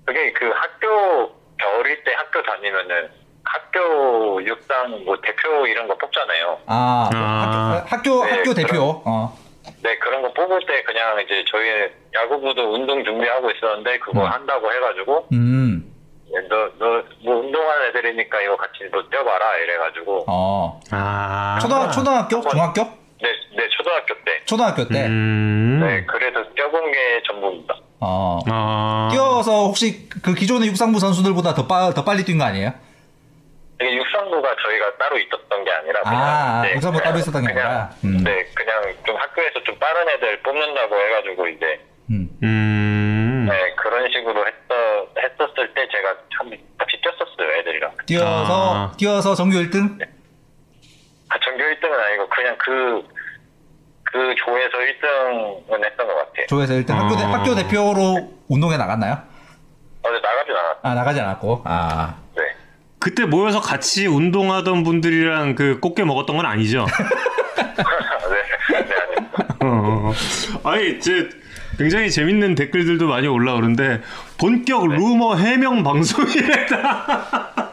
그, 0.04 0.12
그게 0.12 0.32
그 0.32 0.46
학교 0.50 1.32
어릴 1.78 2.02
때 2.04 2.12
학교 2.14 2.42
다니면은 2.42 3.08
학교 3.44 4.44
육상 4.44 5.04
뭐 5.04 5.16
대표 5.20 5.66
이런 5.66 5.86
거 5.88 5.96
뽑잖아요. 5.96 6.58
아, 6.66 7.10
아. 7.14 7.84
학 7.86 8.02
교 8.02 8.22
학교, 8.22 8.24
네, 8.24 8.30
학교 8.38 8.54
대표. 8.54 8.68
그럼. 8.68 9.02
어. 9.06 9.38
네, 9.82 9.96
그런 9.98 10.22
거 10.22 10.32
뽑을 10.32 10.60
때 10.66 10.82
그냥 10.82 11.20
이제 11.20 11.44
저희 11.48 11.88
야구부도 12.14 12.74
운동 12.74 13.04
준비하고 13.04 13.50
있었는데 13.50 13.98
그거 14.00 14.22
음. 14.24 14.26
한다고 14.26 14.72
해가지고 14.72 15.28
음. 15.32 15.91
너너 16.40 17.02
뭐 17.24 17.36
운동하는 17.40 17.88
애들이니까 17.88 18.40
이거 18.42 18.56
같이 18.56 18.78
너 18.90 19.02
뛰어봐라 19.10 19.56
이래가지고 19.58 20.24
어. 20.28 20.80
아. 20.90 21.58
초등 21.60 21.90
초등학교, 21.90 22.36
한번- 22.36 22.50
중학교? 22.50 22.82
네, 23.22 23.28
네 23.56 23.68
초등학교 23.76 24.14
때 24.24 24.44
초등학교 24.46 24.88
때. 24.88 25.06
음. 25.06 25.80
네, 25.84 26.04
그래서 26.06 26.42
뛰어본 26.54 26.90
게 26.92 27.22
전부입니다. 27.26 27.74
어. 28.00 28.38
아. 28.50 29.08
뛰어서 29.12 29.66
혹시 29.66 30.08
그 30.22 30.34
기존의 30.34 30.68
육상부 30.70 30.98
선수들보다 30.98 31.54
더, 31.54 31.66
빠, 31.66 31.90
더 31.94 32.04
빨리 32.04 32.24
뛴 32.24 32.38
거 32.38 32.44
아니에요? 32.44 32.72
이게 33.80 33.96
육상부가 33.96 34.48
저희가 34.64 34.96
따로 34.98 35.18
있었던 35.18 35.64
게 35.64 35.70
아니라 35.72 36.00
그냥 36.02 36.22
아, 36.22 36.62
네, 36.62 36.74
육상부 36.74 36.98
따로 36.98 37.12
그냥- 37.14 37.18
있었던 37.20 37.42
게 37.42 37.48
아니라? 37.52 37.90
음. 38.04 38.24
네, 38.24 38.44
그냥 38.54 38.94
좀 39.04 39.16
학교에서 39.16 39.62
좀 39.64 39.76
빠른 39.78 40.08
애들 40.08 40.40
뽑는다고 40.42 40.94
해가지고 40.96 41.48
이제 41.48 41.80
음. 42.10 42.28
음. 43.42 43.46
네 43.48 43.74
그런 43.76 44.08
식으로 44.10 44.46
했어 44.46 45.06
했었을 45.18 45.74
때 45.74 45.86
제가 45.90 46.14
참 46.36 46.50
같이 46.78 47.00
뛰었었어요 47.02 47.58
애들이랑. 47.60 47.92
뛰어서 48.06 48.74
아. 48.74 48.92
뛰어서 48.96 49.34
전교 49.34 49.56
1등? 49.58 50.00
아, 51.28 51.38
전교 51.44 51.62
1등은 51.64 51.92
아니고 51.92 52.28
그냥 52.28 52.56
그, 52.58 53.02
그 54.04 54.34
조에서 54.44 54.76
1등은 54.78 55.84
했던 55.84 56.06
것 56.06 56.14
같아요. 56.14 56.46
조에서 56.48 56.74
1등. 56.74 56.90
학교, 56.94 57.16
대, 57.16 57.24
어. 57.24 57.28
학교 57.28 57.54
대표로 57.54 58.32
운동에 58.48 58.76
나갔나요? 58.76 59.18
어제 60.02 60.14
나가진 60.20 60.54
않았어요. 60.54 60.78
아, 60.82 60.94
나가지 60.94 61.20
않았고. 61.20 61.62
아. 61.64 62.16
네. 62.36 62.42
그때 62.98 63.24
모여서 63.24 63.60
같이 63.60 64.06
운동하던 64.06 64.82
분들이랑 64.84 65.54
그 65.54 65.80
꽃게 65.80 66.04
먹었던 66.04 66.36
건 66.36 66.44
아니죠? 66.46 66.86
네, 67.56 68.82
네, 68.82 68.94
아닙니다. 68.94 69.56
어. 69.64 70.12
아니, 70.64 70.90
이제 70.98 71.28
굉장히 71.78 72.10
재밌는 72.10 72.54
댓글들도 72.54 73.06
많이 73.08 73.26
올라오는데 73.26 74.02
본격 74.38 74.86
루머 74.88 75.36
해명 75.36 75.82
방송이랬다. 75.82 77.52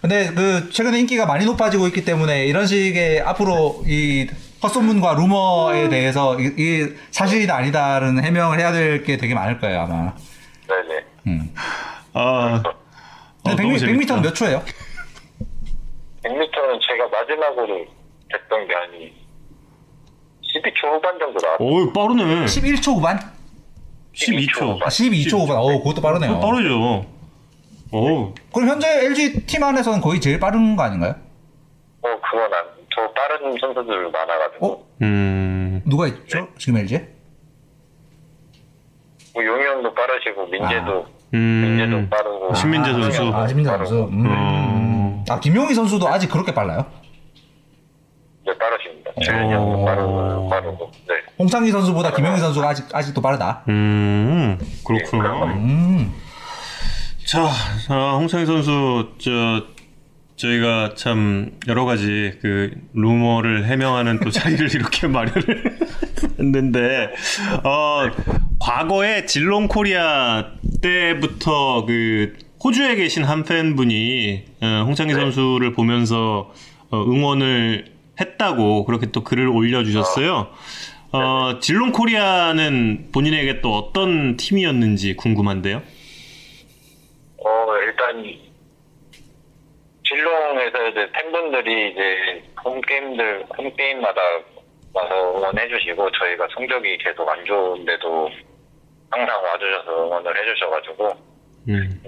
근데 0.00 0.30
그 0.34 0.70
최근에 0.70 1.00
인기가 1.00 1.26
많이 1.26 1.44
높아지고 1.44 1.86
있기 1.88 2.04
때문에 2.04 2.46
이런 2.46 2.66
식의 2.66 3.20
앞으로 3.22 3.82
이 3.86 4.28
헛소문과 4.62 5.14
루머에 5.14 5.88
대해서 5.88 6.38
이- 6.40 6.54
이게 6.56 6.94
사실이다 7.10 7.54
아니다라는 7.56 8.22
해명을 8.22 8.58
해야 8.60 8.72
될 8.72 9.02
게 9.04 9.16
되게 9.16 9.34
많을 9.34 9.58
거예요 9.58 9.80
아마. 9.80 10.14
네네. 10.68 11.04
음. 11.26 11.54
아, 12.12 12.62
근데 13.44 13.52
어, 13.52 13.54
너무 13.56 13.74
100m, 13.76 13.80
재밌다. 13.80 14.16
100m는 14.16 14.22
몇 14.22 14.34
초예요? 14.34 14.62
100m는 16.24 16.80
제가 16.80 17.08
마지막으로 17.12 17.84
됐던 18.30 18.66
게 18.68 18.74
아니 18.74 19.25
12초 20.62 20.92
후반 20.94 21.18
정도 21.18 21.38
나왔어요. 21.40 21.68
어우 21.68 21.92
빠르네. 21.92 22.44
11초 22.46 22.96
후반? 22.96 23.18
12초. 24.14 24.82
아 24.82 24.86
12초 24.88 25.40
후반. 25.40 25.58
어 25.58 25.78
그것도 25.78 26.00
빠르네요. 26.00 26.40
빠르죠. 26.40 27.04
어우, 27.92 28.34
그럼 28.52 28.68
현재 28.68 29.04
LG 29.06 29.46
팀 29.46 29.62
안에서는 29.62 30.00
거의 30.00 30.20
제일 30.20 30.40
빠른 30.40 30.74
거 30.74 30.82
아닌가요? 30.82 31.14
어, 32.02 32.08
그건 32.20 32.52
안, 32.52 32.64
저 32.94 33.08
빠른 33.12 33.56
선수들 33.60 34.10
많아가지고. 34.10 34.66
어? 34.66 34.86
음, 35.02 35.82
누가 35.86 36.08
있죠? 36.08 36.48
지금 36.58 36.80
LG? 36.80 37.00
뭐 39.34 39.44
용이 39.44 39.64
형도 39.64 39.94
빠르시고, 39.94 40.46
민재도, 40.46 41.06
음, 41.34 41.76
민재도 41.78 42.08
빠르고. 42.08 42.54
신민재 42.54 42.90
아, 42.90 42.92
선수. 42.94 43.22
아 43.34 43.46
신민재. 43.46 43.70
선수. 43.70 44.08
음. 44.10 44.24
어. 44.26 45.24
아 45.28 45.38
김용희 45.40 45.74
선수도 45.74 46.08
아직 46.08 46.28
그렇게 46.28 46.52
빨라요? 46.52 46.86
네, 48.46 48.52
빠르십니다. 48.58 49.10
재현이 49.24 49.52
형도 49.52 49.82
어. 49.82 49.84
빠르고, 49.84 50.48
빠르고. 50.48 50.90
네. 51.08 51.14
홍창기 51.38 51.72
선수보다 51.72 52.12
김용희 52.12 52.38
선수가 52.38 52.68
아직 52.68 52.86
아직도 52.94 53.20
빠르다. 53.20 53.64
음, 53.68 54.56
그렇구나. 54.86 55.44
음. 55.54 56.12
자, 57.24 57.44
아, 57.88 58.16
홍창희 58.18 58.46
선수, 58.46 59.10
저, 59.18 59.64
저희가 60.36 60.94
참 60.94 61.58
여러 61.66 61.84
가지 61.84 62.38
그 62.40 62.70
루머를 62.94 63.64
해명하는 63.66 64.20
또 64.20 64.30
자리를 64.30 64.72
이렇게 64.76 65.08
마련을 65.08 65.78
했는데, 66.38 67.10
어, 67.64 68.08
과거에 68.60 69.26
질롱 69.26 69.66
코리아 69.66 70.44
때부터 70.82 71.84
그 71.84 72.34
호주에 72.62 72.94
계신 72.94 73.24
한 73.24 73.42
팬분이 73.42 74.44
어, 74.62 74.84
홍창기 74.86 75.14
선수를 75.14 75.72
보면서 75.72 76.52
어, 76.90 77.02
응원을 77.02 77.95
했다고 78.20 78.84
그렇게 78.84 79.06
또 79.12 79.22
글을 79.22 79.48
올려주셨어요. 79.48 80.52
어, 81.12 81.58
질롱 81.60 81.92
코리아는 81.92 83.10
본인에게 83.12 83.60
또 83.60 83.74
어떤 83.74 84.36
팀이었는지 84.36 85.16
궁금한데요. 85.16 85.82
어, 87.38 87.76
일단, 87.84 88.22
질롱에서 90.04 90.88
이제 90.88 91.10
팬분들이 91.12 91.92
이제 91.92 92.42
홈게임들, 92.64 93.46
홈게임마다 93.56 94.20
와서 94.92 95.36
응원해주시고, 95.36 96.10
저희가 96.10 96.48
성적이 96.54 96.98
계속 96.98 97.28
안 97.28 97.44
좋은데도 97.44 98.30
항상 99.10 99.44
와주셔서 99.44 100.06
응원을 100.06 100.34
해주셔가지고, 100.36 101.08
음. 101.68 102.02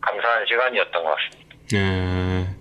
감사한 0.00 0.44
시간이었던 0.46 1.04
것 1.04 1.16
같습니다. 1.16 1.56
네. 1.72 2.53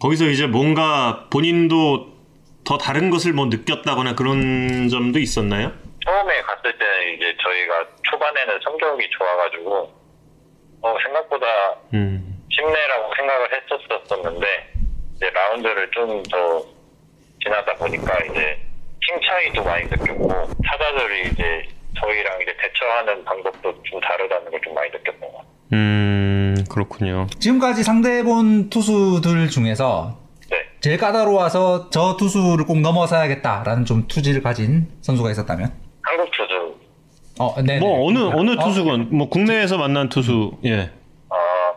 거기서 0.00 0.24
이제 0.26 0.46
뭔가 0.46 1.26
본인도 1.30 2.16
더 2.64 2.78
다른 2.78 3.10
것을 3.10 3.32
뭐 3.32 3.46
느꼈다거나 3.46 4.14
그런 4.14 4.88
점도 4.88 5.18
있었나요? 5.18 5.72
처음에 6.04 6.42
갔을 6.42 6.76
때는 6.78 7.14
이제 7.16 7.36
저희가 7.42 7.86
초반에는 8.02 8.60
성적이 8.62 9.08
좋아가지고, 9.10 9.92
어, 10.82 10.94
생각보다 11.04 11.46
음. 11.94 12.42
힘내라고 12.50 13.14
생각을 13.16 13.48
했었었는데, 13.52 14.72
이제 15.16 15.30
라운드를 15.30 15.90
좀 15.90 16.22
더 16.30 16.64
지나다 17.42 17.74
보니까 17.74 18.18
이제 18.24 18.58
팀 19.06 19.20
차이도 19.26 19.62
많이 19.64 19.84
느꼈고 19.86 20.28
타자들이 20.64 21.28
이제 21.30 21.68
저희랑 22.00 22.42
이제 22.42 22.54
대처하는 22.60 23.24
방법도 23.24 23.82
좀 23.84 24.00
다르다는 24.00 24.50
걸 24.50 24.60
좀 24.60 24.74
많이 24.74 24.90
느꼈던 24.90 25.20
것 25.20 25.32
같아요. 25.38 25.57
음 25.72 26.64
그렇군요. 26.70 27.26
지금까지 27.38 27.82
상대본 27.82 28.70
투수들 28.70 29.48
중에서 29.48 30.18
네. 30.50 30.56
제일 30.80 30.96
까다로워서 30.98 31.90
저 31.90 32.16
투수를 32.16 32.64
꼭 32.64 32.80
넘어서야겠다라는 32.80 33.84
좀 33.84 34.06
투지를 34.08 34.42
가진 34.42 34.88
선수가 35.02 35.30
있었다면? 35.30 35.72
한국 36.02 36.30
투수 36.30 36.74
어, 37.40 37.62
네. 37.62 37.78
뭐 37.78 38.06
어느 38.08 38.18
어느 38.18 38.52
어? 38.52 38.64
투수건 38.64 39.08
뭐 39.10 39.28
국내에서 39.28 39.76
만난 39.76 40.08
투수 40.08 40.52
예. 40.64 40.90
아, 41.28 41.74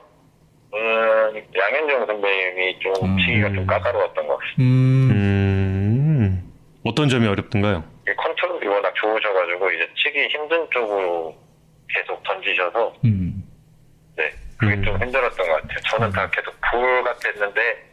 음, 0.74 1.44
양현종 1.56 2.06
선배님이 2.06 2.80
좀 2.80 2.94
음. 3.04 3.18
치기가 3.20 3.50
좀 3.50 3.66
까다로웠던 3.68 4.28
것 4.28 4.38
같아요. 4.38 4.56
음, 4.60 5.12
음 5.12 6.52
어떤 6.86 7.10
점이 7.10 7.28
어렵던가요? 7.28 7.84
컨트롤이 8.18 8.68
워낙 8.68 8.94
좋으셔가지고 8.96 9.72
이제 9.72 9.88
치기 9.96 10.28
힘든 10.28 10.68
쪽으로 10.72 11.36
계속 11.90 12.24
던지셔서 12.24 12.94
음. 13.06 13.44
네 14.62 14.68
그게 14.68 14.74
음. 14.76 14.84
좀 14.84 15.02
힘들었던 15.02 15.48
것 15.48 15.62
같아요. 15.62 15.80
저는 15.90 16.12
다 16.12 16.30
계속 16.30 16.54
볼 16.72 17.04
같았는데 17.04 17.92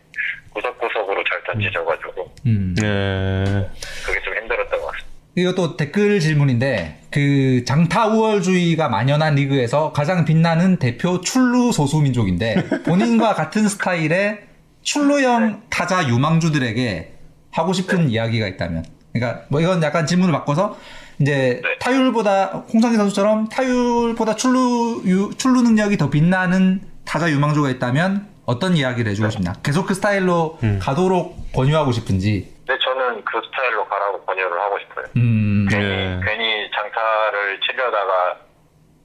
구석구석으로 0.50 1.24
잘 1.24 1.42
던지셔가지고 1.44 2.34
음. 2.46 2.74
예. 2.82 3.70
그게 4.04 4.22
좀 4.22 4.34
힘들었던 4.36 4.80
것 4.80 4.86
같아요. 4.86 5.08
이것도 5.34 5.76
댓글 5.76 6.18
질문인데 6.20 7.02
그 7.10 7.64
장타 7.64 8.08
우월주의가 8.08 8.88
만연한 8.88 9.36
리그에서 9.36 9.92
가장 9.92 10.24
빛나는 10.24 10.78
대표 10.78 11.20
출루 11.20 11.70
소수 11.72 12.00
민족인데 12.00 12.82
본인과 12.84 13.34
같은 13.36 13.68
스타일의 13.68 14.40
출루형 14.82 15.62
타자 15.70 16.08
유망주들에게 16.08 17.14
하고 17.52 17.72
싶은 17.72 18.10
이야기가 18.10 18.48
있다면 18.48 18.84
그러니까 19.12 19.44
뭐 19.48 19.60
이건 19.60 19.82
약간 19.82 20.06
질문을 20.06 20.32
바꿔서 20.32 20.76
이제 21.20 21.60
네. 21.62 21.78
타율보다 21.80 22.64
홍상기 22.72 22.96
선수처럼 22.96 23.48
타율보다 23.48 24.36
출루 24.36 25.02
유- 25.06 25.30
출루 25.36 25.62
능력이 25.62 25.96
더 25.96 26.10
빛나는 26.10 26.80
타자 27.04 27.30
유망주가 27.30 27.70
있다면 27.70 28.26
어떤 28.46 28.76
이야기를 28.76 29.10
해주고 29.10 29.30
싶냐 29.30 29.54
계속 29.62 29.86
그 29.86 29.94
스타일로 29.94 30.58
가도록 30.80 31.52
권유하고 31.52 31.92
싶은지 31.92 32.54
근데 32.66 32.78
저는 32.84 33.24
그 33.24 33.40
스타일로 33.44 33.84
가라고 33.86 34.20
권유를 34.26 34.60
하고 34.60 34.78
싶어요. 34.80 35.06
음, 35.16 35.66
괜히, 35.70 35.84
예. 35.84 36.20
괜히 36.24 36.70
장타를 36.74 37.60
치려다가 37.66 38.36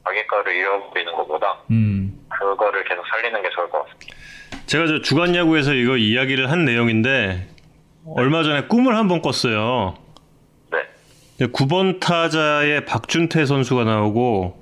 자기 0.06 0.28
거를 0.28 0.54
잃어버리는 0.56 1.14
것보다 1.16 1.58
음, 1.72 2.14
그거를 2.30 2.84
계속 2.84 3.04
살리는 3.08 3.42
게 3.42 3.50
좋을 3.56 3.70
것 3.70 3.86
같습니다. 3.86 4.16
제가 4.66 4.86
저 4.88 5.02
주간 5.02 5.34
야구에서 5.36 5.74
이거 5.74 5.96
이야기를 5.98 6.52
한 6.52 6.66
내용인데 6.66 7.48
얼마 8.06 8.44
전에 8.44 8.64
꿈을 8.68 8.96
한 8.98 9.08
번 9.08 9.22
꿨어요. 9.22 9.96
네. 11.38 11.48
9번 11.48 12.00
타자에 12.00 12.86
박준태 12.86 13.46
선수가 13.46 13.84
나오고 13.86 14.62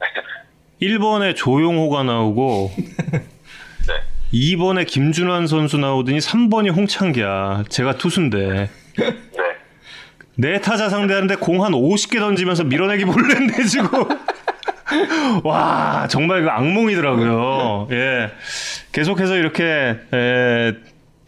1번에 0.82 1.34
조용호가 1.34 2.04
나오고 2.04 2.70
네. 2.76 4.02
2번에 4.32 4.86
김준환 4.86 5.46
선수 5.46 5.78
나오더니 5.78 6.18
3번이 6.18 6.74
홍창기야. 6.74 7.64
제가 7.68 7.96
투수인데. 7.96 8.70
네. 8.98 9.16
내 10.36 10.60
타자 10.60 10.88
상대하는데 10.88 11.36
공 11.36 11.64
한 11.64 11.72
50개 11.72 12.18
던지면서 12.20 12.64
밀어내기 12.64 13.04
몰래 13.06 13.40
내주고. 13.40 14.08
와, 15.44 16.06
정말 16.08 16.42
그 16.42 16.48
악몽이더라고요. 16.50 17.88
예. 17.90 18.30
계속해서 18.92 19.36
이렇게, 19.36 19.64
에, 20.12 20.74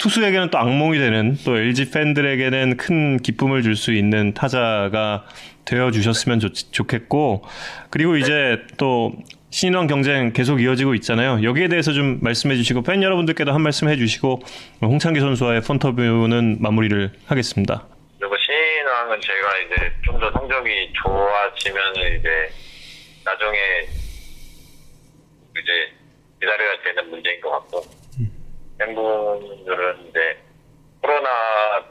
투수에게는 0.01 0.51
또 0.51 0.59
악몽이 0.59 0.99
되는, 0.99 1.37
또 1.45 1.57
LG 1.59 1.91
팬들에게는 1.91 2.77
큰 2.79 3.19
기쁨을 3.19 3.63
줄 3.63 3.77
수 3.77 3.93
있는 3.93 4.33
타자가 4.35 5.25
되어 5.65 5.91
주셨으면 5.91 6.41
좋, 6.41 6.87
겠고 6.89 7.45
그리고 7.91 8.17
이제 8.17 8.63
또 8.79 9.13
신인왕 9.51 9.87
경쟁 9.89 10.33
계속 10.33 10.61
이어지고 10.63 10.95
있잖아요. 10.95 11.43
여기에 11.43 11.69
대해서 11.69 11.93
좀 11.93 12.19
말씀해 12.23 12.57
주시고, 12.57 12.83
팬 12.83 13.03
여러분들께도 13.03 13.53
한 13.53 13.63
말씀 13.63 13.89
해 13.89 13.97
주시고, 13.97 14.43
홍창기 14.81 15.19
선수와의 15.21 15.61
폰터뷰는 15.63 16.59
마무리를 16.61 17.11
하겠습니다. 17.27 17.87
그리고 18.19 18.37
신인왕은 18.39 19.21
제가 19.21 19.59
이제 19.59 19.93
좀 20.05 20.21
더 20.21 20.31
성적이 20.33 20.93
좋아지면 21.03 21.95
이제 21.97 22.29
나중에 23.25 23.59
이제 25.57 25.73
기다려야 26.41 26.73
되는 26.85 27.11
문제인 27.11 27.41
것 27.41 27.51
같고 27.51 27.83
팬분들은 28.81 30.09
이제 30.09 30.39
코로나 31.03 31.29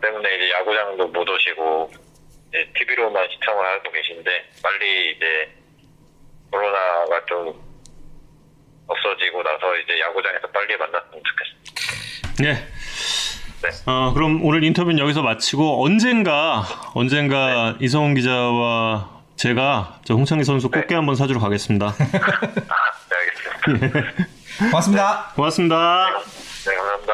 때문에 0.02 0.36
이제 0.36 0.52
야구장도 0.52 1.08
못 1.08 1.30
오시고 1.30 1.92
이제 2.50 2.68
TV로만 2.76 3.28
시청을 3.32 3.66
하고 3.66 3.92
계신데 3.92 4.32
빨리 4.64 5.12
이제 5.12 5.52
코로나가 6.52 7.26
좀 7.28 7.54
없어지고 8.88 9.44
나서 9.44 9.78
이제 9.78 10.00
야구장에서 10.00 10.48
빨리 10.48 10.76
만났으면 10.78 11.22
좋겠습니다. 11.24 12.46
예. 12.46 12.80
어, 13.86 14.14
그럼 14.14 14.44
오늘 14.44 14.64
인터뷰는 14.64 15.00
여기서 15.00 15.22
마치고 15.22 15.84
언젠가 15.84 16.64
언젠가 16.96 17.76
이성훈 17.80 18.16
기자와 18.16 19.22
제가 19.36 20.00
저 20.06 20.14
홍창기 20.16 20.44
선수 20.44 20.70
꽃게 20.70 20.96
한번 20.96 21.16
사주러 21.16 21.40
가겠습니다. 21.40 21.94
네, 22.00 23.16
알겠습니다. 23.16 24.16
고맙습니다. 24.72 25.32
고맙습니다. 25.36 26.49
네, 26.66 26.76
감사합니다. 26.76 27.14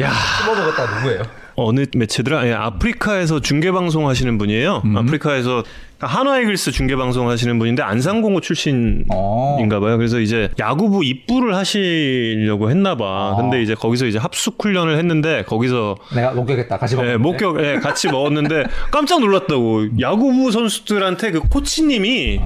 야. 0.00 0.12
씹어먹었다 0.40 0.96
누구예요? 0.98 1.22
어느 1.54 1.84
매체더라? 1.94 2.46
예, 2.48 2.52
아프리카에서 2.54 3.40
중계 3.40 3.70
방송 3.72 4.08
하시는 4.08 4.38
분이에요. 4.38 4.82
아프리카에서 4.96 5.64
한화 5.98 6.38
이글스 6.40 6.72
중계 6.72 6.96
방송 6.96 7.28
하시는 7.28 7.58
분인데 7.58 7.82
안산공고 7.82 8.40
출신인가 8.40 9.06
어. 9.10 9.80
봐요. 9.80 9.98
그래서 9.98 10.18
이제 10.18 10.48
야구부 10.58 11.04
입부를 11.04 11.54
하시려고 11.54 12.70
했나 12.70 12.96
봐. 12.96 13.34
아. 13.34 13.36
근데 13.36 13.60
이제 13.62 13.74
거기서 13.74 14.06
이제 14.06 14.18
합숙 14.18 14.56
훈련을 14.64 14.96
했는데 14.98 15.44
거기서 15.44 15.96
내가 16.14 16.30
목격했다. 16.32 16.78
같이 16.78 16.94
예, 16.94 17.16
먹었는데. 17.16 17.18
목격 17.22 17.64
예, 17.64 17.78
같이 17.80 18.08
먹었는데 18.08 18.64
깜짝 18.90 19.20
놀랐다고. 19.20 20.00
야구부 20.00 20.50
선수들한테 20.52 21.32
그 21.32 21.40
코치님이 21.40 22.40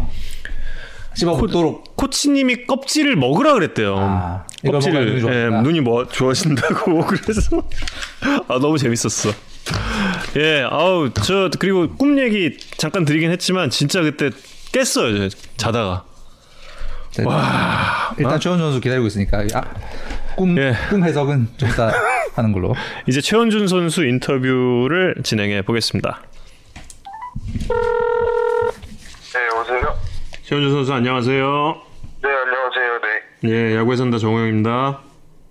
씹어먹도록. 1.14 1.96
코 1.96 2.10
치님이 2.10 2.66
껍질을 2.66 3.16
먹으라 3.16 3.54
그랬대요. 3.54 3.96
아, 3.98 4.44
껍질을 4.72 5.16
예, 5.16 5.20
좋아진다. 5.20 5.60
눈이 5.62 5.80
뭐 5.80 6.06
좋아진다고 6.08 7.04
그래서 7.06 7.62
아 8.48 8.58
너무 8.60 8.78
재밌었어. 8.78 9.30
예, 10.36 10.66
아우 10.70 11.10
저 11.12 11.50
그리고 11.58 11.88
꿈 11.96 12.18
얘기 12.18 12.56
잠깐 12.76 13.04
드리긴 13.04 13.30
했지만 13.30 13.70
진짜 13.70 14.02
그때 14.02 14.30
깼어요 14.72 15.28
저, 15.28 15.36
자다가. 15.56 16.04
와. 17.24 18.14
일단 18.18 18.38
최원 18.38 18.58
선수 18.58 18.78
기다리고 18.80 19.06
있으니까 19.06 19.44
아, 19.54 19.62
꿈, 20.36 20.56
예. 20.58 20.74
꿈 20.90 21.02
해석은 21.02 21.48
좀 21.56 21.68
이따 21.70 21.90
하는 22.34 22.52
걸로. 22.52 22.74
이제 23.08 23.22
최원준 23.22 23.68
선수 23.68 24.04
인터뷰를 24.04 25.14
진행해 25.24 25.62
보겠습니다. 25.62 26.20
네, 29.32 29.46
여보세요? 29.54 29.96
최원준 30.42 30.72
선수 30.72 30.92
안녕하세요. 30.92 31.82
네, 32.22 32.28
안녕하세요. 32.28 33.00
네. 33.00 33.25
예, 33.48 33.76
야구에 33.76 33.96
산다 33.96 34.18
정호영입니다. 34.18 35.00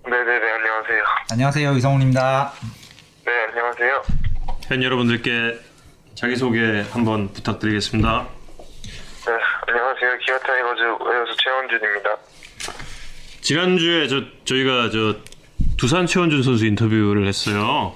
네네네, 0.04 0.52
안녕하세요. 0.52 1.04
안녕하세요. 1.32 1.72
이성훈입니다. 1.76 2.52
네, 3.24 3.32
안녕하세요. 3.48 4.02
팬 4.68 4.82
여러분들께 4.82 5.58
자기 6.14 6.36
소개 6.36 6.84
한번 6.92 7.32
부탁드리겠습니다. 7.32 8.26
네, 9.26 9.32
안녕하세요. 9.68 10.18
기아 10.18 10.38
타이거즈 10.40 10.82
외야수 10.82 11.36
최원준입니다. 11.42 12.16
지난주에 13.40 14.08
저 14.08 14.22
저희가 14.44 14.90
저 14.90 15.16
두산 15.78 16.06
최원준 16.06 16.42
선수 16.42 16.66
인터뷰를 16.66 17.26
했어요. 17.26 17.94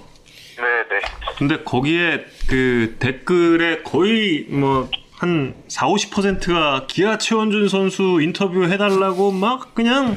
네네. 0.57 1.03
근데 1.38 1.62
거기에 1.62 2.24
그 2.48 2.96
댓글에 2.98 3.82
거의 3.82 4.46
뭐 4.48 4.88
한 5.21 5.55
4, 5.68 5.87
50%가 5.87 6.87
기아 6.87 7.18
최원준 7.18 7.68
선수 7.68 8.21
인터뷰 8.23 8.64
해달라고 8.64 9.33
막 9.33 9.75
그냥 9.75 10.16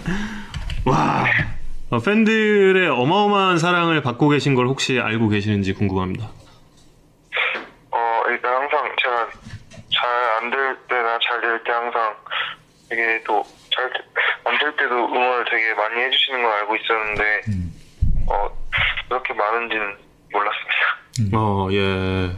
와 0.86 1.26
어, 1.90 2.00
팬들의 2.00 2.88
어마어마한 2.90 3.58
사랑을 3.60 4.02
받고 4.02 4.30
계신 4.30 4.56
걸 4.56 4.68
혹시 4.68 5.00
알고 5.02 5.28
계시는지 5.28 5.74
궁금합니다. 5.74 6.30
어, 7.92 8.24
일단 8.30 8.54
항상 8.62 8.96
제가 9.02 9.28
잘 9.94 10.10
안 10.42 10.50
될 10.52 10.78
때나 10.88 11.20
잘 11.20 11.42
될 11.42 11.64
때 11.66 11.72
항상 11.74 12.16
되게 12.90 13.22
또 13.26 13.44
잘 13.72 13.92
안 14.46 14.58
될 14.60 14.76
때도 14.78 14.96
응원을 14.96 15.46
되게 15.52 15.74
많이 15.74 16.02
해주시는 16.02 16.42
걸 16.44 16.52
알고 16.52 16.76
있었는데, 16.78 17.42
어, 18.28 18.50
그렇게 19.10 19.34
많은지는 19.34 19.98
몰랐습니다. 20.32 21.38
어 21.38 21.68
예. 21.72 22.36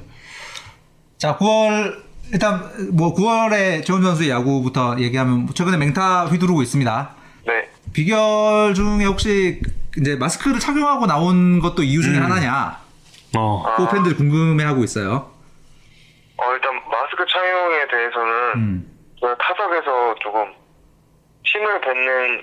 자, 1.18 1.38
9월 1.38 2.05
일단 2.34 2.72
뭐 2.94 3.14
9월에 3.14 3.86
최원 3.86 4.04
선수의 4.04 4.30
야구부터 4.30 4.98
얘기하면 5.00 5.48
최근에 5.54 5.78
맹타 5.78 6.26
휘두르고 6.26 6.62
있습니다. 6.62 7.16
네. 7.46 7.70
비결 7.94 8.74
중에 8.74 9.06
혹시 9.06 9.62
이제 9.98 10.16
마스크를 10.16 10.60
착용하고 10.60 11.06
나온 11.06 11.60
것도 11.60 11.84
이유 11.84 12.02
중에 12.02 12.18
음. 12.18 12.24
하나냐? 12.24 12.80
어. 13.38 13.76
그 13.78 13.90
팬들이 13.90 14.16
궁금해하고 14.16 14.84
있어요. 14.84 15.32
어, 16.38 16.54
일단 16.54 16.74
마스크 16.90 17.26
착용에 17.26 17.88
대해서는 17.88 18.54
음. 18.56 18.98
제가 19.20 19.36
타석에서 19.38 20.16
조금 20.22 20.54
침을 21.46 21.82
뱉는 21.82 22.42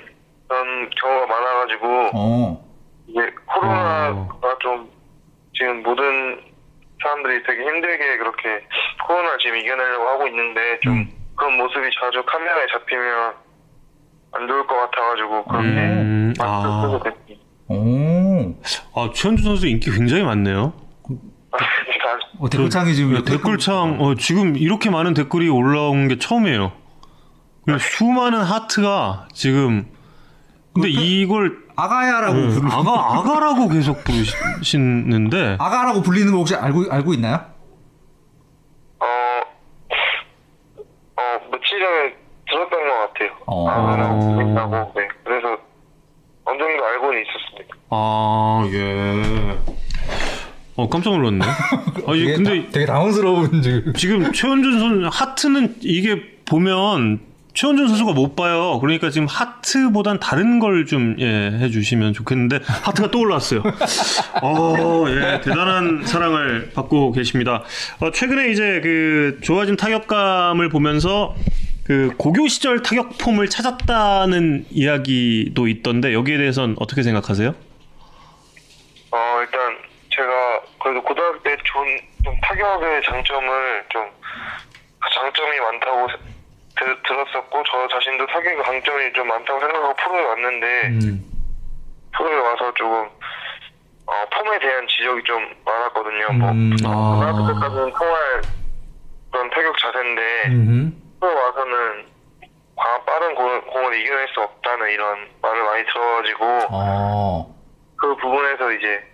그런 0.49 0.91
경우가 0.91 1.27
많아가지고 1.27 2.11
어. 2.15 2.73
이게 3.09 3.21
코로나가 3.47 4.57
좀 4.61 4.89
지금 5.55 5.83
모든 5.83 6.41
사람들이 7.03 7.43
되게 7.45 7.63
힘들게 7.63 8.17
그렇게 8.19 8.67
코로나 9.07 9.37
지금 9.39 9.57
이겨내려고 9.57 10.09
하고 10.09 10.27
있는데 10.29 10.81
좀 10.81 10.93
음. 10.93 11.13
그런 11.37 11.57
모습이 11.57 11.89
자주 12.01 12.23
카메라에 12.25 12.67
잡히면 12.73 13.35
안 14.33 14.49
좋을 14.49 14.67
것 14.67 14.77
같아가지고 14.77 15.45
그렇게 15.45 15.69
음, 15.69 16.35
아. 16.41 17.01
됐습니다. 17.05 17.43
오. 17.69 18.55
아, 18.95 19.11
최현준 19.15 19.45
선수 19.45 19.67
인기 19.67 19.91
굉장히 19.91 20.23
많네요. 20.23 20.73
어, 22.39 22.49
댓글창이 22.49 22.95
지금 22.95 23.15
네, 23.15 23.23
댓글창 23.25 23.99
어, 24.01 24.15
지금 24.15 24.57
이렇게 24.57 24.91
많은 24.91 25.15
댓글이 25.15 25.49
올라온 25.49 26.09
게 26.09 26.19
처음이에요. 26.19 26.73
그리고 27.65 27.79
수많은 27.79 28.41
하트가 28.41 29.29
지금 29.33 29.87
근데 30.75 30.89
이걸 30.89 31.62
아가야라고 31.77 32.35
음, 32.39 32.51
부르 32.51 32.69
아가 32.71 33.17
아가라고 33.19 33.69
계속 33.69 34.03
부르시는데 34.05 35.57
아가라고 35.59 36.03
불리는 36.03 36.31
거 36.33 36.39
혹시 36.39 36.55
알고 36.55 36.85
알고 36.91 37.15
있나요? 37.15 37.41
어, 39.01 39.05
어, 41.17 41.23
며칠 41.51 41.79
전에 41.81 42.15
들었던 42.49 42.71
것 42.71 43.13
같아요. 43.13 43.31
어. 43.47 43.69
아, 43.69 44.37
그렇다고, 44.37 44.93
네. 44.97 45.09
그래서 45.25 45.57
어느 46.45 46.59
정도 46.59 46.85
알고는 46.85 47.23
있었습니다. 47.23 47.77
아 47.91 48.69
예. 48.73 49.59
어 50.77 50.89
깜짝 50.89 51.11
놀랐네. 51.17 51.45
아 51.45 52.13
되게, 52.13 52.23
이 52.25 52.27
근데 52.35 52.71
되게 52.71 52.87
당황스러운 52.87 53.63
지금. 53.63 53.93
지금 53.95 54.33
최현준 54.33 54.79
선 54.79 55.05
하트는 55.07 55.77
이게 55.83 56.39
보면 56.45 57.21
최현준 57.55 57.89
선수가 57.89 58.13
못 58.13 58.35
봐요. 58.35 58.79
그러니까 58.81 59.11
지금 59.11 59.27
하트보단 59.27 60.19
다른 60.21 60.59
걸 60.59 60.87
좀 60.87 61.17
예, 61.21 61.27
해주시면 61.61 62.13
좋겠는데 62.15 62.61
하트가 62.67 63.11
또 63.11 63.21
올랐어요. 63.21 63.63
어, 64.43 65.05
예, 65.09 65.41
대단한 65.43 66.03
사랑을 66.05 66.71
받고 66.75 67.13
계십니다. 67.13 67.63
어, 68.01 68.11
최근에 68.11 68.49
이제 68.51 68.81
그 68.83 69.39
좋아진 69.43 69.77
타격감을 69.77 70.71
보면서 70.71 71.35
그 71.85 72.13
고교 72.17 72.49
시절 72.49 72.83
타격 72.83 73.19
폼을 73.19 73.49
찾았다는 73.49 74.67
이야기도 74.71 75.69
있던데 75.69 76.15
여기에 76.15 76.39
대해서는 76.39 76.77
어떻게 76.81 77.03
생각하세요? 77.03 77.51
어, 79.11 79.17
일단 79.43 79.61
제가 80.11 80.61
그래도 80.83 81.03
고등학교 81.03 81.43
때 81.43 81.57
좋은 81.65 81.87
좀 82.25 82.35
타격의 82.43 83.03
장점을 83.05 83.85
좀 83.91 84.03
장점이 85.15 85.61
많다고 85.61 86.09
세- 86.09 86.32
들, 86.83 87.03
들었었고 87.07 87.63
저 87.71 87.89
자신도 87.89 88.27
타격의 88.27 88.63
강점이 88.63 89.13
좀 89.13 89.29
많다고 89.29 89.61
생각하고 89.61 89.95
프로에 89.95 90.25
왔는데 90.25 90.67
음. 90.89 91.25
프로에 92.17 92.37
와서 92.41 92.73
조금 92.75 93.09
어, 94.07 94.13
폼에 94.31 94.59
대한 94.59 94.87
지적이 94.89 95.23
좀 95.25 95.49
많았거든요. 95.65 96.33
뭐 96.33 96.51
음. 96.51 96.71
고등학교 96.77 97.45
아, 97.45 97.55
때까지는 97.55 97.93
통할 97.93 98.43
그런 99.31 99.51
타격 99.51 99.79
자세인데 99.79 100.23
음. 100.49 101.03
프로에 101.21 101.35
와서는 101.35 102.07
과- 102.77 103.03
빠른 103.05 103.35
공, 103.35 103.61
공을 103.63 103.95
이겨낼 104.01 104.29
수 104.35 104.41
없다는 104.41 104.91
이런 104.91 105.29
말을 105.41 105.63
많이 105.63 105.85
들어가지고 105.85 106.45
어. 106.73 107.55
그 107.97 108.17
부분에서 108.17 108.73
이제 108.73 109.05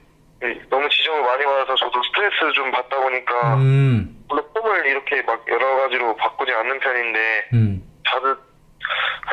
너무 0.71 0.89
지적을 0.89 1.23
많이 1.23 1.45
받아서 1.45 1.75
저도 1.77 2.03
스트레스 2.05 2.53
좀 2.55 2.71
받다 2.71 2.97
보니까 3.01 3.55
음. 3.57 4.25
물론 4.29 4.45
폼을 4.55 4.87
이렇게 4.87 5.23
막 5.23 5.45
여러 5.49 5.77
가지로 5.77 6.15
바꾸지 6.17 6.53
않는 6.53 6.79
편인데 6.79 7.49
음. 7.55 7.83
다들 8.05 8.37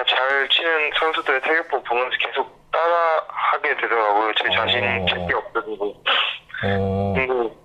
잘 0.08 0.50
치는 0.50 0.92
선수들의 1.00 1.42
타격폼 1.42 1.84
보면서 1.84 2.18
계속 2.20 2.72
따라하게 2.72 3.76
되더라고요. 3.78 4.34
제 4.34 4.50
자신 4.50 4.84
어. 4.84 5.06
찾기 5.08 5.34
없어지고. 5.34 6.04
어. 6.64 7.14
근데 7.16 7.56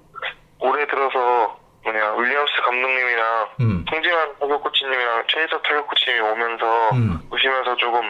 올해 0.59 0.86
들어서 0.86 1.59
뭐냐 1.82 2.14
윌리엄스 2.16 2.53
감독님이랑 2.62 3.49
음. 3.61 3.84
송지환 3.88 4.38
타격 4.38 4.62
코치님이랑 4.62 5.24
최희석 5.28 5.62
타격 5.62 5.88
코치님이 5.88 6.20
오면서 6.20 6.91
음. 6.93 7.20
오시면서 7.32 7.76
조금 7.76 8.03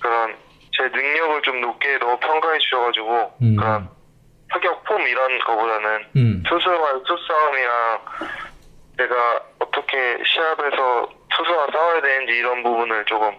그런 0.00 0.36
제 0.76 0.82
능력을 0.84 1.42
좀 1.42 1.60
높게 1.60 1.98
더 1.98 2.18
평가해 2.18 2.58
주셔가지고 2.58 3.32
음. 3.42 3.56
그런 3.56 3.97
타격 4.50 4.84
폼 4.84 5.00
이런 5.06 5.38
거보다는 5.40 6.06
음. 6.16 6.42
투수와의 6.48 7.02
투싸움이랑 7.06 8.00
내가 8.96 9.40
어떻게 9.58 10.18
시합에서 10.24 11.08
투수와 11.36 11.66
싸워야 11.72 12.00
되는지 12.00 12.32
이런 12.32 12.62
부분을 12.62 13.04
조금 13.04 13.36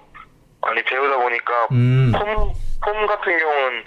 많이 0.61 0.83
배우다 0.83 1.17
보니까 1.17 1.67
음. 1.71 2.11
폼, 2.13 2.53
폼 2.83 3.05
같은 3.07 3.37
경우는 3.37 3.83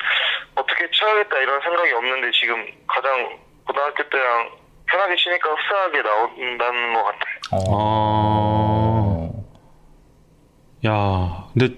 어떻게 0.57 0.89
쳐야겠다 0.91 1.39
이런 1.39 1.61
생각이 1.61 1.93
없는데 1.93 2.31
지금 2.33 2.67
가장 2.87 3.39
고등학교 3.67 4.03
때랑 4.09 4.51
편하게 4.87 5.17
치니까 5.17 5.51
흡사하게 5.51 6.03
나온다는 6.03 6.93
것 6.95 7.05
같아요. 7.05 7.35
어. 7.71 9.33
야, 10.85 11.47
근데 11.53 11.75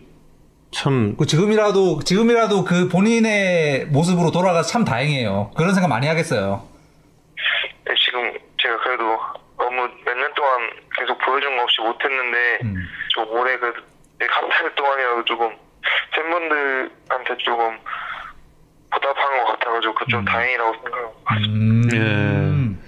참 0.74 1.16
그 1.16 1.26
지금이라도 1.26 2.00
지금이라도 2.04 2.64
그 2.64 2.88
본인의 2.88 3.86
모습으로 3.86 4.30
돌아가서 4.30 4.68
참 4.68 4.84
다행이에요. 4.84 5.52
그런 5.56 5.72
생각 5.74 5.88
많이 5.88 6.06
하겠어요. 6.06 6.66
네, 7.86 7.94
지금 8.04 8.32
제가 8.60 8.78
그래도 8.82 9.04
너무 9.58 9.88
몇 10.04 10.14
년 10.16 10.32
동안 10.34 10.70
계속 10.98 11.18
보여준 11.18 11.56
거 11.56 11.62
없이 11.62 11.80
못했는데 11.80 12.58
음. 12.64 12.76
좀 13.14 13.28
올해 13.30 13.56
그래도 13.58 13.80
한달 14.18 14.74
동안이라도 14.74 15.24
조금 15.24 15.50
팬분들한테 16.12 17.36
조금 17.44 17.78
보답한 18.92 19.38
것 19.44 19.52
같아가지고 19.52 19.94
그좀 19.94 20.24
다행이라고 20.24 20.72
생각하고 20.82 21.14
음. 21.46 22.80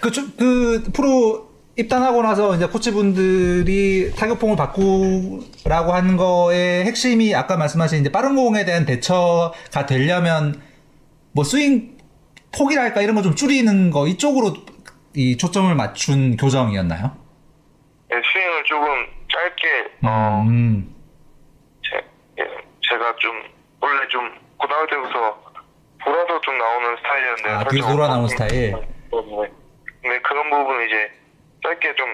그, 0.00 0.10
좀- 0.10 0.32
그 0.38 0.82
프로 0.94 1.51
입단하고 1.76 2.22
나서 2.22 2.54
이제 2.54 2.66
코치분들이 2.66 4.12
타격폼을 4.14 4.56
바꾸라고 4.56 5.92
하는 5.92 6.16
거의 6.16 6.84
핵심이 6.84 7.34
아까 7.34 7.56
말씀하신 7.56 8.00
이제 8.00 8.12
빠른 8.12 8.36
공에 8.36 8.64
대한 8.64 8.84
대처가 8.84 9.86
되려면 9.86 10.60
뭐 11.32 11.44
스윙 11.44 11.96
폭이랄까 12.56 13.00
이런 13.00 13.14
거 13.14 13.22
좀 13.22 13.34
줄이는 13.34 13.90
거 13.90 14.06
이쪽으로 14.06 14.52
이 15.14 15.36
초점을 15.38 15.74
맞춘 15.74 16.36
교정이었나요? 16.36 17.16
네, 18.10 18.16
스윙을 18.32 18.64
조금 18.64 18.86
짧게 19.32 20.06
어 20.06 20.44
음. 20.46 20.94
제, 21.82 21.96
예, 22.38 22.44
제가 22.90 23.14
좀 23.16 23.32
원래 23.80 24.06
좀 24.08 24.30
고등학교 24.58 24.86
때부터 24.90 25.42
돌아서 26.04 26.40
좀 26.42 26.58
나오는 26.58 26.96
스타일이었는데 26.96 27.50
아, 27.50 27.90
돌아 27.90 28.08
나오는 28.08 28.24
어, 28.24 28.28
스타일? 28.28 28.72
네. 28.72 29.50
근데 30.02 30.20
그런 30.20 30.50
부분 30.50 30.84
이제 30.84 31.21
짧게 31.62 31.94
좀 31.96 32.06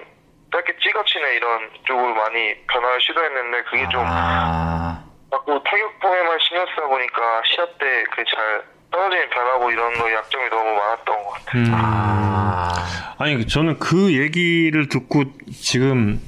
짧게 0.52 0.72
찍어치는 0.82 1.34
이런 1.34 1.70
쪽으로 1.86 2.14
많이 2.14 2.54
변화를 2.72 3.00
시도했는데 3.00 3.62
그게 3.70 3.88
좀 3.90 4.02
아. 4.04 5.04
자꾸 5.30 5.60
타격폼에만 5.64 6.38
신경 6.40 6.64
쓰다 6.66 6.86
보니까 6.88 7.42
시합 7.52 7.78
때 7.78 7.84
그 8.14 8.24
잘 8.24 8.62
떨어지는 8.90 9.28
변하고 9.28 9.70
이런 9.70 9.92
거 9.98 10.10
약점이 10.10 10.48
너무 10.48 10.70
많았던 10.72 11.16
것 11.24 11.30
같아요. 11.30 11.62
음, 11.62 11.70
아. 11.74 13.14
아니 13.18 13.46
저는 13.46 13.78
그 13.78 14.14
얘기를 14.14 14.88
듣고 14.88 15.24
지금 15.52 16.20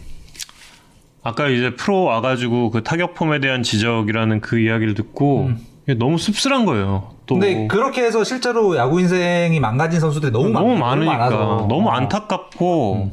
아까 1.24 1.48
이제 1.48 1.74
프로 1.76 2.02
와가지고 2.04 2.70
그 2.70 2.82
타격 2.82 3.14
폼에 3.14 3.40
대한 3.40 3.62
지적이라는 3.62 4.40
그 4.42 4.58
이야기를 4.58 4.92
듣고 4.94 5.50
이게 5.84 5.94
너무 5.94 6.18
씁쓸한 6.18 6.66
거예요. 6.66 7.14
또 7.30 7.36
음. 7.36 7.40
근데 7.40 7.68
그렇게 7.68 8.02
해서 8.02 8.24
실제로 8.24 8.76
야구 8.76 8.98
인생이 9.00 9.60
망가진 9.60 10.00
선수들이 10.00 10.32
너무, 10.32 10.50
너무 10.50 10.76
많, 10.76 10.98
많으니까 10.98 11.12
많아서. 11.12 11.66
너무 11.68 11.88
어. 11.88 11.92
안타깝고 11.92 13.12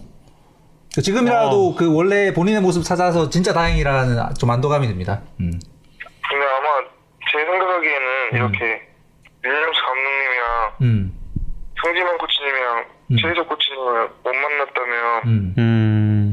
그 0.96 1.02
지금이라도 1.04 1.70
어. 1.70 1.76
그 1.76 1.94
원래 1.96 2.34
본인의 2.34 2.62
모습 2.62 2.84
찾아서 2.84 3.30
진짜 3.30 3.54
다행이라는 3.54 4.34
좀 4.40 4.50
안도감이 4.50 4.88
듭니다. 4.88 5.22
음. 5.40 5.52
근데 6.30 6.46
아마 6.46 6.68
제 7.32 7.38
생각하기에는 7.46 8.08
이렇게 8.34 8.88
윌리엄스 9.44 9.80
감독님이랑 9.86 10.72
음. 10.82 11.14
성진환 11.84 12.18
코치님이랑 12.18 12.86
음. 13.12 13.18
최희석 13.22 13.48
코치님을 13.48 14.10
못 14.24 14.34
만났다면 14.34 15.22
음. 15.26 15.56
음, 15.60 16.32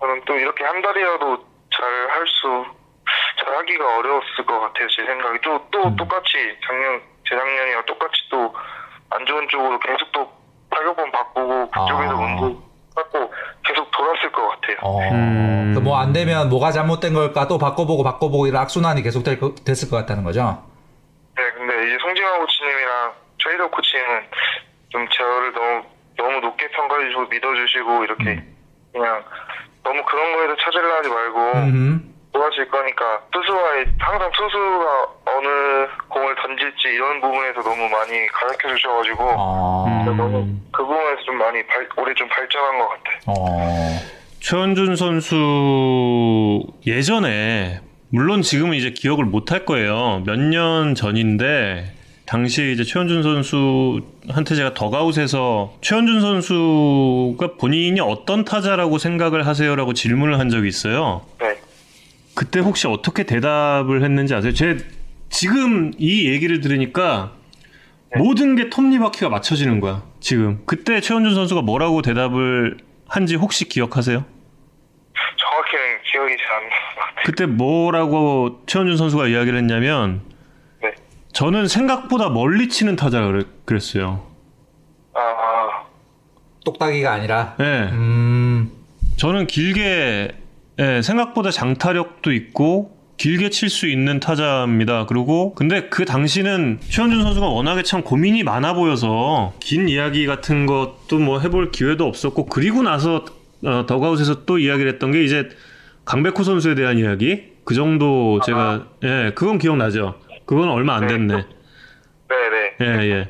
저는 0.00 0.22
또 0.24 0.34
이렇게 0.36 0.62
한 0.64 0.80
달이라도 0.80 1.36
잘 1.74 1.84
할 2.14 2.24
수, 2.28 2.64
잘 3.42 3.56
하기가 3.56 3.98
어려웠을 3.98 4.46
것 4.46 4.60
같아요, 4.60 4.86
제 4.88 5.04
생각이. 5.04 5.40
또, 5.42 5.60
또 5.72 5.88
음. 5.88 5.96
똑같이 5.96 6.30
작년, 6.64 7.02
재작년이랑 7.28 7.84
똑같이 7.86 8.14
또 8.30 8.52
안 9.10 9.24
좋은 9.26 9.46
쪽으로 9.48 9.78
계속 9.78 10.10
또 10.12 10.28
타격본 10.70 11.12
바꾸고 11.12 11.70
그쪽에서 11.70 12.12
아. 12.14 12.16
문제 12.16 12.58
갖고 12.96 13.32
계속 13.64 13.88
돌았을 13.92 14.32
것 14.32 14.48
같아요. 14.48 14.76
어. 14.82 14.98
음. 15.12 15.78
뭐안 15.84 16.12
되면 16.12 16.48
뭐가 16.48 16.72
잘못된 16.72 17.12
걸까 17.14 17.46
또 17.46 17.58
바꿔보고 17.58 18.02
바꿔보고 18.02 18.46
이런 18.48 18.62
악순환이 18.62 19.02
계속 19.02 19.22
될, 19.22 19.38
거- 19.38 19.54
됐을 19.64 19.88
것 19.90 19.98
같다는 19.98 20.24
거죠. 20.24 20.64
네, 21.36 21.42
근데 21.52 21.74
사이더 23.54 23.70
코치는 23.70 24.04
좀 24.88 25.06
저를 25.10 25.52
너무 25.52 25.82
너무 26.16 26.40
높게 26.40 26.68
평가해주시고 26.70 27.26
믿어주시고 27.26 28.04
이렇게 28.04 28.42
그냥 28.92 29.22
너무 29.82 30.02
그런 30.04 30.32
거에서 30.32 30.56
찾으려 30.64 30.96
하지 30.96 31.08
말고 31.08 31.52
음. 31.58 32.13
도와줄 32.34 32.68
거니까 32.68 33.20
투수와의 33.32 33.86
항상 33.98 34.30
투수가 34.32 35.06
어느 35.26 35.48
공을 36.08 36.34
던질지 36.34 36.88
이런 36.88 37.20
부분에서 37.20 37.62
너무 37.62 37.88
많이 37.88 38.26
가르쳐 38.26 38.68
주셔가지고 38.76 39.22
아. 39.38 40.02
너무 40.04 40.46
그 40.72 40.82
부분에서 40.84 41.22
좀 41.24 41.38
많이 41.38 41.64
발, 41.66 41.88
올해 41.96 42.12
좀 42.14 42.28
발전한 42.28 42.78
것 42.78 42.88
같아요. 42.88 43.16
어. 43.28 43.98
최원준 44.40 44.96
선수 44.96 46.60
예전에 46.86 47.80
물론 48.10 48.42
지금은 48.42 48.76
이제 48.76 48.90
기억을 48.90 49.24
못 49.24 49.52
할 49.52 49.64
거예요. 49.64 50.22
몇 50.26 50.36
년 50.38 50.94
전인데 50.96 51.92
당시 52.26 52.72
이제 52.72 52.82
최원준 52.84 53.22
선수한테 53.22 54.54
제가 54.56 54.74
더가웃에서 54.74 55.74
최원준 55.82 56.20
선수가 56.20 57.56
본인이 57.60 58.00
어떤 58.00 58.44
타자라고 58.44 58.98
생각을 58.98 59.46
하세요라고 59.46 59.92
질문을 59.94 60.38
한 60.40 60.48
적이 60.50 60.68
있어요. 60.68 61.22
네. 61.38 61.54
그때 62.34 62.60
혹시 62.60 62.86
어떻게 62.88 63.24
대답을 63.24 64.02
했는지 64.02 64.34
아세요? 64.34 64.52
제 64.52 64.78
지금 65.30 65.92
이 65.98 66.28
얘기를 66.28 66.60
들으니까 66.60 67.32
모든 68.16 68.54
게 68.56 68.70
톱니바퀴가 68.70 69.28
맞춰지는 69.28 69.80
거야. 69.80 70.02
지금 70.20 70.62
그때 70.66 71.00
최원준 71.00 71.34
선수가 71.34 71.62
뭐라고 71.62 72.02
대답을 72.02 72.78
한지 73.08 73.34
혹시 73.36 73.68
기억하세요? 73.68 74.24
정확히는 75.36 75.84
기억이 76.10 76.36
잘안 76.36 76.62
같아요. 76.70 77.24
그때 77.24 77.46
뭐라고 77.46 78.62
최원준 78.66 78.96
선수가 78.96 79.28
이야기를 79.28 79.58
했냐면 79.58 80.22
네. 80.82 80.92
저는 81.32 81.68
생각보다 81.68 82.28
멀리 82.30 82.68
치는 82.68 82.96
타자라 82.96 83.26
그랬- 83.26 83.66
그랬어요. 83.66 84.26
아, 85.14 85.20
아, 85.20 85.84
똑딱이가 86.64 87.12
아니라. 87.12 87.54
예. 87.60 87.88
음. 87.92 88.70
저는 89.16 89.46
길게 89.46 90.32
예, 90.78 91.02
생각보다 91.02 91.50
장타력도 91.50 92.32
있고 92.32 92.94
길게 93.16 93.50
칠 93.50 93.68
수 93.68 93.86
있는 93.86 94.18
타자입니다. 94.18 95.06
그리고 95.06 95.54
근데 95.54 95.88
그 95.88 96.04
당시는 96.04 96.80
최원준 96.88 97.22
선수가 97.22 97.46
워낙에 97.46 97.82
참 97.84 98.02
고민이 98.02 98.42
많아 98.42 98.74
보여서 98.74 99.52
긴 99.60 99.88
이야기 99.88 100.26
같은 100.26 100.66
것도 100.66 101.18
뭐 101.20 101.38
해볼 101.38 101.70
기회도 101.70 102.04
없었고 102.06 102.46
그리고 102.46 102.82
나서 102.82 103.24
어, 103.64 103.86
더가웃에서 103.86 104.44
또 104.44 104.58
이야기를 104.58 104.92
했던 104.92 105.12
게 105.12 105.22
이제 105.22 105.48
강백호 106.04 106.42
선수에 106.42 106.74
대한 106.74 106.98
이야기 106.98 107.44
그 107.64 107.74
정도 107.74 108.40
제가 108.44 108.88
예 109.04 109.32
그건 109.34 109.58
기억나죠. 109.58 110.16
그건 110.44 110.68
얼마 110.68 110.96
안 110.96 111.06
됐네. 111.06 111.44
네네. 112.28 112.74
예, 112.80 113.10
예. 113.10 113.28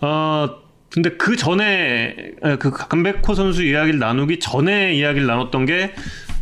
어, 0.00 0.48
근데 0.90 1.10
그 1.10 1.36
전에, 1.36 2.14
에, 2.42 2.56
그 2.56 2.70
강백호 2.70 3.34
선수 3.34 3.62
이야기를 3.62 3.98
나누기 3.98 4.38
전에 4.38 4.94
이야기를 4.94 5.26
나눴던 5.26 5.66
게 5.66 5.92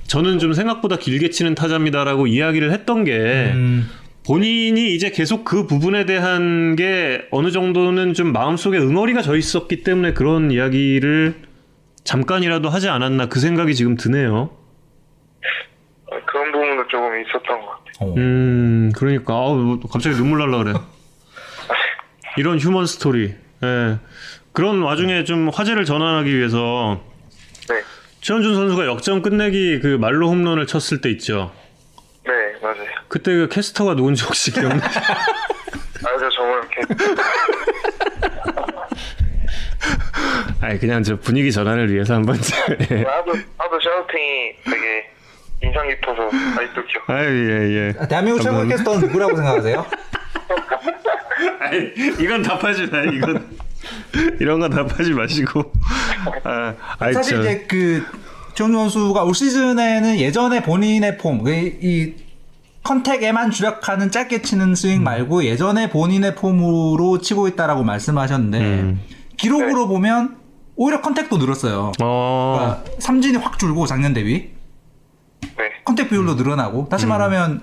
저는 0.06 0.38
좀 0.38 0.52
생각보다 0.52 0.96
길게 0.96 1.30
치는 1.30 1.54
타자입니다라고 1.54 2.26
이야기를 2.26 2.72
했던 2.72 3.04
게 3.04 3.52
음. 3.54 3.88
본인이 4.26 4.94
이제 4.94 5.10
계속 5.10 5.44
그 5.44 5.66
부분에 5.66 6.06
대한 6.06 6.76
게 6.76 7.26
어느 7.30 7.50
정도는 7.50 8.14
좀 8.14 8.32
마음속에 8.32 8.78
응어리가 8.78 9.22
져 9.22 9.36
있었기 9.36 9.82
때문에 9.82 10.14
그런 10.14 10.50
이야기를 10.50 11.34
잠깐이라도 12.04 12.68
하지 12.70 12.88
않았나 12.88 13.28
그 13.28 13.38
생각이 13.40 13.74
지금 13.74 13.96
드네요. 13.96 14.50
어, 16.06 16.16
그런 16.26 16.52
부분도 16.52 16.86
조금 16.88 17.20
있었던 17.20 17.60
것 17.60 17.66
같아요. 17.66 17.84
어. 18.00 18.14
음, 18.16 18.92
그러니까 18.96 19.34
아우 19.34 19.80
갑자기 19.80 20.16
눈물 20.16 20.38
날라 20.38 20.64
그래. 20.64 20.72
이런 22.38 22.58
휴먼 22.58 22.86
스토리. 22.86 23.34
예. 23.62 23.98
그런 24.52 24.82
와중에 24.82 25.24
좀 25.24 25.48
화제를 25.48 25.84
전환하기 25.84 26.34
위해서 26.34 27.00
네. 27.68 27.82
최원준 28.24 28.54
선수가 28.54 28.86
역전 28.86 29.20
끝내기 29.20 29.80
그 29.80 29.98
말로 30.00 30.30
홈런을 30.30 30.66
쳤을 30.66 31.02
때 31.02 31.10
있죠. 31.10 31.52
네, 32.24 32.32
맞아요. 32.62 32.86
그때 33.08 33.30
그 33.32 33.48
캐스터가 33.50 33.94
누군지 33.96 34.24
혹시 34.24 34.50
기억나? 34.50 34.76
알죠, 34.76 36.30
정말 36.34 36.62
이렇게. 36.62 36.80
아니 40.62 40.78
그냥 40.80 41.02
저 41.02 41.16
분위기 41.16 41.52
전환을 41.52 41.92
위해서 41.92 42.14
한번. 42.14 42.36
예. 42.90 43.02
하도, 43.02 43.32
하도 43.58 43.78
샤우팅이 43.82 44.52
되게 44.70 45.10
인상 45.62 45.86
깊어서 45.86 46.30
아직도 46.56 46.82
기억. 46.86 47.10
아유 47.10 47.50
예 47.50 47.88
예. 48.00 48.06
대한민국 48.08 48.40
최고의 48.40 48.68
감사합니다. 48.70 48.76
캐스터는 48.76 49.00
누구라고 49.06 49.36
생각하세요? 49.36 49.86
아니 51.60 51.92
이건 52.20 52.40
답하지 52.42 52.86
마 52.86 53.02
이건 53.02 53.54
이런 54.40 54.60
건 54.60 54.70
답하지 54.70 55.12
마시고. 55.12 55.72
아, 56.44 56.74
아이, 56.98 57.12
사실 57.12 57.36
저- 57.36 57.40
이제 57.42 57.64
그 57.68 58.04
최원준 58.54 58.80
선수가 58.90 59.24
올 59.24 59.34
시즌에는 59.34 60.18
예전에 60.18 60.62
본인의 60.62 61.18
폼, 61.18 61.42
그이 61.42 62.14
컨택에만 62.82 63.50
주력하는 63.50 64.10
짧게 64.10 64.42
치는 64.42 64.74
스윙 64.74 65.00
음. 65.00 65.04
말고 65.04 65.44
예전에 65.44 65.90
본인의 65.90 66.34
폼으로 66.36 67.18
치고 67.20 67.48
있다라고 67.48 67.82
말씀하셨는데 67.82 68.58
음. 68.60 69.00
기록으로 69.36 69.88
보면 69.88 70.36
오히려 70.76 71.00
contact도 71.00 71.38
늘었어요. 71.38 71.92
어. 72.02 72.56
그러니까 72.82 73.00
삼진이 73.00 73.38
확 73.38 73.58
줄고 73.58 73.86
작년 73.86 74.12
대비 74.12 74.50
네. 75.40 75.64
contact 75.84 76.10
비율도 76.10 76.34
늘어나고 76.34 76.80
음. 76.84 76.88
다시 76.88 77.06
말하면 77.06 77.62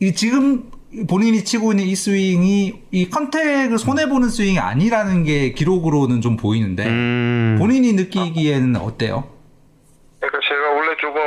이 0.00 0.14
지금 0.14 0.70
본인이 1.08 1.42
치고 1.44 1.72
있는 1.72 1.84
이 1.84 1.94
스윙이 1.96 2.82
이 2.92 3.10
contact을 3.10 3.78
손해 3.78 4.08
보는 4.08 4.28
스윙이 4.28 4.58
아니라는 4.58 5.24
게 5.24 5.50
기록으로는 5.52 6.20
좀 6.20 6.36
보이는데 6.36 6.86
음. 6.86 7.56
본인이 7.58 7.92
느끼기에는 7.94 8.76
어때요? 8.76 9.28
그러니까 10.20 10.40
제가 10.48 10.70
원래 10.70 10.96
조금 11.00 11.20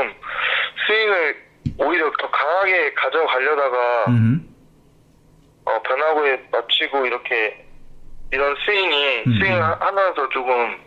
스윙을 0.87 1.35
오히려 1.79 2.11
더 2.19 2.31
강하게 2.31 2.93
가져가려다가 2.93 4.05
음. 4.09 4.47
어, 5.65 5.81
변화구에 5.83 6.39
맞추고 6.51 7.05
이렇게 7.05 7.65
이런 8.31 8.55
스윙이 8.65 9.23
음. 9.27 9.39
스윙을 9.39 9.61
하- 9.61 9.77
하면서 9.79 10.29
조금 10.29 10.77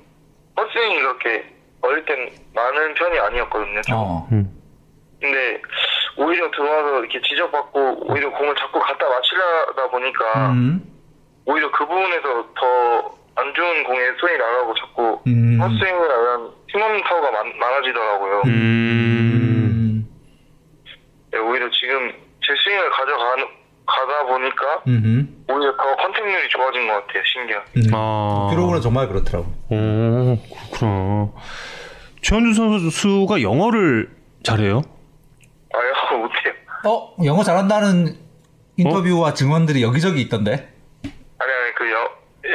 헛스윙이 0.56 0.94
이렇게 0.94 1.44
어릴 1.82 2.04
땐 2.06 2.30
많은 2.54 2.94
편이 2.94 3.18
아니었거든요. 3.18 3.80
좀. 3.82 3.96
어. 3.96 4.28
음. 4.32 4.59
근데 5.20 5.60
오히려 6.16 6.50
들어와서 6.50 7.00
이렇게 7.00 7.20
지적받고 7.20 8.10
오히려 8.10 8.30
공을 8.30 8.54
자꾸 8.56 8.80
갖다 8.80 9.08
맞추려다 9.08 9.88
보니까 9.90 10.50
음. 10.52 10.82
오히려 11.46 11.70
그 11.70 11.86
부분에서 11.86 12.48
더 12.58 13.20
안 13.36 13.54
좋은 13.54 13.84
공에 13.84 14.00
손이 14.20 14.36
나가고 14.36 14.74
자꾸 14.74 15.20
음. 15.26 15.58
헛스윙을 15.60 16.10
하면 16.10 16.50
힘없는 16.68 17.02
타구가 17.04 17.30
많, 17.30 17.58
많아지더라고요. 17.58 18.42
음. 18.44 18.50
음. 18.50 20.08
네, 21.32 21.38
오히려 21.38 21.70
지금 21.70 22.12
제 22.44 22.52
스윙을 22.62 22.90
가져가 22.90 23.36
가다 23.86 24.24
보니까 24.26 24.82
음. 24.88 25.44
오히려 25.48 25.74
더 25.76 25.96
컨택률이 25.96 26.48
좋아진 26.50 26.86
것 26.86 27.06
같아요. 27.06 27.22
신기하게. 27.24 27.70
음. 27.76 27.82
아. 27.94 28.48
기록으로는 28.50 28.82
정말 28.82 29.08
그렇더라고. 29.08 29.46
오, 29.70 30.36
그렇구나. 30.70 31.28
최원준 32.22 32.52
선수가 32.90 33.40
영어를 33.42 34.10
잘해요? 34.42 34.82
어 36.84 37.14
영어 37.24 37.42
잘한다는 37.42 38.16
인터뷰와 38.76 39.34
증언들이 39.34 39.82
여기저기 39.82 40.20
있던데. 40.22 40.72
아니, 41.38 41.52
아니, 41.52 41.74
그 41.74 41.90
여, 41.90 41.98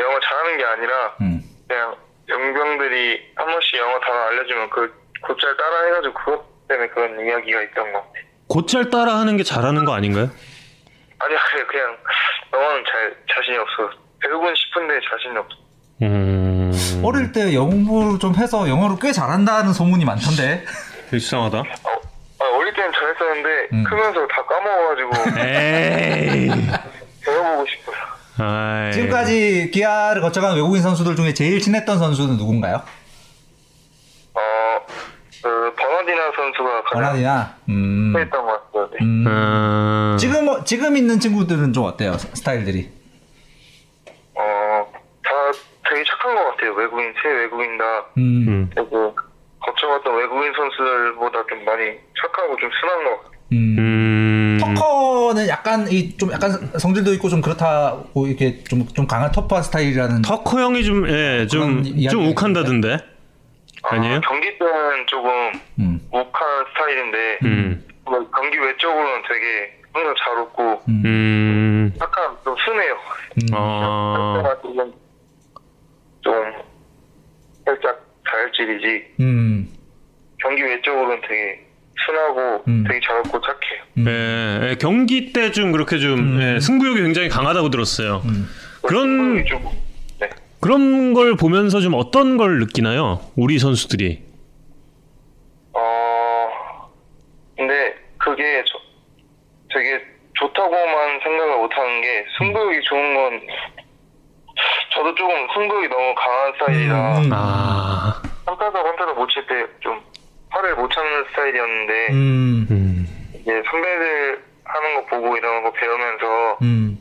영어 0.01 0.19
잘하는 0.19 0.57
게 0.57 0.63
아니라 0.65 1.15
음. 1.21 1.41
그냥 1.67 1.95
용병들이 2.27 3.33
한 3.35 3.45
번씩 3.45 3.77
영어 3.79 3.99
단어 3.99 4.17
알려주면 4.29 4.69
그 4.69 4.93
곧잘 5.21 5.55
따라 5.57 5.85
해가지고 5.85 6.13
그것 6.13 6.67
때문에 6.67 6.87
그런 6.89 7.25
이야기가 7.27 7.61
있던 7.63 7.93
것 7.93 7.99
같아요. 7.99 8.25
곧잘 8.47 8.89
따라 8.89 9.19
하는 9.19 9.37
게 9.37 9.43
잘하는 9.43 9.85
거 9.85 9.93
아닌가요? 9.93 10.29
아니야, 11.19 11.39
그냥, 11.51 11.67
그냥 11.67 11.97
영어는 12.53 12.83
잘 12.85 13.15
자신이 13.33 13.57
없어. 13.57 13.89
배우고 14.19 14.45
싶은데 14.55 14.99
자신이 15.09 15.37
없어. 15.37 15.55
음. 16.01 17.01
어릴 17.03 17.31
때 17.31 17.53
영어 17.53 17.69
공부를 17.69 18.19
좀 18.19 18.35
해서 18.35 18.67
영어를 18.67 18.97
꽤 19.01 19.11
잘한다는 19.11 19.73
소문이 19.73 20.05
많던데. 20.05 20.65
이상하다. 21.13 21.59
어, 21.59 22.01
아, 22.45 22.57
어릴 22.57 22.73
때는 22.73 22.91
잘했었는데 22.91 23.49
음. 23.73 23.83
크면서 23.83 24.27
다 24.27 24.43
까먹어가지고 24.45 25.39
에이. 25.39 26.49
배워보고 27.25 27.65
싶어요. 27.67 27.95
아이. 28.37 28.91
지금까지 28.93 29.71
기아를 29.73 30.21
거쳐간 30.21 30.55
외국인 30.55 30.81
선수들 30.81 31.15
중에 31.15 31.33
제일 31.33 31.59
친했던 31.59 31.97
선수는 31.97 32.37
누군가요? 32.37 32.81
어, 34.33 34.39
그 35.41 35.73
버나디나 35.75 36.31
선수가 36.35 36.83
가장 36.83 37.01
버나디나. 37.01 37.55
음. 37.69 38.13
했던 38.17 38.45
것 38.45 38.71
같아요. 38.73 38.89
네. 38.91 38.97
음. 39.01 39.25
음. 39.27 40.17
지금 40.19 40.45
뭐- 40.45 40.63
지금 40.63 40.97
있는 40.97 41.19
친구들은 41.19 41.73
좀 41.73 41.85
어때요? 41.85 42.17
스- 42.17 42.29
스타일들이. 42.35 42.89
어, 44.35 44.91
다 45.23 45.29
되게 45.89 46.03
착한 46.07 46.35
것 46.35 46.43
같아요. 46.51 46.73
외국인, 46.73 47.13
새 47.21 47.29
외국인 47.29 47.77
다. 47.77 47.83
음. 48.17 48.45
음. 48.47 48.69
그리고 48.75 49.15
거쳐갔던 49.65 50.15
외국인 50.15 50.53
선수들보다 50.53 51.43
좀 51.49 51.65
많이 51.65 51.91
착하고 52.21 52.55
좀 52.57 52.69
순한 52.79 53.03
것 53.03 53.17
같아요. 53.17 53.35
음. 53.51 53.75
음. 53.79 54.57
턱 54.59 54.73
터커는 54.75 55.47
약간 55.47 55.87
이 55.91 56.17
좀 56.17 56.31
약간 56.31 56.51
성질도 56.79 57.13
있고 57.13 57.29
좀 57.29 57.41
그렇다고 57.41 58.27
이렇게 58.27 58.63
좀 58.63 58.85
좀 58.95 59.05
강한 59.07 59.31
터프한 59.31 59.63
스타일이라는 59.63 60.21
터커 60.21 60.59
형이 60.59 60.83
좀, 60.83 61.07
예, 61.09 61.45
좀, 61.47 61.59
그런 61.61 61.85
이야기가 61.85 62.09
좀 62.11 62.27
욱한다던데? 62.27 62.97
아 63.83 63.97
니에요? 63.97 64.15
아, 64.15 64.19
경기 64.21 64.57
때는 64.57 65.05
조금 65.07 65.29
음. 65.79 65.99
욱한 66.11 66.65
스타일인데 66.73 67.39
음, 67.43 67.85
뭐 68.05 68.29
경기 68.31 68.57
외적으로는 68.57 69.21
되게 69.27 69.79
항상 69.93 70.13
잘 70.23 70.37
웃고 70.39 70.81
음, 70.89 71.93
약간 72.01 72.35
좀 72.43 72.55
순해요. 72.65 72.97
아, 73.53 74.41
때가 74.41 74.61
조금 74.61 74.93
좀 76.21 76.33
살짝 77.65 78.04
자율질이지 78.39 79.05
음. 79.21 79.67
경기 80.41 80.61
외적으로는 80.63 81.21
되게 81.21 81.65
순하고 82.05 82.63
음. 82.67 82.83
되게 82.87 82.99
잘 83.05 83.17
웃고 83.19 83.39
착해요. 83.41 83.81
예, 84.09 84.69
예, 84.71 84.75
경기 84.75 85.31
때 85.31 85.51
좀 85.51 85.71
그렇게 85.71 85.97
좀, 85.97 86.39
예, 86.41 86.59
승부욕이 86.59 87.01
굉장히 87.01 87.29
강하다고 87.29 87.69
들었어요. 87.69 88.21
그런, 88.81 89.37
음. 89.37 89.45
좀 89.45 89.63
네. 90.19 90.29
그런 90.61 91.13
걸 91.13 91.35
보면서 91.35 91.79
좀 91.79 91.93
어떤 91.95 92.37
걸 92.37 92.59
느끼나요? 92.59 93.21
우리 93.35 93.57
선수들이. 93.57 94.21
어 95.73 96.49
근데 97.55 97.95
그게 98.17 98.63
저, 98.67 98.77
되게 99.73 100.01
좋다고만 100.33 101.19
생각을 101.23 101.57
못하는 101.57 102.01
게 102.01 102.25
승부욕이 102.37 102.81
좋은 102.83 103.13
건 103.15 103.41
저도 104.93 105.15
조금 105.15 105.33
승부욕이 105.53 105.87
너무 105.87 106.13
강한 106.15 106.53
스타일이라 106.53 107.17
음. 107.19 107.29
아, 107.33 108.21
한타석 108.45 108.75
한타석 108.85 109.17
못칠 109.17 109.45
때 109.47 109.65
좀 109.81 109.99
화를 110.49 110.75
못 110.75 110.89
참는 110.91 111.25
스타일이었는데 111.29 112.07
음. 112.11 112.67
음, 112.71 113.07
이제 113.33 113.61
선배들 113.69 114.43
하는 114.63 114.95
거 114.95 115.05
보고 115.17 115.35
이런 115.37 115.63
거 115.63 115.71
배우면서 115.73 116.57
음. 116.61 116.97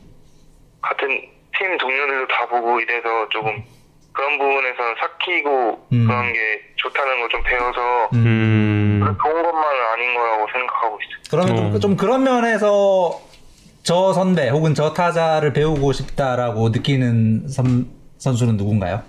같은 0.81 1.07
팀 1.57 1.77
동료들도 1.77 2.27
다 2.27 2.47
보고 2.47 2.79
이래서 2.81 3.29
조금 3.29 3.63
그런 4.11 4.37
부분에서 4.37 4.77
삭히고 4.99 5.87
음. 5.93 6.07
그런 6.07 6.33
게 6.33 6.39
좋다는 6.77 7.21
걸 7.21 7.29
좀 7.29 7.43
배워서 7.43 8.09
음, 8.13 8.99
좋은 9.23 9.43
것만은 9.43 9.85
아닌 9.93 10.13
거라고 10.15 10.47
생각하고 10.51 10.99
있어요. 11.01 11.21
그러면 11.31 11.55
좀, 11.55 11.75
어. 11.75 11.79
좀 11.79 11.95
그런 11.97 12.23
면에서 12.23 13.21
저 13.83 14.13
선배 14.13 14.49
혹은 14.49 14.73
저 14.73 14.93
타자를 14.93 15.53
배우고 15.53 15.93
싶다라고 15.93 16.69
느끼는 16.69 17.47
선, 17.47 17.87
선수는 18.17 18.57
누군가요? 18.57 19.01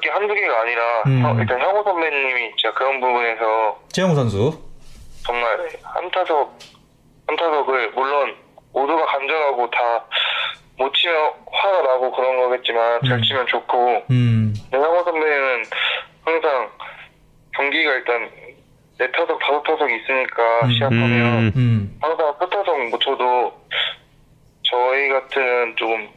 어, 0.00 0.02
일단 0.02 0.02
배울 0.02 0.02
게 0.02 0.10
한두 0.10 0.34
개가 0.34 0.60
아니라 0.62 0.82
음. 1.06 1.22
형- 1.22 1.38
일단 1.40 1.60
형우 1.60 1.82
선배님이 1.84 2.56
진짜 2.56 2.72
그런 2.74 3.00
부분에서 3.00 3.78
최영우 3.92 4.14
선수. 4.14 4.58
정말 5.26 5.68
한타석 5.82 6.58
한타석을 7.28 7.90
물론 7.92 8.34
모두가 8.72 9.04
간절하고 9.06 9.70
다 9.70 10.04
못 10.78 10.90
치면 10.94 11.14
화가 11.52 11.82
나고 11.82 12.10
그런 12.10 12.38
거겠지만 12.38 13.00
잘 13.06 13.20
치면 13.20 13.46
좋고 13.48 14.02
음. 14.10 14.54
형우 14.72 15.04
선배는 15.04 15.62
항상 16.24 16.70
경기가 17.54 17.92
일단 17.92 18.30
네 18.98 19.10
타석 19.12 19.38
다섯 19.40 19.62
타석 19.62 19.90
있으니까 19.90 20.60
음. 20.64 20.72
시합하면 20.72 21.10
음, 21.10 21.52
음. 21.54 21.98
항상 22.00 22.34
첫 22.40 22.48
타석 22.48 22.88
못 22.88 22.98
쳐도 22.98 23.52
저희 24.62 25.08
같은 25.10 25.76
조금 25.76 26.08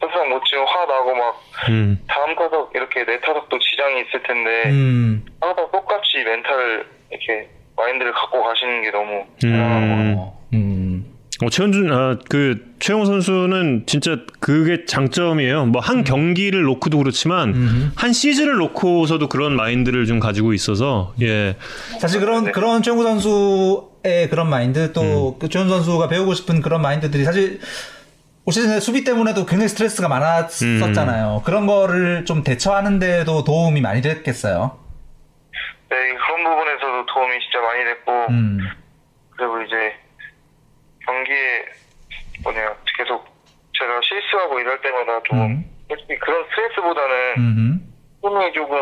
첫 0.00 0.08
타석 0.08 0.28
못 0.28 0.42
치면 0.44 0.66
화 0.66 0.86
나고 0.86 1.14
막 1.14 1.42
음, 1.68 1.98
다음 2.06 2.34
타석 2.36 2.72
이렇게 2.74 3.04
네 3.04 3.20
타석도 3.20 3.58
지장이 3.58 4.02
있을 4.02 4.22
텐데 4.22 4.70
음. 4.70 5.24
항상 5.40 5.68
똑같이 5.72 6.18
멘탈 6.24 6.86
이렇게 7.10 7.48
마인드를 7.76 8.12
갖고 8.12 8.42
가시는 8.42 8.82
게 8.82 8.90
너무 8.90 9.24
음. 9.44 10.14
어, 10.18 10.38
음. 10.52 11.16
어, 11.42 11.50
최현준, 11.50 11.92
아, 11.92 12.16
그, 12.30 12.74
최영호 12.78 13.04
선수는 13.04 13.84
진짜 13.84 14.16
그게 14.40 14.86
장점이에요. 14.86 15.66
뭐, 15.66 15.82
한 15.82 16.02
경기를 16.02 16.62
놓고도 16.62 16.96
그렇지만, 16.96 17.50
음. 17.50 17.92
한 17.94 18.14
시즌을 18.14 18.56
놓고서도 18.56 19.28
그런 19.28 19.54
마인드를 19.54 20.06
좀 20.06 20.18
가지고 20.18 20.54
있어서, 20.54 21.12
예. 21.20 21.56
사실 22.00 22.20
그런 22.20 22.52
그런 22.52 22.82
최영우 22.82 23.02
선수의 23.02 24.30
그런 24.30 24.48
마인드 24.48 24.94
또 24.94 25.34
음. 25.34 25.38
그 25.38 25.50
최영우 25.50 25.68
선수가 25.68 26.08
배우고 26.08 26.32
싶은 26.32 26.62
그런 26.62 26.80
마인드들이 26.80 27.24
사실 27.24 27.60
올 28.48 28.52
시즌에 28.52 28.78
수비 28.78 29.02
때문에도 29.02 29.44
굉장히 29.44 29.68
스트레스가 29.68 30.08
많았었잖아요. 30.08 31.42
그런 31.44 31.66
거를 31.66 32.24
좀 32.24 32.44
대처하는 32.44 33.00
데도 33.00 33.42
도움이 33.42 33.80
많이 33.80 34.00
됐겠어요. 34.02 34.78
네 35.90 35.96
그런 36.14 36.44
부분에서도 36.44 37.06
도움이 37.06 37.38
진짜 37.40 37.60
많이 37.60 37.84
됐고 37.84 38.12
음. 38.30 38.58
그리고 39.36 39.62
이제 39.62 39.94
경기에 41.06 41.64
뭐냐 42.44 42.74
계속 42.98 43.26
제가 43.78 44.00
실수하고 44.02 44.60
이럴 44.60 44.80
때마다 44.80 45.20
좀 45.24 45.40
음. 45.40 45.64
솔직히 45.88 46.16
그런 46.20 46.44
스트레스보다는 46.50 47.14
음. 47.38 47.92
팀이 48.22 48.52
조금 48.54 48.76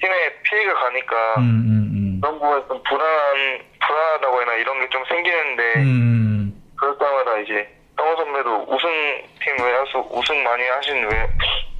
팀에 0.00 0.14
피해가 0.44 0.74
가니까 0.74 1.34
음. 1.38 1.42
음. 1.42 2.20
그런 2.22 2.38
부분에서 2.38 2.68
좀 2.68 2.82
불안한 2.84 3.58
불안하다고 3.84 4.42
해나 4.42 4.54
이런 4.54 4.78
게 4.80 4.88
좀 4.90 5.04
생기는데 5.08 5.74
음. 5.82 6.62
그럴 6.76 6.96
때마다 6.98 7.38
이제 7.38 7.79
형호 8.00 8.16
선배도 8.16 8.66
우승팀 8.68 9.64
외야수 9.64 10.08
우승 10.10 10.42
많이 10.42 10.62
하신 10.64 10.96
외 11.04 11.28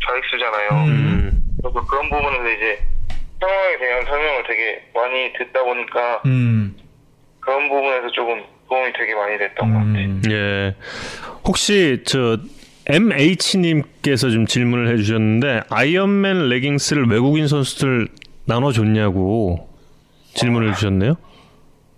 좌익수잖아요. 0.06 0.68
음, 0.86 1.42
그래서 1.62 1.86
그런 1.86 2.10
부분에서 2.10 2.48
이제 2.50 2.78
상황에 3.40 3.78
대한 3.78 4.04
설명을 4.04 4.44
되게 4.46 4.84
많이 4.94 5.32
듣다 5.32 5.62
보니까 5.64 6.22
음. 6.26 6.76
그런 7.40 7.68
부분에서 7.70 8.10
조금 8.12 8.44
도움이 8.68 8.92
되게 8.92 9.14
많이 9.14 9.38
됐던 9.38 9.72
것 9.72 9.78
같아요. 9.78 10.04
음. 10.04 10.22
예. 10.30 10.76
혹시, 11.46 12.02
저, 12.04 12.36
MH님께서 12.86 14.30
좀 14.30 14.46
질문을 14.46 14.92
해주셨는데, 14.92 15.62
아이언맨 15.70 16.48
레깅스를 16.50 17.06
외국인 17.08 17.48
선수들 17.48 18.08
나눠줬냐고 18.46 19.68
질문을 20.34 20.74
주셨네요. 20.74 21.14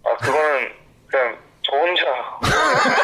아 0.04 0.16
그거는 0.16 0.68
그냥 1.06 1.36
저 1.62 1.76
혼자 1.76 2.02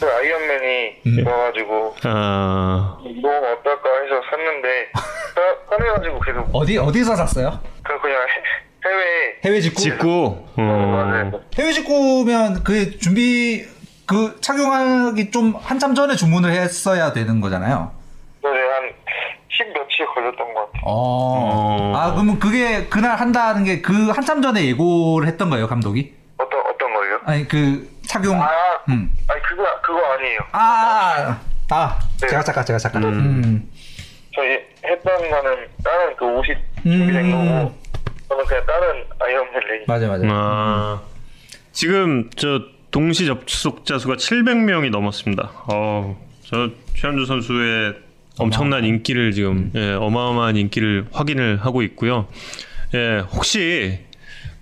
그 0.00 0.06
아이언맨이 0.06 1.24
와가지고 1.24 1.94
아, 2.04 2.96
너무 3.02 3.28
어떨까 3.28 3.88
해서 4.02 4.20
샀는데 4.30 4.90
사- 4.92 5.76
사내가지고 5.76 6.20
계속 6.20 6.48
어디 6.52 6.78
어디서 6.78 7.16
샀어요? 7.16 7.58
그 7.82 8.00
그냥 8.00 8.18
해- 8.22 8.88
해외 8.88 9.38
해외 9.44 9.60
직구. 9.60 9.80
직구. 9.80 10.08
어, 10.08 10.44
어. 10.56 10.62
맞아요. 10.62 11.40
해외 11.58 11.72
직구면 11.72 12.64
그 12.64 12.98
준비 12.98 13.64
그 14.06 14.36
착용하기 14.40 15.30
좀 15.30 15.54
한참 15.60 15.94
전에 15.94 16.16
주문을 16.16 16.50
했어야 16.52 17.12
되는 17.12 17.40
거잖아요. 17.40 17.92
그래서 18.42 18.56
한10 18.56 19.72
며칠 19.72 20.06
걸렸던 20.06 20.54
것 20.54 20.60
같아요. 20.66 20.82
어. 20.84 21.92
어. 21.92 21.92
아 21.96 22.12
그러면 22.12 22.38
그게 22.40 22.86
그날 22.86 23.16
한다는 23.16 23.64
게 23.64 23.80
그 23.82 24.10
한참 24.10 24.42
전에 24.42 24.64
예고를 24.66 25.28
했던 25.28 25.48
거예요 25.50 25.68
감독이? 25.68 26.12
어떤 26.38 26.60
어떤 26.60 26.92
걸요? 26.92 27.20
아니 27.24 27.46
그 27.46 27.88
착용. 28.12 28.38
아, 28.42 28.48
음. 28.90 29.10
아니 29.26 29.42
그거 29.42 29.64
그거 29.80 29.98
아니에요. 30.12 30.40
아, 30.52 31.40
아, 31.70 31.98
네. 32.20 32.28
제가 32.28 32.42
잠깐 32.42 32.66
제가 32.66 32.78
잠깐. 32.78 33.04
음. 33.04 33.70
저희 34.34 34.58
했던 34.84 35.30
거는 35.30 35.66
다른 35.82 36.16
그 36.16 36.26
옷이 36.26 36.48
준비된 36.82 37.24
음. 37.24 37.30
거고 37.30 37.78
저는 38.28 38.44
그냥 38.44 38.66
다른 38.66 39.04
아이언맨 39.18 39.52
레깅. 39.66 39.84
맞아 39.88 40.08
맞아. 40.08 40.24
아, 40.28 41.00
지금 41.72 42.28
저 42.36 42.60
동시 42.90 43.24
접속자 43.24 43.98
수가 43.98 44.16
700명이 44.16 44.90
넘었습니다. 44.90 45.50
어, 45.72 46.18
저 46.44 46.68
최현주 46.94 47.24
선수의 47.24 47.94
엄청난 48.38 48.84
인기를 48.84 49.32
지금 49.32 49.70
예, 49.74 49.94
어마어마한 49.94 50.56
인기를 50.56 51.06
확인을 51.12 51.64
하고 51.64 51.80
있고요. 51.80 52.28
예, 52.94 53.20
혹시 53.32 54.00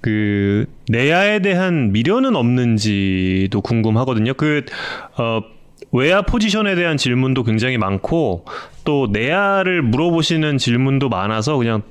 그 0.00 0.66
내야에 0.88 1.40
대한 1.40 1.92
미련은 1.92 2.36
없는지도 2.36 3.60
궁금하거든요. 3.60 4.34
그 4.34 4.64
어, 5.18 5.42
외야 5.92 6.22
포지션에 6.22 6.74
대한 6.74 6.96
질문도 6.96 7.44
굉장히 7.44 7.78
많고 7.78 8.44
또 8.84 9.08
내야를 9.10 9.82
물어보시는 9.82 10.58
질문도 10.58 11.08
많아서 11.08 11.56
그냥 11.56 11.82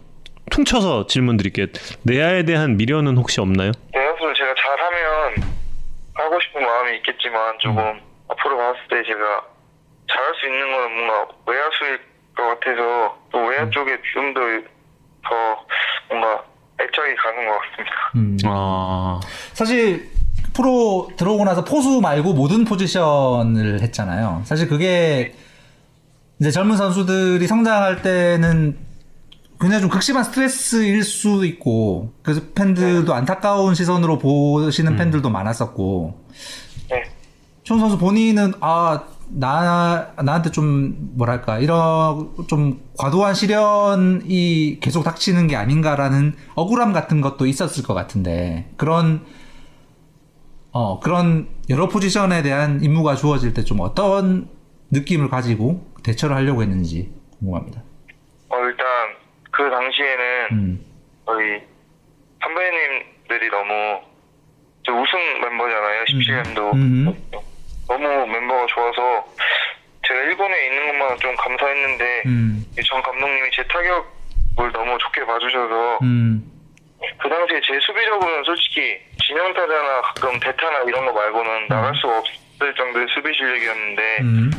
퉁쳐서 0.49 1.07
질문 1.07 1.37
드릴게요. 1.37 1.67
내야에 2.03 2.43
대한 2.43 2.77
미련은 2.77 3.17
혹시 3.17 3.39
없나요? 3.41 3.71
내야수를 3.93 4.33
제가 4.33 4.55
잘하면 4.55 5.53
하고 6.15 6.39
싶은 6.41 6.61
마음이 6.61 6.97
있겠지만 6.97 7.57
조금 7.59 7.77
음. 7.83 7.99
앞으로 8.29 8.57
봤을 8.57 8.79
때 8.89 9.03
제가 9.07 9.45
잘할 10.11 10.33
수 10.39 10.47
있는 10.47 10.71
거는 10.71 10.95
뭔가 10.95 11.27
외야수일 11.45 11.99
것 12.35 12.43
같아서 12.59 13.17
또 13.31 13.37
외야 13.45 13.63
음. 13.63 13.71
쪽에 13.71 13.97
좀 14.13 14.33
더 14.33 14.79
더 15.23 15.65
뭔가 16.09 16.43
애착이 16.81 17.15
가는 17.15 17.47
것 17.47 17.59
같습니다. 17.59 18.11
음. 18.15 18.37
아, 18.45 19.19
사실 19.53 20.09
프로 20.53 21.09
들어오고 21.17 21.45
나서 21.45 21.63
포수 21.63 22.01
말고 22.01 22.33
모든 22.33 22.65
포지션을 22.65 23.81
했잖아요. 23.81 24.41
사실 24.45 24.67
그게 24.67 25.33
이제 26.39 26.51
젊은 26.51 26.77
선수들이 26.77 27.45
성장할 27.47 28.01
때는 28.01 28.77
굉장히 29.59 29.81
좀 29.81 29.89
극심한 29.89 30.23
스트레스일 30.23 31.03
수도 31.03 31.43
있고 31.43 32.13
그래서 32.23 32.41
팬들도 32.55 33.13
안타까운 33.13 33.75
시선으로 33.75 34.17
보시는 34.17 34.95
팬들도 34.95 35.29
많았었고 35.29 36.25
네. 37.69 37.73
촌 37.73 37.79
선수 37.79 37.97
본인은 37.97 38.53
아 38.61 38.99
나 39.31 40.11
나한테 40.23 40.49
좀 40.49 40.95
뭐랄까 41.15 41.59
이런 41.59 42.31
좀 42.47 42.81
과도한 42.97 43.35
시련이 43.35 44.79
계속 44.81 45.03
닥치는 45.03 45.47
게 45.47 45.55
아닌가라는 45.55 46.33
억울함 46.55 46.93
같은 46.93 47.21
것도 47.21 47.45
있었을 47.45 47.83
것 47.83 47.93
같은데 47.93 48.71
그런 48.75 49.23
어 50.71 50.99
그런 50.99 51.47
여러 51.69 51.87
포지션에 51.87 52.41
대한 52.41 52.83
임무가 52.83 53.15
주어질 53.15 53.53
때 53.53 53.63
좀 53.63 53.81
어떤 53.81 54.49
느낌을 54.91 55.29
가지고 55.29 55.85
대처를 56.03 56.35
하려고 56.35 56.63
했는지 56.63 57.11
궁금합니다. 57.37 57.83
어, 58.49 58.55
일단 58.65 58.85
그 59.51 59.69
당시에는 59.69 60.47
음. 60.53 60.85
저희 61.27 61.61
선배님들이 62.41 63.49
너무 63.51 64.01
저 64.83 64.91
우승 64.93 65.19
멤버잖아요. 65.41 66.03
17년도. 66.05 66.73
음. 66.73 67.13
너무 67.97 68.27
멤버가 68.27 68.65
좋아서 68.67 69.25
제가 70.07 70.19
일본에 70.21 70.67
있는 70.67 70.87
것만 70.87 71.17
좀 71.19 71.35
감사했는데 71.35 72.23
음. 72.27 72.65
이전 72.77 73.01
감독님이 73.01 73.49
제 73.51 73.63
타격을 73.63 74.71
너무 74.71 74.97
좋게 74.99 75.25
봐주셔서 75.25 75.99
음. 76.03 76.43
그 77.21 77.29
당시에 77.29 77.61
제 77.65 77.79
수비적으로는 77.79 78.43
솔직히 78.43 78.97
진영타자나 79.25 80.01
가끔 80.01 80.39
대타나 80.39 80.81
이런 80.87 81.05
거 81.05 81.13
말고는 81.13 81.67
나갈 81.67 81.95
수가 81.95 82.19
없을 82.19 82.75
정도의 82.75 83.07
수비 83.09 83.33
실력이었는데 83.33 84.17
음. 84.21 84.51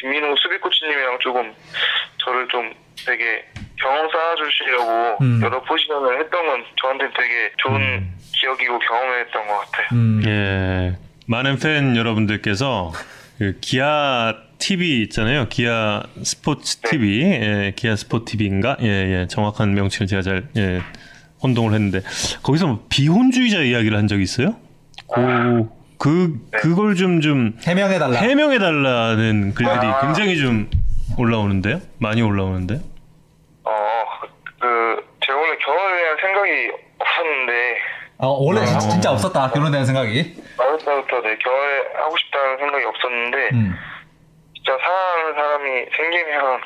김민호 0.00 0.36
수비 0.36 0.58
코치님이랑 0.58 1.18
조금 1.20 1.54
저를 2.18 2.46
좀 2.48 2.72
되게 3.06 3.44
경험 3.80 4.08
쌓아주시려고 4.10 5.18
음. 5.22 5.40
여러 5.42 5.60
포지션을 5.62 6.20
했던 6.20 6.46
건 6.46 6.64
저한테 6.80 7.10
되게 7.16 7.52
좋은 7.58 8.08
기억이고 8.34 8.78
경험했던 8.78 9.46
것 9.48 9.58
같아요. 9.58 9.86
음. 9.92 10.22
예, 10.24 10.96
많은 11.26 11.58
팬 11.58 11.96
여러분들께서 11.96 12.92
그 13.38 13.56
기아 13.60 14.34
TV 14.58 15.02
있잖아요. 15.02 15.48
기아 15.48 16.02
스포츠 16.22 16.78
TV, 16.78 17.22
예, 17.22 17.72
기아 17.74 17.96
스포츠 17.96 18.36
TV인가? 18.36 18.76
예, 18.80 18.86
예, 18.86 19.26
정확한 19.28 19.74
명칭을 19.74 20.06
제가 20.06 20.22
잘 20.22 20.48
예, 20.56 20.80
혼동을 21.42 21.72
했는데 21.74 22.02
거기서 22.42 22.66
뭐 22.66 22.86
비혼주의자 22.88 23.62
이야기를 23.62 23.96
한 23.96 24.06
적이 24.06 24.22
있어요? 24.22 24.56
그, 25.12 25.68
그 25.98 26.40
그걸 26.50 26.94
좀좀 26.94 27.58
해명해 27.64 27.98
달라. 27.98 28.18
해명해 28.18 28.58
달라는 28.58 29.54
글들이 29.54 29.86
아. 29.86 30.00
굉장히 30.00 30.38
좀 30.38 30.70
올라오는데요. 31.18 31.80
많이 31.98 32.22
올라오는데요. 32.22 32.80
어, 33.64 33.72
그 34.60 35.04
제가 35.26 35.38
원래 35.38 35.56
결혼에 35.64 36.02
대한 36.02 36.16
생각이 36.20 36.50
없었는데 36.98 37.52
어, 38.18 38.28
원래 38.40 38.60
어. 38.60 38.78
진짜 38.78 39.10
없었다 39.10 39.50
결혼에 39.50 39.72
대한 39.72 39.84
생각이. 39.84 40.14
네, 40.14 40.42
결혼을 40.56 40.71
하고 42.12 42.18
싶다는 42.18 42.58
생각이 42.58 42.84
없었는데 42.84 43.48
음. 43.54 43.74
진짜 44.54 44.72
사랑하는 44.78 45.34
사람이 45.34 45.86
생기면 45.96 46.60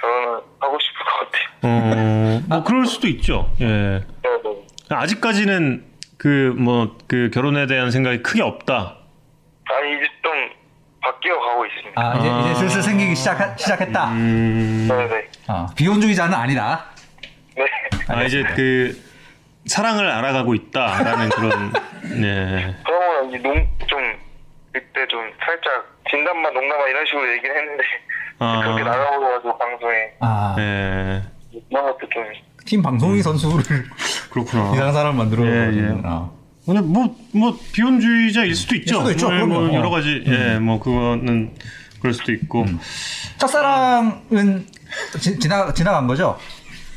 결혼을 0.00 0.40
하고 0.60 0.78
싶을 0.80 0.98
것 1.06 1.30
같아요. 1.30 1.48
어, 1.62 2.40
뭐 2.48 2.64
그럴 2.64 2.86
수도 2.86 3.06
있죠. 3.08 3.48
예. 3.60 3.64
네, 3.66 4.02
네. 4.22 4.94
아직까지는 4.96 5.84
그 6.18 6.54
뭐 6.58 6.96
그 7.08 7.30
결혼에 7.32 7.66
대한 7.66 7.90
생각이 7.92 8.22
크게 8.22 8.42
없다. 8.42 8.96
아니 9.64 9.96
이제 9.96 10.04
좀 10.22 10.32
바뀌어 11.00 11.38
가고 11.38 11.64
있습니다. 11.66 11.92
아 12.00 12.18
이제 12.18 12.28
아. 12.28 12.40
이제 12.40 12.54
슬슬 12.60 12.82
생기기 12.82 13.14
시작 13.14 13.58
시작했다. 13.58 14.08
음, 14.12 14.86
네네. 14.88 15.28
어, 15.48 15.66
비혼주의자는 15.76 16.34
아니다. 16.34 16.86
네. 17.56 17.64
아 18.08 18.22
이제 18.24 18.42
그 18.56 19.00
사랑을 19.66 20.10
알아가고 20.10 20.54
있다라는 20.54 21.28
그런 21.30 21.72
네. 22.20 22.74
그러면 22.84 23.28
이제 23.28 23.38
농좀 23.38 24.18
그때 24.72 25.06
좀 25.08 25.20
살짝 25.44 25.84
진단만 26.10 26.52
농담만 26.54 26.88
이런 26.88 27.04
식으로 27.06 27.30
얘기를 27.32 27.56
했는데 27.56 27.84
아. 28.38 28.60
그렇게 28.62 28.82
나가버려가지고 28.82 29.58
방송에 29.58 29.94
아, 30.20 30.56
예. 30.58 31.22
것도 31.70 32.08
좀 32.12 32.24
팀 32.64 32.80
방송이 32.80 33.20
선수를 33.22 33.84
그렇구나. 34.30 34.72
이상한 34.72 34.92
사람 34.92 35.16
만들어. 35.16 35.44
예, 35.44 35.50
예. 35.76 36.00
어. 36.04 36.32
근데 36.64 36.80
뭐뭐 36.80 37.58
비혼주의자일 37.72 38.54
수도 38.54 38.76
있죠. 38.76 38.98
수도 39.00 39.10
있죠, 39.10 39.34
예, 39.34 39.42
뭐 39.44 39.58
그럼요. 39.62 39.74
여러 39.76 39.88
어. 39.88 39.90
가지 39.90 40.22
예, 40.28 40.58
뭐 40.60 40.78
그거는 40.78 41.56
그럴 42.00 42.12
수도 42.14 42.30
있고. 42.32 42.64
첫사랑은 43.38 44.64
지, 45.20 45.38
지나 45.40 45.74
지나간 45.74 46.06
거죠? 46.06 46.38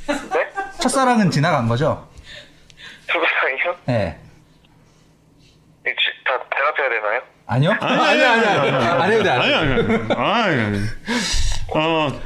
네? 0.07 0.47
첫사랑은 0.80 1.31
지나간 1.31 1.68
거죠? 1.68 2.07
첫사랑이요? 3.07 3.76
예. 3.89 4.19
이거 5.81 5.95
지- 5.95 6.23
다 6.26 6.39
대답해야 6.56 6.89
되나요? 6.89 7.22
아니요? 7.47 7.72
아니 7.80 8.23
아니 8.23 8.45
아니 8.45 8.69
안 8.72 9.11
해도 9.11 9.23
돼. 9.23 9.30
안 9.30 9.41
아니 9.41 9.51
해도 9.51 9.63
돼. 10.03 10.13
아니 10.13 10.53
아니. 10.53 10.61
아니. 10.61 10.77
어 11.76 12.22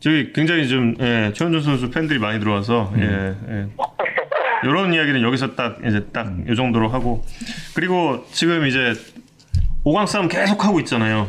저기 0.00 0.32
굉장히 0.32 0.68
좀 0.68 0.94
예, 1.00 1.32
최원준 1.34 1.62
선수 1.62 1.90
팬들이 1.90 2.18
많이 2.18 2.38
들어와서 2.38 2.92
예, 2.96 3.02
예. 3.02 3.66
이런 4.62 4.92
이야기는 4.94 5.22
여기서 5.22 5.54
딱 5.56 5.78
이제 5.84 6.06
딱이 6.12 6.54
정도로 6.54 6.88
하고 6.88 7.24
그리고 7.74 8.24
지금 8.32 8.66
이제 8.66 8.92
5강 9.84 10.06
싸움 10.06 10.28
계속 10.28 10.64
하고 10.64 10.78
있잖아요. 10.80 11.28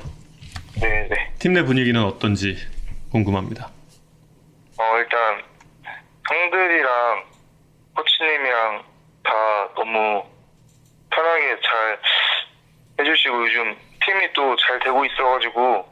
네네. 0.79 1.09
팀 1.39 1.53
내 1.53 1.63
분위기는 1.63 1.99
어떤지 2.03 2.55
궁금합니다. 3.11 3.69
어 4.79 4.97
일단 4.99 5.41
형들이랑 6.29 7.23
코치님이랑 7.95 8.83
다 9.23 9.31
너무 9.75 10.23
편하게 11.09 11.55
잘 11.63 11.97
해주시고 12.99 13.45
요즘 13.45 13.75
팀이 14.05 14.33
또 14.33 14.55
잘 14.55 14.79
되고 14.79 15.05
있어가지고 15.05 15.85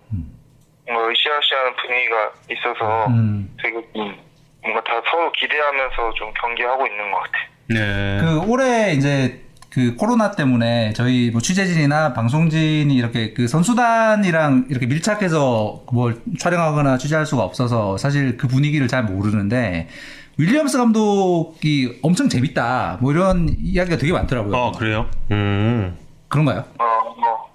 뭔가 0.88 1.12
으쌰으쌰하는 1.12 1.76
분위기가 1.82 2.32
있어서 2.52 3.08
음. 3.08 3.50
되게 3.62 3.76
좀 3.94 4.16
뭔가 4.62 4.84
다 4.84 5.02
서로 5.10 5.32
기대하면서 5.32 6.14
좀 6.16 6.32
경기하고 6.42 6.88
있는 6.88 7.12
것 7.12 7.18
같아요. 7.24 7.46
네. 7.68 8.20
그 8.22 8.52
올해 8.52 8.94
이제 8.94 9.42
그 9.72 9.96
코로나 9.96 10.32
때문에 10.32 10.94
저희 10.94 11.32
뭐 11.32 11.42
취재진이나 11.42 12.14
방송진이 12.14 12.96
이렇게 12.96 13.34
그 13.34 13.48
선수단이랑 13.48 14.68
이렇게 14.70 14.86
밀착해서 14.86 15.84
뭘 15.92 16.22
촬영하거나 16.40 16.98
취재할 16.98 17.26
수가 17.26 17.44
없어서 17.44 17.98
사실 17.98 18.38
그 18.38 18.48
분위기를 18.48 18.88
잘 18.88 19.04
모르는데 19.04 19.90
윌리엄스 20.38 20.78
감독이 20.78 22.00
엄청 22.04 22.30
재밌다 22.30 23.00
뭐 23.02 23.12
이런 23.12 23.50
이야기가 23.60 23.98
되게 23.98 24.14
많더라고요. 24.14 24.56
어 24.56 24.72
그래요? 24.72 25.10
음. 25.32 25.98
그런가요? 26.30 26.64
어, 26.80 27.16
뭐, 27.18 27.50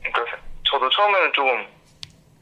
그러니까 0.00 0.36
저도 0.70 0.88
처음에는 0.90 1.32
조금 1.34 1.66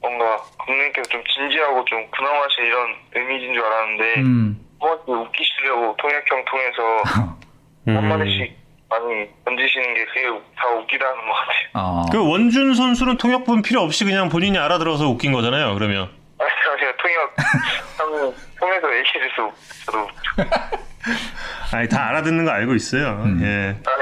뭔가 0.00 0.36
감독님께서 0.59 1.09
좀 1.10 1.22
진지하고 1.24 1.84
좀 1.84 2.10
근엄하신 2.10 2.64
이런 2.64 2.94
이미지인 3.16 3.54
줄 3.54 3.64
알았는데 3.64 4.14
음. 4.20 4.66
한번씩 4.80 5.09
웃기시려고 5.09 5.96
통역형 5.96 6.44
통해서 6.44 7.02
음. 7.88 7.96
한마디씩 7.96 8.62
많이 8.88 9.28
던지시는 9.44 9.94
게 9.94 10.04
그게 10.06 10.28
다 10.56 10.68
웃기다는 10.68 11.14
것 11.14 11.32
같아요. 11.32 11.68
어. 11.74 12.04
그 12.10 12.28
원준 12.28 12.74
선수는 12.74 13.16
통역분 13.16 13.62
필요 13.62 13.80
없이 13.80 14.04
그냥 14.04 14.28
본인이 14.28 14.59
알아들어서 14.59 15.09
웃긴 15.09 15.32
거잖아요. 15.32 15.74
그러면. 15.74 16.10
아니, 16.38 16.50
제가 16.80 16.92
통역 16.98 18.34
통해서 18.59 18.96
얘기해줘서 18.96 19.52
저도 19.86 20.09
아니 21.72 21.88
다 21.88 22.09
알아듣는 22.09 22.44
거 22.44 22.50
알고 22.50 22.74
있어요. 22.74 23.24
예. 23.40 23.76
아니 23.86 24.02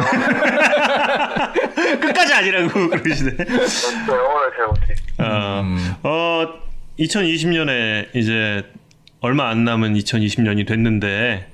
끝까지 2.00 2.34
아니라고 2.34 2.88
그러시네. 3.02 3.30
진짜 3.36 4.16
영어를 4.16 4.50
잘 4.56 4.66
못해. 4.66 4.94
어, 5.18 5.60
음. 5.62 5.94
어 6.02 6.60
2020년에 6.98 8.14
이제 8.14 8.64
얼마 9.20 9.48
안 9.48 9.64
남은 9.64 9.94
2020년이 9.94 10.66
됐는데 10.66 11.46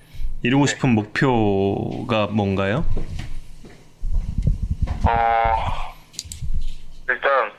이루고 0.43 0.67
싶은 0.67 0.91
목표가 0.91 2.27
뭔가요? 2.29 2.85
어, 5.09 5.95
일단, 7.09 7.53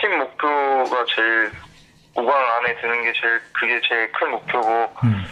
팀 0.00 0.18
목표가 0.18 1.04
제일, 1.14 1.50
5강 2.14 2.30
안에 2.30 2.80
드는 2.80 3.02
게 3.02 3.12
제일, 3.20 3.40
그게 3.52 3.80
제일 3.88 4.12
큰 4.12 4.30
목표고, 4.30 4.68
음. 5.04 5.24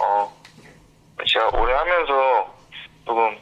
어, 0.00 0.32
제가 1.26 1.48
오래 1.60 1.72
하면서 1.74 2.54
조금, 3.04 3.36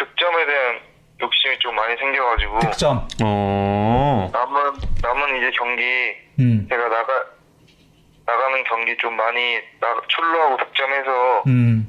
득점에 0.00 0.46
대한 0.46 0.80
욕심이 1.20 1.58
좀 1.58 1.74
많이 1.76 1.96
생겨가지고, 1.96 2.58
득점. 2.60 3.08
어. 3.22 4.30
남은, 4.32 4.72
남은 5.02 5.36
이제 5.36 5.50
경기, 5.56 5.82
음. 6.40 6.66
제가 6.68 6.88
나가, 6.88 7.12
나가는 8.26 8.64
경기 8.64 8.96
좀 8.96 9.14
많이 9.16 9.56
나, 9.80 10.00
출루하고 10.08 10.56
득점해서, 10.64 11.42
음. 11.48 11.86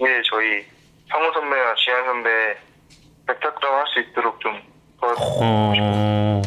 이게 0.00 0.22
저희 0.30 0.64
성우 1.10 1.30
선배나 1.34 1.74
지한 1.76 2.04
선배 2.06 2.30
100득점 3.26 3.64
할 3.64 3.84
수 3.92 4.00
있도록 4.00 4.40
좀 4.40 4.60
도와주고 5.00 5.24
어. 5.42 6.42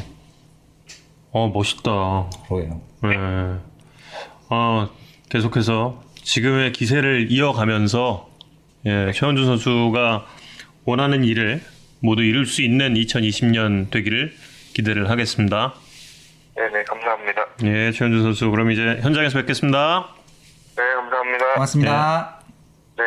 어 1.34 1.48
멋있다. 1.54 2.30
그러게요. 2.48 2.82
네. 3.04 3.60
어, 4.50 4.90
계속해서 5.30 6.02
지금의 6.16 6.72
기세를 6.72 7.28
이어가면서 7.32 8.30
예, 8.86 9.12
최원준 9.14 9.46
선수가 9.46 10.26
원하는 10.86 11.24
일을 11.24 11.62
모두 12.00 12.22
이룰 12.24 12.46
수 12.46 12.62
있는 12.62 12.94
2020년 12.96 13.90
되기를 13.90 14.34
기대를 14.74 15.10
하겠습니다. 15.10 15.74
네네 16.56 16.84
감사합니다. 16.84 17.42
예, 17.64 17.92
최원준 17.92 18.24
선수 18.24 18.52
그럼 18.52 18.72
이제 18.72 19.00
현장에서 19.02 19.40
뵙겠습니다. 19.40 20.08
네 20.76 20.84
감사합니다. 20.96 21.54
고맙습니다. 21.54 22.40
네. 22.98 23.04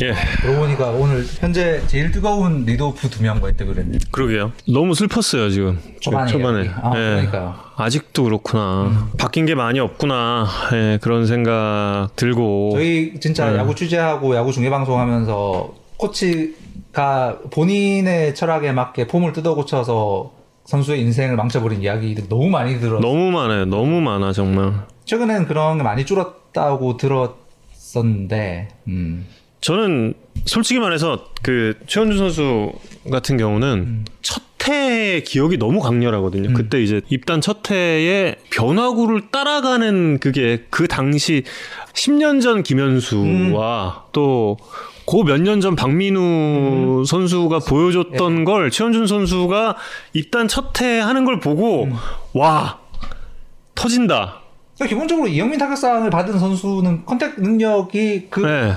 예, 0.00 0.14
그러고 0.42 0.60
보니까 0.60 0.90
오늘 0.90 1.24
현재 1.24 1.84
제일 1.88 2.12
뜨거운 2.12 2.64
리드오프 2.64 3.08
두 3.08 3.22
명과 3.22 3.48
했다 3.48 3.64
그랬네. 3.64 3.98
그러게요. 4.12 4.52
너무 4.68 4.94
슬펐어요 4.94 5.50
지금 5.50 5.80
초반에 6.00 6.30
초반에. 6.30 6.68
아, 6.68 6.92
예. 6.94 7.00
그러니까요. 7.00 7.58
아직도 7.76 8.24
그렇구나. 8.24 9.10
바뀐 9.18 9.44
게 9.46 9.54
많이 9.56 9.80
없구나. 9.80 10.46
예, 10.72 10.98
그런 11.02 11.26
생각 11.26 12.10
들고. 12.14 12.70
저희 12.74 13.18
진짜 13.18 13.50
네. 13.50 13.58
야구 13.58 13.74
취재하고 13.74 14.36
야구 14.36 14.52
중계 14.52 14.70
방송하면서 14.70 15.74
코치가 15.98 17.38
본인의 17.50 18.34
철학에 18.34 18.72
맞게 18.72 19.06
폼을 19.08 19.32
뜯어 19.32 19.54
고쳐서 19.54 20.32
선수의 20.64 21.00
인생을 21.00 21.36
망쳐버린 21.36 21.82
이야기들 21.82 22.28
너무 22.28 22.48
많이 22.48 22.78
들어. 22.80 23.00
너무 23.00 23.30
많아요. 23.30 23.64
너무 23.64 24.00
많아 24.00 24.32
정말. 24.32 24.86
최근엔 25.04 25.46
그런 25.46 25.78
게 25.78 25.82
많이 25.82 26.04
줄었다고 26.04 26.96
들었었는데, 26.98 28.68
음. 28.88 29.26
저는 29.60 30.14
솔직히 30.44 30.78
말해서 30.78 31.24
그 31.42 31.74
최원준 31.86 32.18
선수 32.18 32.72
같은 33.10 33.36
경우는 33.36 33.68
음. 33.78 34.04
첫 34.22 34.42
해의 34.68 35.24
기억이 35.24 35.56
너무 35.56 35.80
강렬하거든요. 35.80 36.52
그때 36.52 36.82
이제 36.82 37.00
입단 37.08 37.40
첫 37.40 37.70
해에 37.70 38.36
변화구를 38.50 39.30
따라가는 39.30 40.18
그게 40.20 40.66
그 40.70 40.86
당시 40.88 41.44
10년 41.94 42.42
전 42.42 42.62
김현수와 42.62 44.04
음. 44.06 44.10
또 44.12 44.58
그몇년 45.10 45.60
전 45.60 45.74
박민우 45.74 47.04
선수가 47.06 47.60
보여줬던 47.60 48.44
걸 48.44 48.70
최원준 48.70 49.06
선수가 49.06 49.76
입단 50.12 50.48
첫해 50.48 51.00
하는 51.00 51.24
걸 51.24 51.40
보고 51.40 51.84
음. 51.84 51.94
와 52.34 52.78
터진다. 53.74 54.40
그러니까 54.76 54.94
기본적으로 54.94 55.28
이영민 55.28 55.58
타격상을 55.58 56.08
받은 56.10 56.38
선수는 56.38 57.06
컨택 57.06 57.40
능력이 57.40 58.26
그 58.28 58.40
네. 58.40 58.74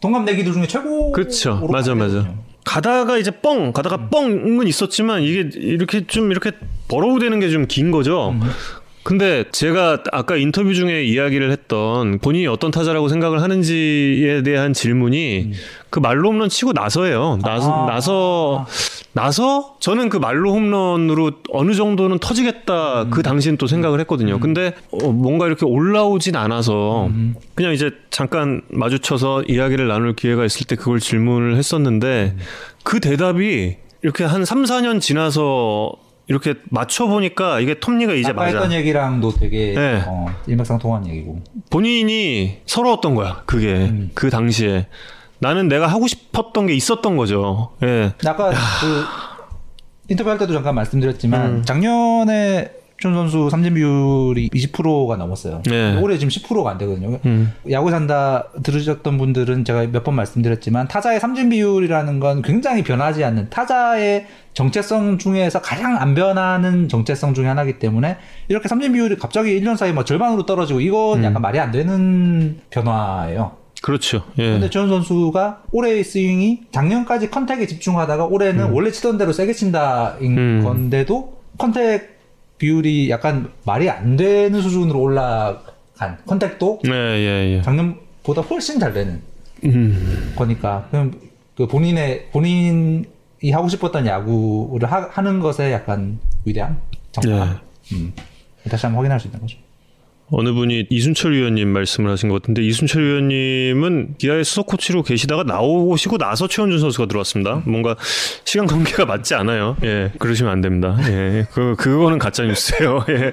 동갑 0.00 0.24
내기들 0.24 0.52
중에 0.52 0.66
최고. 0.66 1.12
그렇죠. 1.12 1.66
맞아 1.70 1.94
맞아. 1.94 2.26
가다가 2.64 3.18
이제 3.18 3.30
뻥 3.30 3.72
가다가 3.74 4.08
뻥은 4.08 4.66
있었지만 4.66 5.22
이게 5.22 5.50
이렇게 5.54 6.06
좀 6.06 6.30
이렇게 6.30 6.52
버러우 6.88 7.18
되는 7.18 7.38
게 7.38 7.50
좀 7.50 7.66
긴 7.68 7.90
거죠. 7.90 8.34
근데 9.04 9.44
제가 9.52 10.02
아까 10.12 10.36
인터뷰 10.36 10.72
중에 10.72 11.04
이야기를 11.04 11.50
했던 11.52 12.18
본인이 12.20 12.46
어떤 12.46 12.70
타자라고 12.70 13.08
생각을 13.10 13.42
하는지에 13.42 14.42
대한 14.42 14.72
질문이 14.72 15.52
그 15.90 15.98
말로 15.98 16.30
홈런 16.30 16.48
치고 16.48 16.72
나서예요. 16.72 17.38
나서 17.42 17.84
아. 17.84 17.86
나서 17.86 18.66
나서 19.12 19.76
저는 19.78 20.08
그 20.08 20.16
말로 20.16 20.52
홈런으로 20.54 21.32
어느 21.50 21.74
정도는 21.74 22.18
터지겠다 22.18 23.08
그 23.10 23.22
당시엔 23.22 23.58
또 23.58 23.66
생각을 23.66 24.00
했거든요. 24.00 24.40
근데 24.40 24.74
어, 24.90 25.12
뭔가 25.12 25.46
이렇게 25.46 25.66
올라오진 25.66 26.34
않아서 26.34 27.10
그냥 27.54 27.74
이제 27.74 27.90
잠깐 28.10 28.62
마주쳐서 28.70 29.44
이야기를 29.48 29.86
나눌 29.86 30.16
기회가 30.16 30.46
있을 30.46 30.66
때 30.66 30.76
그걸 30.76 30.98
질문을 30.98 31.56
했었는데 31.56 32.36
그 32.82 33.00
대답이 33.00 33.76
이렇게 34.02 34.24
한 34.24 34.46
3, 34.46 34.64
4년 34.64 35.00
지나서 35.00 35.92
이렇게 36.26 36.54
맞춰 36.70 37.06
보니까 37.06 37.60
이게 37.60 37.78
톱니가 37.78 38.14
이제 38.14 38.30
아까 38.30 38.44
맞아. 38.44 38.58
했던 38.58 38.72
얘기랑도 38.72 39.32
되게 39.34 39.74
네. 39.74 40.02
어, 40.06 40.26
일맥상통한 40.46 41.06
얘기고. 41.06 41.42
본인이 41.70 42.60
서러웠던 42.66 43.14
거야. 43.14 43.42
그게 43.46 43.92
그 44.14 44.30
당시에 44.30 44.86
나는 45.38 45.68
내가 45.68 45.86
하고 45.86 46.06
싶었던 46.06 46.66
게 46.66 46.74
있었던 46.74 47.16
거죠. 47.16 47.72
예. 47.82 48.14
아까 48.26 48.50
그 48.50 49.04
인터뷰할 50.08 50.38
때도 50.38 50.52
잠깐 50.52 50.74
말씀드렸지만 50.74 51.46
음. 51.46 51.62
작년에 51.64 52.70
준 53.04 53.12
선수 53.12 53.50
삼진 53.50 53.74
비율이 53.74 54.48
20%가 54.48 55.16
넘었어요. 55.16 55.60
네. 55.66 55.94
올해 56.00 56.16
지금 56.16 56.30
10%가 56.30 56.70
안 56.70 56.78
되거든요. 56.78 57.18
음. 57.26 57.52
야구 57.70 57.90
산다 57.90 58.44
들으셨던 58.62 59.18
분들은 59.18 59.66
제가 59.66 59.86
몇 59.88 60.04
번 60.04 60.14
말씀드렸지만 60.14 60.88
타자의 60.88 61.20
삼진 61.20 61.50
비율이라는 61.50 62.18
건 62.18 62.40
굉장히 62.40 62.82
변하지 62.82 63.22
않는 63.24 63.50
타자의 63.50 64.26
정체성 64.54 65.18
중에서 65.18 65.60
가장 65.60 65.98
안 66.00 66.14
변하는 66.14 66.88
정체성 66.88 67.34
중에 67.34 67.46
하나이기 67.46 67.78
때문에 67.78 68.16
이렇게 68.48 68.68
삼진 68.68 68.94
비율이 68.94 69.16
갑자기 69.16 69.60
1년 69.60 69.76
사이에 69.76 69.92
뭐 69.92 70.04
절반으로 70.04 70.46
떨어지고 70.46 70.80
이건 70.80 71.18
음. 71.18 71.24
약간 71.24 71.42
말이 71.42 71.58
안 71.58 71.72
되는 71.72 72.58
변화예요. 72.70 73.52
그렇죠. 73.82 74.24
예. 74.38 74.52
근데 74.52 74.70
지원 74.70 74.88
선수가 74.88 75.64
올해의 75.70 76.04
스윙이 76.04 76.62
작년까지 76.72 77.30
contact에 77.30 77.66
집중하다가 77.66 78.24
올해는 78.24 78.70
원래 78.70 78.90
치던 78.90 79.18
대로 79.18 79.32
세게 79.32 79.52
친다인 79.52 80.38
음. 80.38 80.62
건데도 80.64 81.34
contact 81.58 82.13
비율이 82.64 83.10
약간 83.10 83.52
말이 83.64 83.90
안 83.90 84.16
되는 84.16 84.62
수준으로 84.62 84.98
올라간 84.98 86.16
contact도 86.24 86.80
네, 86.84 86.90
예, 86.90 87.56
예. 87.56 87.62
작년보다 87.62 88.40
훨씬 88.40 88.80
잘 88.80 88.94
되는 88.94 89.20
음. 89.64 90.32
거니까 90.34 90.88
그럼 90.90 91.12
그 91.54 91.66
본인의 91.66 92.30
본인이 92.32 93.04
하고 93.52 93.68
싶었던 93.68 94.06
야구를 94.06 94.90
하, 94.90 95.20
는 95.20 95.40
것에 95.40 95.72
약간 95.72 96.18
위대한 96.46 96.78
정답. 97.12 97.60
예. 97.92 97.94
음. 97.96 98.14
다시 98.70 98.86
한번 98.86 99.00
확인할 99.00 99.20
수 99.20 99.28
있는 99.28 99.40
거죠. 99.40 99.58
어느 100.36 100.52
분이 100.52 100.86
이순철 100.90 101.32
위원님 101.32 101.68
말씀을 101.68 102.10
하신 102.10 102.28
것 102.28 102.42
같은데 102.42 102.62
이순철 102.62 103.02
위원님은 103.02 104.14
기아의 104.18 104.44
수석 104.44 104.66
코치로 104.66 105.02
계시다가 105.02 105.44
나오시고 105.44 106.18
나서 106.18 106.48
최원준 106.48 106.80
선수가 106.80 107.06
들어왔습니다. 107.06 107.62
뭔가 107.66 107.96
시간 108.44 108.66
관계가 108.66 109.06
맞지 109.06 109.34
않아요. 109.34 109.76
예, 109.84 110.10
그러시면 110.18 110.52
안 110.52 110.60
됩니다. 110.60 110.96
예, 111.08 111.46
그 111.52 111.76
그거는 111.76 112.18
가짜 112.18 112.44
뉴스예요. 112.44 113.04
예. 113.10 113.32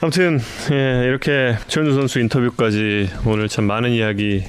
아무튼 0.00 0.40
예, 0.70 1.04
이렇게 1.06 1.56
최원준 1.66 1.94
선수 1.94 2.20
인터뷰까지 2.20 3.10
오늘 3.26 3.48
참 3.48 3.64
많은 3.64 3.90
이야기 3.90 4.44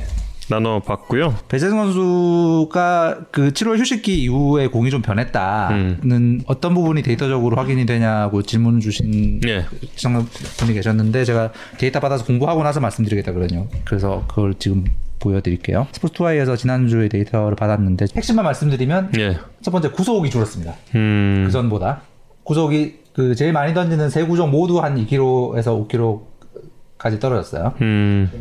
나눠봤고요. 0.49 1.35
배재승 1.47 1.77
선수가 1.77 3.19
그 3.31 3.51
7월 3.51 3.77
휴식기 3.77 4.23
이후에 4.23 4.67
공이 4.67 4.89
좀 4.89 5.01
변했다는 5.01 5.99
음. 6.11 6.41
어떤 6.47 6.73
부분이 6.73 7.03
데이터적으로 7.03 7.55
확인이 7.55 7.85
되냐고 7.85 8.41
질문 8.41 8.79
주신 8.79 9.41
예, 9.47 9.65
시청자분이 9.95 10.73
계셨는데 10.73 11.23
제가 11.25 11.51
데이터 11.77 11.99
받아서 11.99 12.25
공부하고 12.25 12.63
나서 12.63 12.79
말씀드리겠다 12.79 13.31
그러요 13.31 13.67
그래서 13.85 14.25
그걸 14.27 14.55
지금 14.55 14.85
보여드릴게요. 15.19 15.87
스포츠투아이에서 15.91 16.55
지난주에 16.55 17.09
데이터를 17.09 17.55
받았는데 17.55 18.07
핵심만 18.15 18.45
말씀드리면 18.45 19.11
예, 19.19 19.37
첫 19.61 19.71
번째 19.71 19.91
구속이 19.91 20.29
줄었습니다. 20.29 20.75
음, 20.95 21.43
그 21.45 21.51
전보다 21.51 22.01
구속이 22.43 22.99
그 23.13 23.35
제일 23.35 23.53
많이 23.53 23.73
던지는 23.73 24.09
세 24.09 24.25
구종 24.25 24.49
모두 24.49 24.79
한 24.79 24.95
2km에서 24.95 25.87
5km까지 25.87 27.19
떨어졌어요. 27.19 27.73
음, 27.81 28.31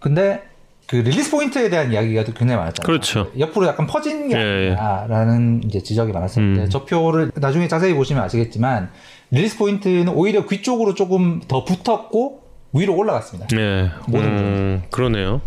근데 0.00 0.42
그 0.86 0.96
release 0.96 1.30
point에 1.30 1.70
대한 1.70 1.92
이야기가 1.92 2.24
굉장히 2.24 2.56
많았잖아요. 2.56 2.86
그렇죠. 2.86 3.30
옆으로 3.38 3.66
약간 3.66 3.86
퍼진 3.86 4.28
게 4.28 4.36
예, 4.36 4.68
예. 4.70 4.74
아니라는 4.74 5.62
이제 5.64 5.80
지적이 5.82 6.12
많았었는데 6.12 6.62
음. 6.64 6.70
저 6.70 6.84
표를 6.84 7.32
나중에 7.34 7.68
자세히 7.68 7.94
보시면 7.94 8.22
아시겠지만 8.24 8.90
release 9.30 9.56
point는 9.58 10.08
오히려 10.08 10.46
귀 10.46 10.62
쪽으로 10.62 10.94
조금 10.94 11.40
더 11.48 11.64
붙었고 11.64 12.42
위로 12.74 12.96
올라갔습니다. 12.96 13.46
예, 13.56 13.90
모든 14.08 14.28
음, 14.28 14.82
그러네요. 14.90 15.40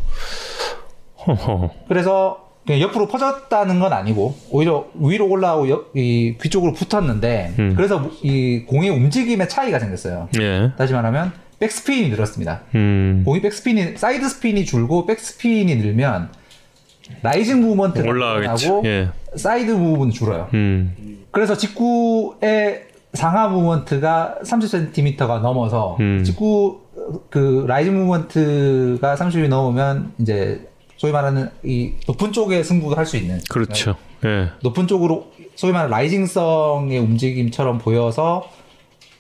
허허. 1.28 1.70
그래서 1.88 2.46
그냥 2.66 2.82
옆으로 2.82 3.08
퍼졌다는 3.08 3.80
건 3.80 3.94
아니고 3.94 4.36
오히려 4.50 4.86
위로 4.96 5.28
올라오고 5.30 5.70
옆- 5.70 5.92
이 5.96 6.36
귀 6.42 6.50
쪽으로 6.50 6.74
붙었는데 6.74 7.54
음. 7.60 7.74
그래서 7.78 8.10
이 8.24 8.64
공의 8.68 8.90
움직임에 8.90 9.48
차이가 9.48 9.80
생겼어요. 9.80 10.30
예, 10.42 10.72
다시 10.78 10.94
말하면 10.94 11.32
백스핀이 11.60 12.10
늘었습니다. 12.10 12.62
음, 12.76 13.24
공이 13.26 13.42
백스핀이 13.42 13.98
side 13.98 14.28
spin이 14.30 14.66
줄고 14.66 15.06
백스핀이 15.06 15.76
늘면 15.76 16.30
rising 17.24 17.62
movement가 17.62 18.08
올라가겠죠. 18.08 18.82
늘어나고 18.82 18.88
예, 18.88 19.10
side 19.36 19.72
move는 19.72 20.12
줄어요. 20.12 20.48
음, 20.54 21.26
그래서 21.32 21.56
직구의 21.56 22.86
상하 23.14 23.48
movement가 23.48 24.36
30cm가 24.44 25.42
넘어서 25.42 25.98
음. 26.00 26.24
직구 26.24 26.82
그 27.30 27.66
rising 27.68 27.96
movement가 27.98 29.16
30이 29.16 29.48
넘으면 29.48 30.12
이제 30.20 30.68
소위 30.98 31.12
말하는 31.14 31.50
이 31.64 31.94
높은 32.08 32.32
쪽에 32.34 32.64
승부를 32.64 32.98
할 32.98 33.06
수 33.06 33.18
있는 33.18 33.40
그렇죠. 33.50 33.96
예, 34.26 34.50
높은 34.62 34.88
쪽으로 34.88 35.32
소위 35.56 35.72
말하는 35.72 35.92
rising성의 35.92 37.00
움직임처럼 37.00 37.78
보여서 37.80 38.50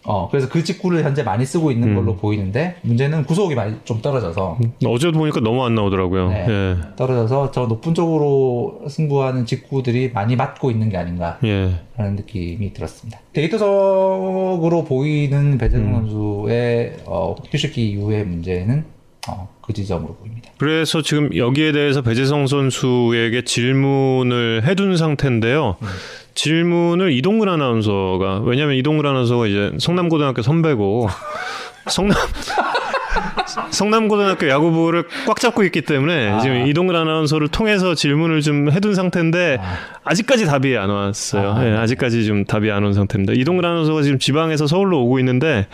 어 0.10 0.30
그래서 0.30 0.48
그 0.48 0.64
직구를 0.64 1.04
현재 1.04 1.22
많이 1.22 1.46
쓰고 1.46 1.70
있는 1.70 1.94
걸로 1.94 2.16
보이는데 2.16 2.78
문제는 2.82 3.26
구속이 3.26 3.56
많이 3.56 3.76
좀 3.84 4.02
떨어져서 4.02 4.58
어제도 4.86 5.12
보니까 5.12 5.42
너무 5.42 5.66
안 5.66 5.76
나오더라고요. 5.76 6.30
네, 6.30 6.46
예. 6.48 6.78
떨어져서 6.96 7.52
저 7.52 7.66
높은 7.66 7.94
쪽으로 7.94 8.84
승부하는 8.88 9.46
직구들이 9.46 10.12
많이 10.14 10.38
맞고 10.38 10.72
있는 10.72 10.90
게 10.90 10.96
아닌가라는 10.96 11.44
예. 11.44 11.82
느낌이 12.00 12.72
들었습니다. 12.72 13.20
데이터적으로 13.34 14.86
보이는 14.86 15.58
배재성 15.58 15.88
음. 15.88 15.94
선수의 15.94 17.00
어, 17.06 17.36
휴식기 17.52 17.90
이후의 17.90 18.26
문제는 18.26 18.86
어, 19.28 19.50
그 19.62 19.74
지점으로 19.74 20.16
보입니다. 20.16 20.52
그래서 20.58 21.02
지금 21.02 21.36
여기에 21.36 21.74
대해서 21.74 22.02
배재성 22.02 22.48
선수에게 22.48 23.44
질문을 23.44 24.64
해둔 24.66 24.96
상태인데요. 24.96 25.76
질문을 26.38 27.12
이동근 27.14 27.50
아나운서가 27.50 28.42
왜냐하면 28.46 28.76
이동근 28.76 29.06
아나운서가 29.08 29.48
이제 29.48 29.72
성남고등학교 29.80 30.44
선배고 30.44 31.10
성남 31.90 32.16
성남고등학교 33.72 34.48
야구부를 34.48 35.06
꽉 35.26 35.40
잡고 35.40 35.64
있기 35.64 35.82
때문에 35.82 36.30
아. 36.30 36.40
지금 36.40 36.68
이동근 36.68 36.96
아나운서를 36.96 37.48
통해서 37.48 37.96
질문을 37.96 38.42
좀 38.42 38.72
해둔 38.72 38.94
상태인데 38.94 39.58
아 40.04 40.14
직까지 40.14 40.46
답이 40.46 40.78
안 40.78 40.92
왔어요. 40.92 41.54
아. 41.54 41.66
예, 41.66 41.72
아직까지 41.76 42.26
좀 42.26 42.46
답이 42.46 42.70
안 42.72 42.84
온 42.84 42.94
상태입니다. 42.94 43.34
이동근 43.34 43.66
아나운서가 43.66 44.04
지금 44.04 44.20
지방에서 44.20 44.68
서울로 44.68 45.02
오고 45.02 45.18
있는데 45.20 45.68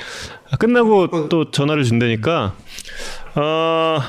끝나고 0.60 1.28
또 1.28 1.52
전화를 1.52 1.84
준다니까 1.84 2.54
어. 3.36 4.00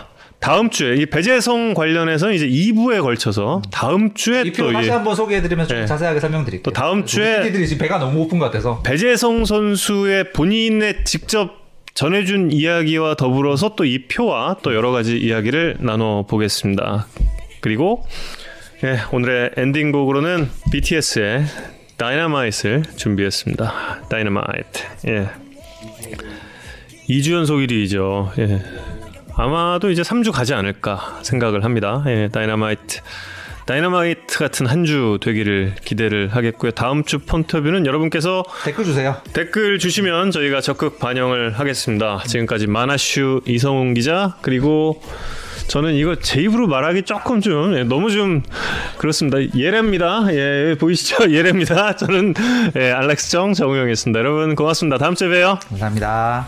다음 0.45 0.69
주에 0.69 0.97
이 0.97 1.07
배재성 1.07 1.73
관련해서 1.73 2.31
이제 2.33 2.47
2부에 2.47 3.01
걸쳐서 3.01 3.63
다음 3.71 4.13
주에 4.13 4.43
이또표 4.43 4.73
다시 4.73 4.89
이 4.89 4.91
한번 4.91 5.15
소개해드리면 5.15 5.67
좀 5.69 5.79
네. 5.79 5.87
자세하게 5.87 6.21
설명드릴게요. 6.21 6.63
또 6.63 6.71
다음 6.71 7.05
주에- 7.07 7.41
PD들이 7.43 7.67
지금 7.67 7.81
배가 7.83 7.99
너무 7.99 8.19
고픈 8.21 8.39
것 8.39 8.47
같아서 8.47 8.83
배제성 8.83 9.47
선수의 9.47 10.33
본인의 10.33 11.05
직접 11.05 11.65
전해준 11.95 12.51
이야기와 12.53 13.15
더불어서 13.15 13.75
또 13.77 13.85
이 13.87 14.07
표와 14.07 14.57
또 14.63 14.75
여러 14.75 14.91
가지 14.91 15.17
이야기를 15.17 15.77
나눠 15.81 16.27
보겠습니다. 16.27 17.07
그리고 17.61 18.05
예, 18.83 18.99
오늘의 19.13 19.53
엔딩곡으로는 19.57 20.51
BTS의 20.73 21.45
다이너마이트를 21.97 22.83
준비했습니다. 22.97 24.03
다이너마이트. 24.11 24.83
예. 25.09 25.29
2주 27.09 27.33
연속 27.33 27.59
1위죠. 27.61 28.31
예. 28.41 28.61
아마도 29.37 29.91
이제 29.91 30.03
3주 30.03 30.33
가지 30.33 30.55
않을까 30.55 31.19
생각을 31.23 31.65
합니다. 31.65 32.03
예, 32.07 32.29
다이너마이트. 32.33 33.01
다이너마이트 33.67 34.39
같은 34.39 34.67
한 34.67 34.85
주 34.85 35.19
되기를 35.23 35.77
기대를 35.85 36.29
하겠고요. 36.37 36.73
다음 36.73 37.03
주 37.05 37.19
폰터뷰는 37.21 37.87
여러분께서 37.87 38.45
댓글 38.65 38.85
주세요. 38.85 39.17
댓글 39.33 39.79
주시면 39.79 40.31
저희가 40.33 40.61
적극 40.61 40.99
반영을 40.99 41.59
하겠습니다. 41.59 42.21
지금까지 42.27 42.67
마나슈 42.67 43.41
이성훈 43.47 43.95
기자 43.95 44.37
그리고 44.43 45.01
저는 45.69 45.95
이거 45.95 46.15
제 46.17 46.43
입으로 46.43 46.67
말하기 46.67 47.03
조금 47.05 47.41
좀 47.41 47.75
예, 47.79 47.85
너무 47.85 48.11
좀 48.11 48.43
그렇습니다. 48.99 49.39
예래입니다. 49.57 50.27
예 50.33 50.77
보이시죠? 50.79 51.31
예래입니다. 51.33 51.97
저는 51.97 52.35
예, 52.77 52.91
알렉스 52.93 53.31
정 53.31 53.55
정우영이었습니다. 53.55 54.19
여러분 54.21 54.55
고맙습니다. 54.57 54.99
다음 54.99 55.15
주에 55.15 55.29
봬요. 55.31 55.59
감사합니다. 55.71 56.47